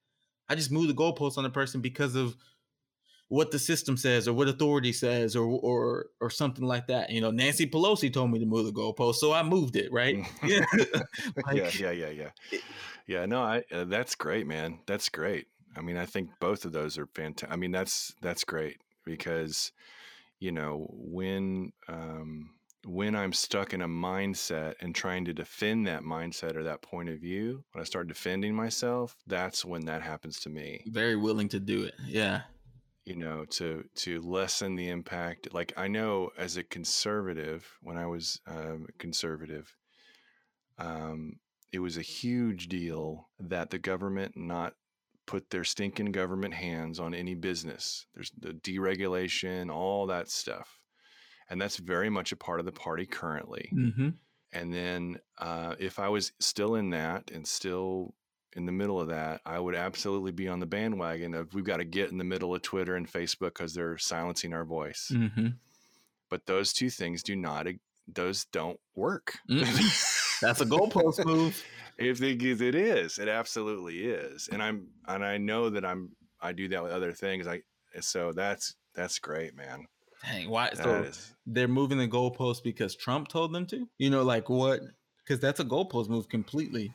I 0.47 0.55
just 0.55 0.71
moved 0.71 0.89
the 0.89 0.93
goalpost 0.93 1.37
on 1.37 1.45
a 1.45 1.49
person 1.49 1.81
because 1.81 2.15
of 2.15 2.35
what 3.27 3.49
the 3.49 3.59
system 3.59 3.95
says 3.95 4.27
or 4.27 4.33
what 4.33 4.49
authority 4.49 4.91
says 4.91 5.35
or 5.35 5.45
or 5.45 6.07
or 6.19 6.29
something 6.29 6.65
like 6.65 6.87
that. 6.87 7.09
You 7.09 7.21
know, 7.21 7.31
Nancy 7.31 7.65
Pelosi 7.65 8.11
told 8.11 8.31
me 8.31 8.39
to 8.39 8.45
move 8.45 8.65
the 8.65 8.73
goalpost, 8.73 9.15
so 9.15 9.31
I 9.33 9.43
moved 9.43 9.75
it. 9.75 9.91
Right? 9.91 10.17
yeah, 10.43 10.65
like, 11.45 11.55
yeah, 11.55 11.69
yeah, 11.77 11.91
yeah, 11.91 12.09
yeah. 12.09 12.59
Yeah, 13.07 13.25
no, 13.25 13.41
I 13.41 13.63
uh, 13.71 13.85
that's 13.85 14.15
great, 14.15 14.47
man. 14.47 14.79
That's 14.85 15.09
great. 15.09 15.47
I 15.75 15.81
mean, 15.81 15.97
I 15.97 16.05
think 16.05 16.29
both 16.39 16.65
of 16.65 16.73
those 16.73 16.97
are 16.97 17.07
fantastic. 17.07 17.53
I 17.53 17.55
mean, 17.55 17.71
that's 17.71 18.13
that's 18.21 18.43
great 18.43 18.77
because 19.05 19.71
you 20.39 20.51
know 20.51 20.87
when 20.91 21.71
um, 21.87 22.51
when 22.85 23.15
I'm 23.15 23.33
stuck 23.33 23.73
in 23.73 23.81
a 23.81 23.87
mindset 23.87 24.75
and 24.81 24.93
trying 24.95 25.25
to 25.25 25.33
defend 25.33 25.87
that 25.87 26.01
mindset 26.01 26.55
or 26.55 26.63
that 26.63 26.81
point 26.81 27.09
of 27.09 27.19
view, 27.19 27.63
when 27.71 27.81
I 27.81 27.85
start 27.85 28.07
defending 28.07 28.55
myself, 28.55 29.15
that's 29.27 29.63
when 29.63 29.85
that 29.85 30.01
happens 30.01 30.39
to 30.41 30.49
me. 30.49 30.83
Very 30.87 31.15
willing 31.15 31.49
to 31.49 31.59
do 31.59 31.83
it. 31.83 31.93
Yeah. 32.07 32.41
You 33.05 33.15
know, 33.15 33.45
to 33.51 33.83
to 33.95 34.21
lessen 34.21 34.75
the 34.75 34.89
impact. 34.89 35.53
Like 35.53 35.73
I 35.77 35.87
know 35.87 36.31
as 36.37 36.57
a 36.57 36.63
conservative, 36.63 37.67
when 37.81 37.97
I 37.97 38.05
was 38.05 38.39
um, 38.47 38.87
conservative, 38.99 39.73
um, 40.77 41.39
it 41.71 41.79
was 41.79 41.97
a 41.97 42.03
huge 42.03 42.67
deal 42.67 43.29
that 43.39 43.69
the 43.69 43.79
government 43.79 44.35
not 44.35 44.73
put 45.25 45.49
their 45.49 45.63
stinking 45.63 46.11
government 46.11 46.53
hands 46.53 46.99
on 46.99 47.13
any 47.13 47.35
business. 47.35 48.05
There's 48.13 48.31
the 48.37 48.49
deregulation, 48.49 49.73
all 49.73 50.07
that 50.07 50.29
stuff. 50.29 50.80
And 51.51 51.61
that's 51.61 51.75
very 51.75 52.09
much 52.09 52.31
a 52.31 52.37
part 52.37 52.61
of 52.61 52.65
the 52.65 52.71
party 52.71 53.05
currently. 53.05 53.69
Mm-hmm. 53.75 54.09
And 54.53 54.73
then 54.73 55.19
uh, 55.37 55.75
if 55.79 55.99
I 55.99 56.07
was 56.07 56.31
still 56.39 56.75
in 56.75 56.91
that 56.91 57.29
and 57.29 57.45
still 57.45 58.15
in 58.55 58.65
the 58.65 58.71
middle 58.71 59.01
of 59.01 59.09
that, 59.09 59.41
I 59.45 59.59
would 59.59 59.75
absolutely 59.75 60.31
be 60.31 60.47
on 60.47 60.61
the 60.61 60.65
bandwagon 60.65 61.33
of 61.33 61.53
we've 61.53 61.65
got 61.65 61.77
to 61.77 61.83
get 61.83 62.09
in 62.09 62.17
the 62.17 62.23
middle 62.23 62.55
of 62.55 62.61
Twitter 62.61 62.95
and 62.95 63.11
Facebook 63.11 63.53
because 63.53 63.73
they're 63.73 63.97
silencing 63.97 64.53
our 64.53 64.63
voice. 64.63 65.11
Mm-hmm. 65.13 65.47
But 66.29 66.45
those 66.45 66.71
two 66.71 66.89
things 66.89 67.21
do 67.21 67.35
not, 67.35 67.67
those 68.07 68.45
don't 68.45 68.79
work. 68.95 69.37
Mm-hmm. 69.49 70.45
That's 70.45 70.61
a 70.61 70.65
goalpost 70.65 71.25
move. 71.25 71.61
if 71.97 72.21
it 72.21 72.41
is, 72.41 72.61
it 72.61 72.75
is. 72.75 73.19
It 73.19 73.27
absolutely 73.27 74.05
is. 74.05 74.47
And 74.49 74.63
I'm 74.63 74.87
and 75.05 75.23
I 75.23 75.37
know 75.37 75.69
that 75.69 75.83
I'm 75.83 76.11
I 76.39 76.53
do 76.53 76.69
that 76.69 76.81
with 76.81 76.93
other 76.93 77.11
things. 77.11 77.45
I 77.45 77.61
so 77.99 78.31
that's 78.31 78.75
that's 78.95 79.19
great, 79.19 79.53
man. 79.53 79.87
Dang, 80.23 80.49
why? 80.49 80.69
That 80.69 80.83
so 80.83 81.03
is. 81.03 81.33
they're 81.45 81.67
moving 81.67 81.97
the 81.97 82.07
goalpost 82.07 82.63
because 82.63 82.95
Trump 82.95 83.27
told 83.27 83.53
them 83.53 83.65
to. 83.67 83.87
You 83.97 84.09
know, 84.09 84.23
like 84.23 84.49
what? 84.49 84.81
Because 85.23 85.39
that's 85.39 85.59
a 85.59 85.65
goalpost 85.65 86.09
move 86.09 86.29
completely. 86.29 86.93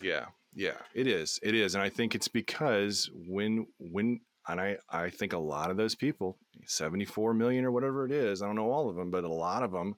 Yeah, 0.00 0.26
yeah, 0.54 0.78
it 0.94 1.06
is. 1.06 1.38
It 1.42 1.54
is, 1.54 1.74
and 1.74 1.82
I 1.82 1.88
think 1.88 2.14
it's 2.14 2.28
because 2.28 3.10
when 3.26 3.66
when 3.78 4.20
and 4.48 4.60
I 4.60 4.78
I 4.88 5.10
think 5.10 5.32
a 5.32 5.38
lot 5.38 5.70
of 5.70 5.76
those 5.76 5.94
people, 5.94 6.38
seventy 6.66 7.04
four 7.04 7.34
million 7.34 7.64
or 7.64 7.72
whatever 7.72 8.04
it 8.04 8.12
is, 8.12 8.42
I 8.42 8.46
don't 8.46 8.56
know 8.56 8.70
all 8.70 8.88
of 8.88 8.96
them, 8.96 9.10
but 9.10 9.24
a 9.24 9.28
lot 9.28 9.62
of 9.62 9.72
them 9.72 9.96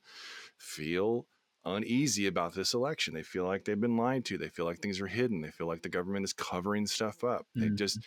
feel 0.58 1.26
uneasy 1.64 2.26
about 2.26 2.54
this 2.54 2.74
election. 2.74 3.14
They 3.14 3.22
feel 3.22 3.44
like 3.44 3.64
they've 3.64 3.80
been 3.80 3.96
lied 3.96 4.24
to. 4.26 4.38
They 4.38 4.48
feel 4.48 4.64
like 4.64 4.80
things 4.80 5.00
are 5.00 5.06
hidden. 5.06 5.40
They 5.40 5.50
feel 5.50 5.66
like 5.66 5.82
the 5.82 5.88
government 5.88 6.24
is 6.24 6.32
covering 6.32 6.86
stuff 6.86 7.24
up. 7.24 7.46
Mm-hmm. 7.56 7.60
They 7.60 7.68
just 7.70 8.00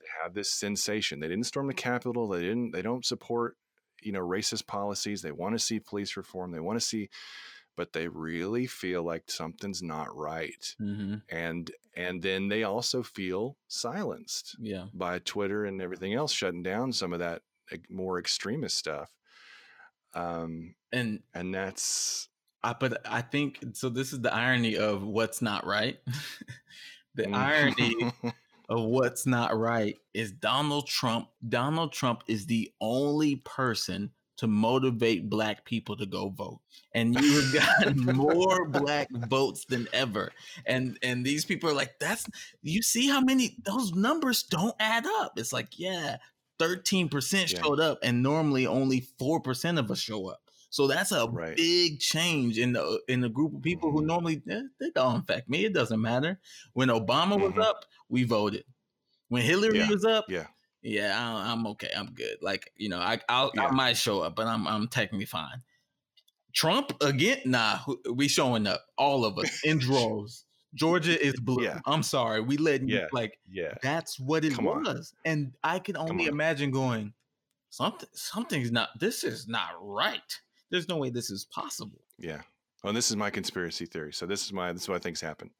they 0.00 0.06
have 0.22 0.34
this 0.34 0.52
sensation. 0.52 1.20
They 1.20 1.28
didn't 1.28 1.46
storm 1.46 1.66
the 1.66 1.74
Capitol. 1.74 2.28
They 2.28 2.42
didn't. 2.42 2.72
They 2.72 2.82
don't 2.82 3.04
support 3.04 3.56
you 4.02 4.12
know 4.12 4.20
racist 4.20 4.66
policies. 4.66 5.22
They 5.22 5.32
want 5.32 5.54
to 5.54 5.58
see 5.58 5.80
police 5.80 6.16
reform. 6.16 6.52
They 6.52 6.60
want 6.60 6.78
to 6.78 6.84
see, 6.84 7.10
but 7.76 7.92
they 7.92 8.08
really 8.08 8.66
feel 8.66 9.02
like 9.02 9.30
something's 9.30 9.82
not 9.82 10.14
right. 10.16 10.74
Mm-hmm. 10.80 11.16
And 11.28 11.70
and 11.96 12.22
then 12.22 12.48
they 12.48 12.62
also 12.64 13.02
feel 13.02 13.56
silenced. 13.68 14.56
Yeah. 14.60 14.86
By 14.92 15.18
Twitter 15.20 15.64
and 15.64 15.80
everything 15.80 16.14
else 16.14 16.32
shutting 16.32 16.62
down 16.62 16.92
some 16.92 17.12
of 17.12 17.18
that 17.20 17.42
more 17.88 18.18
extremist 18.18 18.76
stuff. 18.76 19.10
Um, 20.14 20.74
and 20.92 21.22
and 21.34 21.54
that's 21.54 22.28
I, 22.62 22.74
but 22.74 23.00
I 23.08 23.22
think 23.22 23.60
so. 23.72 23.88
This 23.88 24.12
is 24.12 24.20
the 24.20 24.34
irony 24.34 24.76
of 24.76 25.02
what's 25.02 25.40
not 25.40 25.66
right. 25.66 25.98
the 27.14 27.24
mm. 27.24 27.34
irony 27.34 28.12
of 28.70 28.84
what's 28.84 29.26
not 29.26 29.58
right 29.58 29.98
is 30.14 30.30
Donald 30.30 30.86
Trump. 30.86 31.28
Donald 31.46 31.92
Trump 31.92 32.22
is 32.28 32.46
the 32.46 32.72
only 32.80 33.36
person 33.36 34.12
to 34.36 34.46
motivate 34.46 35.28
black 35.28 35.66
people 35.66 35.96
to 35.98 36.06
go 36.06 36.30
vote. 36.30 36.60
And 36.94 37.14
you 37.14 37.40
have 37.40 37.52
gotten 37.84 38.16
more 38.16 38.66
black 38.68 39.08
votes 39.10 39.66
than 39.66 39.88
ever. 39.92 40.32
And 40.64 40.98
and 41.02 41.26
these 41.26 41.44
people 41.44 41.68
are 41.68 41.74
like, 41.74 41.98
that's 41.98 42.24
you 42.62 42.80
see 42.80 43.08
how 43.08 43.20
many 43.20 43.56
those 43.64 43.92
numbers 43.92 44.44
don't 44.44 44.74
add 44.78 45.04
up. 45.04 45.32
It's 45.36 45.52
like, 45.52 45.78
yeah, 45.78 46.18
13% 46.60 47.32
yeah. 47.32 47.60
showed 47.60 47.80
up, 47.80 47.98
and 48.02 48.22
normally 48.22 48.66
only 48.66 49.06
4% 49.20 49.78
of 49.78 49.90
us 49.90 49.98
show 49.98 50.28
up. 50.28 50.40
So 50.70 50.86
that's 50.86 51.10
a 51.10 51.26
right. 51.26 51.56
big 51.56 51.98
change 51.98 52.56
in 52.56 52.72
the 52.72 53.00
in 53.08 53.20
the 53.20 53.28
group 53.28 53.54
of 53.54 53.60
people 53.60 53.90
who 53.90 53.98
mm-hmm. 53.98 54.06
normally 54.06 54.42
eh, 54.48 54.62
they 54.78 54.90
don't 54.90 55.16
affect 55.16 55.50
me. 55.50 55.64
It 55.64 55.74
doesn't 55.74 56.00
matter. 56.00 56.38
When 56.72 56.88
Obama 56.88 57.38
was 57.38 57.50
mm-hmm. 57.52 57.60
up, 57.60 57.84
we 58.08 58.22
voted. 58.22 58.64
When 59.28 59.42
Hillary 59.42 59.80
yeah. 59.80 59.88
was 59.88 60.04
up, 60.04 60.26
yeah, 60.28 60.46
yeah, 60.80 61.14
I, 61.18 61.52
am 61.52 61.66
okay. 61.68 61.90
I'm 61.96 62.12
good. 62.12 62.36
Like 62.40 62.72
you 62.76 62.88
know, 62.88 63.00
I 63.00 63.20
I'll, 63.28 63.50
yeah. 63.54 63.66
I 63.66 63.70
might 63.72 63.96
show 63.96 64.20
up, 64.20 64.36
but 64.36 64.46
I'm 64.46 64.66
I'm 64.68 64.86
technically 64.86 65.26
fine. 65.26 65.62
Trump 66.54 66.92
again? 67.02 67.38
Nah, 67.44 67.78
we 68.12 68.28
showing 68.28 68.66
up, 68.68 68.84
all 68.96 69.24
of 69.24 69.38
us 69.38 69.64
in 69.64 69.78
droves. 69.80 70.44
Georgia 70.74 71.20
is 71.20 71.34
blue. 71.40 71.64
Yeah. 71.64 71.80
I'm 71.84 72.04
sorry, 72.04 72.40
we 72.42 72.56
letting 72.56 72.88
yeah. 72.88 72.98
you 72.98 73.08
like. 73.12 73.38
Yeah, 73.50 73.74
that's 73.82 74.20
what 74.20 74.44
it 74.44 74.54
Come 74.54 74.66
was, 74.66 74.86
on. 74.86 75.32
and 75.32 75.52
I 75.64 75.80
can 75.80 75.96
only 75.96 76.26
imagine 76.26 76.70
going. 76.70 77.12
Something 77.70 78.08
something's 78.12 78.70
not. 78.70 78.90
This 79.00 79.24
is 79.24 79.48
not 79.48 79.70
right 79.80 80.40
there's 80.70 80.88
no 80.88 80.96
way 80.96 81.10
this 81.10 81.30
is 81.30 81.46
possible. 81.46 82.00
Yeah. 82.18 82.40
Oh, 82.82 82.88
and 82.88 82.96
this 82.96 83.10
is 83.10 83.16
my 83.16 83.30
conspiracy 83.30 83.86
theory. 83.86 84.12
So 84.12 84.26
this 84.26 84.44
is 84.44 84.52
my 84.52 84.72
this 84.72 84.82
is 84.82 84.88
what 84.88 85.02
things 85.02 85.20
happen. 85.20 85.50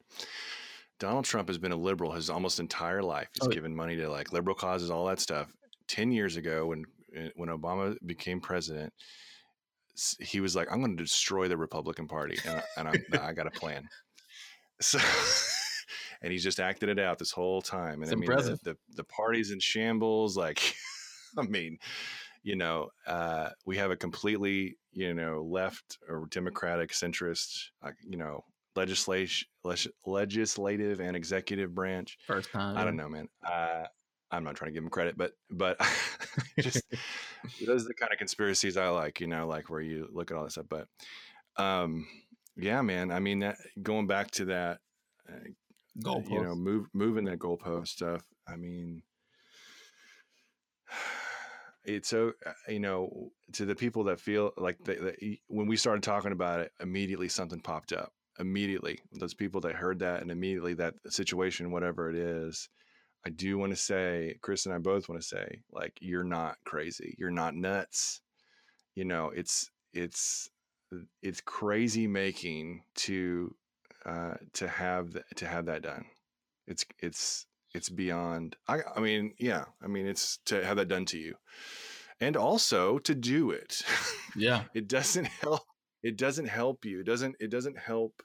Donald 0.99 1.25
Trump 1.25 1.47
has 1.47 1.57
been 1.57 1.71
a 1.71 1.75
liberal 1.75 2.11
his 2.11 2.29
almost 2.29 2.59
entire 2.59 3.01
life. 3.01 3.27
He's 3.33 3.47
oh, 3.47 3.51
given 3.51 3.75
money 3.75 3.95
to 3.97 4.09
like 4.09 4.33
liberal 4.33 4.55
causes, 4.55 4.91
all 4.91 5.05
that 5.05 5.19
stuff. 5.19 5.51
Ten 5.87 6.11
years 6.11 6.37
ago, 6.37 6.67
when 6.67 6.85
eh, 7.15 7.29
when 7.35 7.49
Obama 7.49 7.95
became 8.05 8.39
president, 8.39 8.93
he 10.19 10.39
was 10.39 10.55
like, 10.55 10.71
"I'm 10.71 10.79
going 10.79 10.97
to 10.97 11.03
destroy 11.03 11.47
the 11.47 11.57
Republican 11.57 12.07
Party, 12.07 12.37
and, 12.45 12.63
and 12.77 12.87
I, 12.87 13.27
I 13.29 13.33
got 13.33 13.47
a 13.47 13.51
plan." 13.51 13.87
So, 14.79 14.99
and 16.21 16.31
he's 16.31 16.43
just 16.43 16.59
acted 16.59 16.89
it 16.89 16.99
out 16.99 17.19
this 17.19 17.31
whole 17.31 17.61
time. 17.61 18.01
And 18.01 18.03
it's 18.03 18.11
I 18.11 18.15
mean. 18.15 18.29
The, 18.29 18.59
the, 18.63 18.77
the 18.95 19.03
party's 19.03 19.51
in 19.51 19.59
shambles. 19.59 20.37
Like, 20.37 20.73
I 21.37 21.43
mean, 21.43 21.77
you 22.43 22.55
know, 22.55 22.89
uh, 23.07 23.49
we 23.65 23.77
have 23.77 23.91
a 23.91 23.95
completely, 23.95 24.77
you 24.91 25.13
know, 25.13 25.47
left 25.49 25.97
or 26.07 26.27
democratic 26.29 26.91
centrist, 26.91 27.69
uh, 27.83 27.91
you 28.07 28.17
know, 28.17 28.43
legislation, 28.75 29.47
legislative 30.05 30.99
and 30.99 31.15
executive 31.15 31.73
branch. 31.73 32.17
First 32.27 32.51
time. 32.51 32.77
I 32.77 32.83
don't 32.83 32.95
know, 32.95 33.09
man. 33.09 33.27
Uh, 33.45 33.85
I'm 34.31 34.43
not 34.43 34.55
trying 34.55 34.69
to 34.69 34.73
give 34.73 34.83
him 34.83 34.89
credit, 34.89 35.17
but 35.17 35.33
but 35.49 35.77
just 36.59 36.83
those 37.65 37.85
are 37.85 37.89
the 37.89 37.93
kind 37.93 38.11
of 38.11 38.17
conspiracies 38.17 38.77
I 38.77 38.87
like, 38.89 39.19
you 39.19 39.27
know, 39.27 39.47
like 39.47 39.69
where 39.69 39.81
you 39.81 40.07
look 40.11 40.31
at 40.31 40.37
all 40.37 40.43
this 40.43 40.53
stuff. 40.53 40.67
But 40.69 40.87
um, 41.57 42.07
yeah, 42.55 42.81
man. 42.81 43.11
I 43.11 43.19
mean, 43.19 43.39
that, 43.39 43.57
going 43.81 44.07
back 44.07 44.31
to 44.31 44.45
that, 44.45 44.79
uh, 45.29 45.49
goalpost. 46.03 46.29
you 46.29 46.41
know, 46.41 46.55
move 46.55 46.87
moving 46.93 47.25
that 47.25 47.39
goalpost 47.39 47.89
stuff. 47.89 48.23
I 48.47 48.55
mean, 48.55 49.03
it's 51.85 52.09
so 52.09 52.33
uh, 52.45 52.51
you 52.67 52.79
know 52.79 53.31
to 53.53 53.65
the 53.65 53.75
people 53.75 54.03
that 54.05 54.19
feel 54.19 54.51
like 54.57 54.77
they, 54.83 55.39
when 55.47 55.67
we 55.67 55.75
started 55.77 56.03
talking 56.03 56.31
about 56.31 56.59
it, 56.59 56.71
immediately 56.79 57.29
something 57.29 57.59
popped 57.59 57.93
up. 57.93 58.13
Immediately, 58.39 58.99
those 59.19 59.33
people 59.33 59.61
that 59.61 59.75
heard 59.75 59.99
that 59.99 60.21
and 60.21 60.31
immediately 60.31 60.73
that 60.75 60.95
situation, 61.09 61.71
whatever 61.71 62.09
it 62.09 62.15
is, 62.15 62.69
I 63.25 63.29
do 63.29 63.57
want 63.57 63.71
to 63.71 63.75
say, 63.75 64.37
Chris 64.41 64.65
and 64.65 64.73
I 64.73 64.79
both 64.79 65.09
want 65.09 65.21
to 65.21 65.27
say, 65.27 65.59
like, 65.71 65.93
you're 66.01 66.23
not 66.23 66.55
crazy. 66.65 67.15
You're 67.19 67.29
not 67.29 67.55
nuts. 67.55 68.21
You 68.95 69.05
know, 69.05 69.31
it's 69.35 69.69
it's 69.93 70.49
it's 71.21 71.41
crazy 71.41 72.07
making 72.07 72.83
to 72.95 73.53
uh, 74.05 74.35
to 74.53 74.67
have 74.67 75.15
to 75.35 75.45
have 75.45 75.65
that 75.65 75.83
done. 75.83 76.05
It's 76.67 76.85
it's 76.99 77.45
it's 77.73 77.89
beyond. 77.89 78.55
I 78.67 78.79
I 78.95 78.99
mean, 78.99 79.33
yeah. 79.37 79.65
I 79.83 79.87
mean, 79.87 80.07
it's 80.07 80.39
to 80.45 80.65
have 80.65 80.77
that 80.77 80.87
done 80.87 81.05
to 81.05 81.17
you, 81.17 81.35
and 82.19 82.37
also 82.37 82.99
to 82.99 83.15
do 83.15 83.51
it. 83.51 83.81
Yeah, 84.35 84.63
it 84.73 84.87
doesn't 84.87 85.25
help. 85.25 85.61
It 86.03 86.17
doesn't 86.17 86.47
help 86.47 86.85
you. 86.85 87.01
It 87.01 87.05
doesn't. 87.05 87.35
It 87.39 87.49
doesn't 87.49 87.77
help 87.77 88.23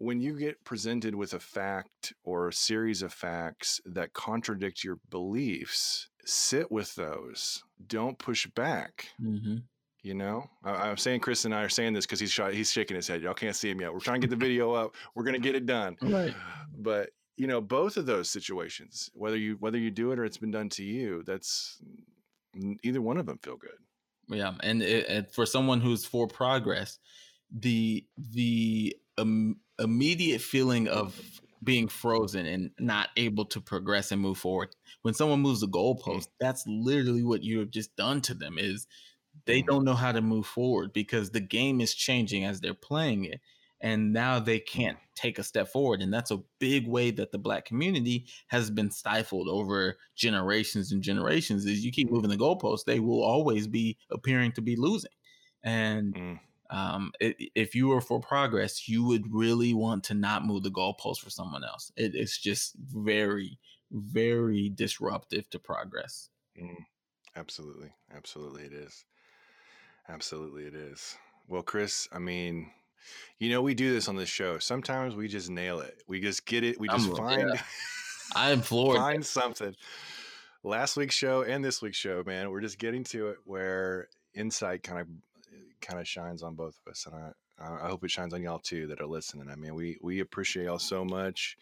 when 0.00 0.18
you 0.18 0.36
get 0.36 0.64
presented 0.64 1.14
with 1.14 1.34
a 1.34 1.38
fact 1.38 2.14
or 2.24 2.48
a 2.48 2.52
series 2.52 3.02
of 3.02 3.12
facts 3.12 3.82
that 3.84 4.14
contradict 4.14 4.82
your 4.82 4.98
beliefs, 5.10 6.08
sit 6.24 6.72
with 6.72 6.94
those. 6.94 7.62
Don't 7.86 8.18
push 8.18 8.46
back. 8.46 9.08
Mm-hmm. 9.22 9.56
You 10.02 10.14
know, 10.14 10.48
I, 10.64 10.88
am 10.88 10.96
saying 10.96 11.20
Chris 11.20 11.44
and 11.44 11.54
I 11.54 11.62
are 11.62 11.68
saying 11.68 11.92
this 11.92 12.06
because 12.06 12.18
he's 12.18 12.32
sh- 12.32 12.40
he's 12.52 12.72
shaking 12.72 12.96
his 12.96 13.06
head. 13.06 13.20
Y'all 13.20 13.34
can't 13.34 13.54
see 13.54 13.68
him 13.68 13.82
yet. 13.82 13.92
We're 13.92 14.00
trying 14.00 14.22
to 14.22 14.26
get 14.26 14.30
the 14.30 14.42
video 14.42 14.72
up. 14.72 14.94
We're 15.14 15.24
gonna 15.24 15.38
get 15.38 15.54
it 15.54 15.66
done. 15.66 15.98
Right. 16.00 16.34
But 16.78 17.10
you 17.36 17.46
know, 17.46 17.60
both 17.60 17.96
of 17.96 18.06
those 18.06 18.30
situations, 18.30 19.10
whether 19.14 19.36
you 19.36 19.56
whether 19.60 19.78
you 19.78 19.90
do 19.90 20.12
it 20.12 20.18
or 20.18 20.24
it's 20.24 20.36
been 20.36 20.50
done 20.50 20.68
to 20.70 20.84
you, 20.84 21.22
that's 21.26 21.80
either 22.82 23.00
one 23.00 23.16
of 23.16 23.26
them 23.26 23.38
feel 23.42 23.56
good. 23.56 23.70
Yeah, 24.28 24.54
and 24.62 24.82
it, 24.82 25.32
for 25.32 25.46
someone 25.46 25.80
who's 25.80 26.04
for 26.04 26.28
progress, 26.28 26.98
the 27.50 28.04
the 28.16 28.96
um, 29.18 29.56
immediate 29.78 30.40
feeling 30.40 30.88
of 30.88 31.40
being 31.62 31.88
frozen 31.88 32.46
and 32.46 32.70
not 32.78 33.10
able 33.16 33.44
to 33.44 33.60
progress 33.60 34.12
and 34.12 34.20
move 34.20 34.38
forward. 34.38 34.70
When 35.02 35.14
someone 35.14 35.40
moves 35.40 35.60
the 35.60 35.68
goalpost, 35.68 36.28
that's 36.38 36.64
literally 36.66 37.22
what 37.22 37.42
you 37.42 37.58
have 37.58 37.70
just 37.70 37.94
done 37.96 38.20
to 38.22 38.34
them 38.34 38.56
is 38.58 38.86
they 39.44 39.62
don't 39.62 39.84
know 39.84 39.94
how 39.94 40.12
to 40.12 40.22
move 40.22 40.46
forward 40.46 40.92
because 40.92 41.30
the 41.30 41.40
game 41.40 41.80
is 41.80 41.94
changing 41.94 42.44
as 42.44 42.60
they're 42.60 42.74
playing 42.74 43.24
it. 43.24 43.40
And 43.80 44.12
now 44.12 44.38
they 44.38 44.58
can't 44.58 44.98
take 45.14 45.38
a 45.38 45.42
step 45.42 45.68
forward. 45.68 46.02
And 46.02 46.12
that's 46.12 46.30
a 46.30 46.42
big 46.58 46.86
way 46.86 47.10
that 47.12 47.32
the 47.32 47.38
black 47.38 47.64
community 47.64 48.26
has 48.48 48.70
been 48.70 48.90
stifled 48.90 49.48
over 49.48 49.96
generations 50.16 50.92
and 50.92 51.02
generations. 51.02 51.64
Is 51.64 51.84
you 51.84 51.90
keep 51.90 52.10
moving 52.10 52.30
the 52.30 52.36
goalposts, 52.36 52.84
they 52.84 53.00
will 53.00 53.22
always 53.22 53.66
be 53.66 53.96
appearing 54.10 54.52
to 54.52 54.60
be 54.60 54.76
losing. 54.76 55.12
And 55.62 56.14
mm 56.14 56.38
um, 56.70 57.12
it, 57.18 57.36
if 57.54 57.74
you 57.74 57.88
were 57.88 58.00
for 58.00 58.20
progress, 58.20 58.88
you 58.88 59.04
would 59.04 59.32
really 59.34 59.74
want 59.74 60.04
to 60.04 60.14
not 60.14 60.46
move 60.46 60.62
the 60.62 60.70
goalpost 60.70 61.18
for 61.18 61.30
someone 61.30 61.64
else. 61.64 61.90
It, 61.96 62.14
it's 62.14 62.38
just 62.38 62.76
very, 62.76 63.58
very 63.90 64.70
disruptive 64.70 65.50
to 65.50 65.58
progress. 65.58 66.30
Mm, 66.60 66.84
absolutely, 67.34 67.90
absolutely, 68.14 68.62
it 68.62 68.72
is. 68.72 69.04
Absolutely, 70.08 70.64
it 70.64 70.74
is. 70.74 71.16
Well, 71.48 71.62
Chris, 71.62 72.08
I 72.12 72.20
mean, 72.20 72.70
you 73.38 73.50
know, 73.50 73.62
we 73.62 73.74
do 73.74 73.92
this 73.92 74.08
on 74.08 74.16
this 74.16 74.28
show. 74.28 74.58
Sometimes 74.58 75.14
we 75.14 75.28
just 75.28 75.50
nail 75.50 75.80
it. 75.80 76.02
We 76.06 76.20
just 76.20 76.46
get 76.46 76.64
it. 76.64 76.78
We 76.78 76.88
just 76.88 77.08
I'm, 77.08 77.16
find. 77.16 77.50
Yeah. 77.54 77.62
I'm 78.34 78.60
floored. 78.62 78.98
find 78.98 79.24
something. 79.24 79.74
Last 80.62 80.96
week's 80.96 81.14
show 81.14 81.42
and 81.42 81.64
this 81.64 81.80
week's 81.80 81.96
show, 81.96 82.22
man, 82.26 82.50
we're 82.50 82.60
just 82.60 82.78
getting 82.78 83.04
to 83.04 83.28
it 83.28 83.38
where 83.44 84.08
insight 84.34 84.82
kind 84.82 85.00
of 85.00 85.06
eh, 85.52 85.56
kind 85.80 85.98
of 85.98 86.06
shines 86.06 86.42
on 86.42 86.54
both 86.54 86.78
of 86.84 86.90
us, 86.90 87.06
and 87.06 87.14
I 87.14 87.32
I 87.60 87.88
hope 87.88 88.04
it 88.04 88.10
shines 88.10 88.32
on 88.32 88.42
y'all 88.42 88.58
too 88.58 88.86
that 88.86 89.00
are 89.00 89.06
listening. 89.06 89.50
I 89.50 89.56
mean, 89.56 89.74
we 89.74 89.98
we 90.02 90.20
appreciate 90.20 90.64
y'all 90.64 90.78
so 90.78 91.04
much. 91.04 91.58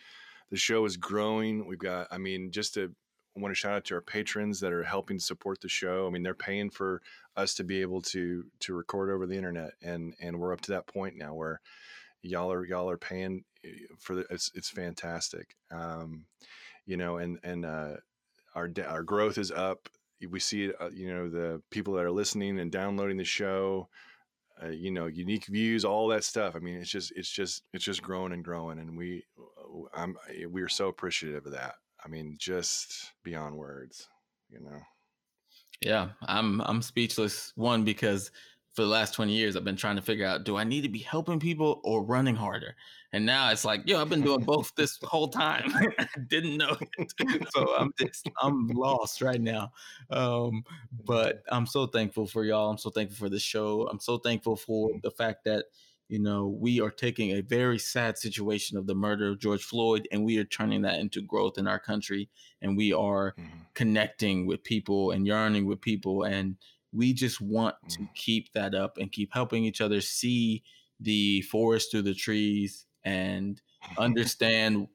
The 0.50 0.56
show 0.56 0.84
is 0.84 0.96
growing. 0.96 1.66
We've 1.66 1.78
got, 1.78 2.06
I 2.10 2.18
mean, 2.18 2.52
just 2.52 2.74
to 2.74 2.92
I 3.36 3.40
want 3.40 3.52
to 3.52 3.58
shout 3.58 3.72
out 3.72 3.84
to 3.86 3.94
our 3.94 4.00
patrons 4.00 4.60
that 4.60 4.72
are 4.72 4.82
helping 4.82 5.18
support 5.18 5.60
the 5.60 5.68
show. 5.68 6.06
I 6.06 6.10
mean, 6.10 6.22
they're 6.22 6.34
paying 6.34 6.70
for 6.70 7.02
us 7.36 7.54
to 7.54 7.64
be 7.64 7.80
able 7.80 8.02
to 8.02 8.44
to 8.60 8.74
record 8.74 9.10
over 9.10 9.26
the 9.26 9.36
internet, 9.36 9.72
and 9.82 10.14
and 10.20 10.38
we're 10.38 10.52
up 10.52 10.60
to 10.62 10.72
that 10.72 10.86
point 10.86 11.16
now 11.16 11.34
where 11.34 11.60
y'all 12.22 12.52
are 12.52 12.66
y'all 12.66 12.90
are 12.90 12.98
paying 12.98 13.44
eh, 13.64 13.70
for 13.98 14.16
the. 14.16 14.26
It's 14.30 14.50
it's 14.54 14.70
fantastic, 14.70 15.56
um, 15.70 16.24
you 16.86 16.96
know, 16.96 17.18
and 17.18 17.38
and 17.42 17.64
uh, 17.64 17.94
our 18.54 18.70
our 18.86 19.02
growth 19.02 19.38
is 19.38 19.50
up. 19.50 19.88
We 20.28 20.40
see, 20.40 20.72
uh, 20.80 20.90
you 20.92 21.14
know, 21.14 21.28
the 21.28 21.62
people 21.70 21.94
that 21.94 22.04
are 22.04 22.10
listening 22.10 22.58
and 22.58 22.72
downloading 22.72 23.18
the 23.18 23.24
show 23.24 23.88
uh, 24.62 24.68
you 24.68 24.90
know 24.90 25.06
unique 25.06 25.46
views 25.46 25.84
all 25.84 26.08
that 26.08 26.24
stuff 26.24 26.56
i 26.56 26.58
mean 26.58 26.76
it's 26.76 26.90
just 26.90 27.12
it's 27.16 27.30
just 27.30 27.62
it's 27.72 27.84
just 27.84 28.02
growing 28.02 28.32
and 28.32 28.44
growing 28.44 28.78
and 28.78 28.96
we 28.96 29.22
uh, 29.38 29.82
i'm 29.94 30.16
eh, 30.30 30.46
we 30.46 30.62
are 30.62 30.68
so 30.68 30.88
appreciative 30.88 31.46
of 31.46 31.52
that 31.52 31.76
i 32.08 32.10
mean 32.10 32.36
just 32.38 33.12
beyond 33.22 33.54
words 33.54 34.08
you 34.50 34.60
know? 34.60 34.80
Yeah 35.82 36.08
i'm 36.26 36.60
i'm 36.62 36.82
speechless 36.82 37.52
one 37.54 37.84
because 37.84 38.30
for 38.72 38.82
the 38.82 38.88
last 38.88 39.12
20 39.14 39.32
years 39.32 39.56
i've 39.56 39.64
been 39.64 39.76
trying 39.76 39.96
to 39.96 40.02
figure 40.02 40.26
out 40.26 40.44
do 40.44 40.56
i 40.56 40.64
need 40.64 40.82
to 40.82 40.88
be 40.88 41.00
helping 41.00 41.38
people 41.38 41.80
or 41.84 42.02
running 42.02 42.36
harder? 42.36 42.74
And 43.12 43.24
now 43.24 43.50
it's 43.50 43.64
like 43.64 43.82
yo 43.86 44.00
i've 44.00 44.08
been 44.08 44.22
doing 44.22 44.40
both 44.40 44.74
this 44.74 44.98
whole 45.02 45.28
time 45.28 45.70
i 45.98 46.06
didn't 46.28 46.56
know 46.56 46.76
it 46.98 47.48
so 47.54 47.74
i'm 47.76 47.92
just 47.98 48.28
i'm 48.42 48.68
lost 48.68 49.20
right 49.22 49.40
now 49.40 49.72
um, 50.10 50.62
but 51.04 51.42
i'm 51.50 51.66
so 51.66 51.86
thankful 51.86 52.26
for 52.26 52.44
y'all 52.44 52.70
i'm 52.70 52.78
so 52.78 52.90
thankful 52.90 53.16
for 53.16 53.30
the 53.30 53.38
show 53.38 53.86
i'm 53.90 54.00
so 54.00 54.18
thankful 54.18 54.56
for 54.56 54.90
the 55.02 55.10
fact 55.10 55.44
that 55.44 55.66
you 56.08 56.18
know 56.18 56.46
we 56.46 56.80
are 56.80 56.90
taking 56.90 57.30
a 57.30 57.42
very 57.42 57.78
sad 57.78 58.18
situation 58.18 58.76
of 58.76 58.86
the 58.86 58.94
murder 58.94 59.28
of 59.28 59.38
george 59.38 59.62
floyd 59.62 60.08
and 60.10 60.24
we 60.24 60.38
are 60.38 60.44
turning 60.44 60.82
that 60.82 60.98
into 60.98 61.20
growth 61.20 61.58
in 61.58 61.68
our 61.68 61.78
country 61.78 62.28
and 62.62 62.76
we 62.76 62.92
are 62.92 63.34
mm-hmm. 63.38 63.58
connecting 63.74 64.46
with 64.46 64.64
people 64.64 65.10
and 65.10 65.26
yearning 65.26 65.66
with 65.66 65.80
people 65.80 66.24
and 66.24 66.56
we 66.92 67.12
just 67.12 67.40
want 67.40 67.76
to 67.90 68.00
mm. 68.00 68.14
keep 68.14 68.50
that 68.54 68.74
up 68.74 68.96
and 68.96 69.12
keep 69.12 69.32
helping 69.32 69.64
each 69.64 69.80
other 69.80 70.00
see 70.00 70.62
the 71.00 71.42
forest 71.42 71.90
through 71.90 72.02
the 72.02 72.14
trees 72.14 72.86
and 73.04 73.60
understand 73.98 74.88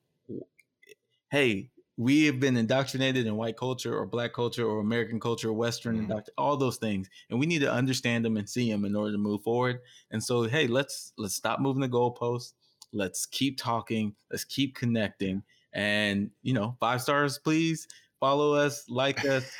hey 1.29 1.69
we 1.97 2.25
have 2.25 2.39
been 2.39 2.57
indoctrinated 2.57 3.27
in 3.27 3.35
white 3.35 3.55
culture 3.55 3.95
or 3.95 4.05
black 4.05 4.33
culture 4.33 4.65
or 4.65 4.79
american 4.79 5.19
culture 5.19 5.49
or 5.49 5.53
western 5.53 6.07
mm 6.07 6.23
all 6.37 6.57
those 6.57 6.77
things 6.77 7.09
and 7.29 7.39
we 7.39 7.45
need 7.45 7.59
to 7.59 7.71
understand 7.71 8.23
them 8.25 8.37
and 8.37 8.49
see 8.49 8.71
them 8.71 8.85
in 8.85 8.95
order 8.95 9.11
to 9.11 9.17
move 9.17 9.41
forward 9.43 9.79
and 10.11 10.23
so 10.23 10.43
hey 10.43 10.67
let's 10.67 11.13
let's 11.17 11.35
stop 11.35 11.59
moving 11.59 11.81
the 11.81 11.87
goalposts 11.87 12.53
let's 12.91 13.25
keep 13.25 13.57
talking 13.57 14.13
let's 14.31 14.43
keep 14.43 14.75
connecting 14.75 15.43
and 15.73 16.31
you 16.41 16.53
know 16.53 16.75
five 16.79 17.01
stars 17.01 17.37
please 17.37 17.87
follow 18.19 18.53
us 18.53 18.85
like 18.89 19.23
us 19.29 19.51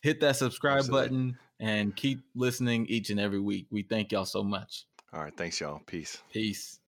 hit 0.00 0.20
that 0.20 0.36
subscribe 0.36 0.78
Absolutely. 0.78 1.08
button 1.08 1.38
and 1.60 1.96
keep 1.96 2.20
listening 2.34 2.86
each 2.86 3.10
and 3.10 3.18
every 3.18 3.40
week. 3.40 3.66
We 3.70 3.82
thank 3.82 4.12
y'all 4.12 4.24
so 4.24 4.42
much. 4.42 4.86
All 5.12 5.22
right. 5.22 5.36
Thanks, 5.36 5.60
y'all. 5.60 5.80
Peace. 5.86 6.18
Peace. 6.32 6.80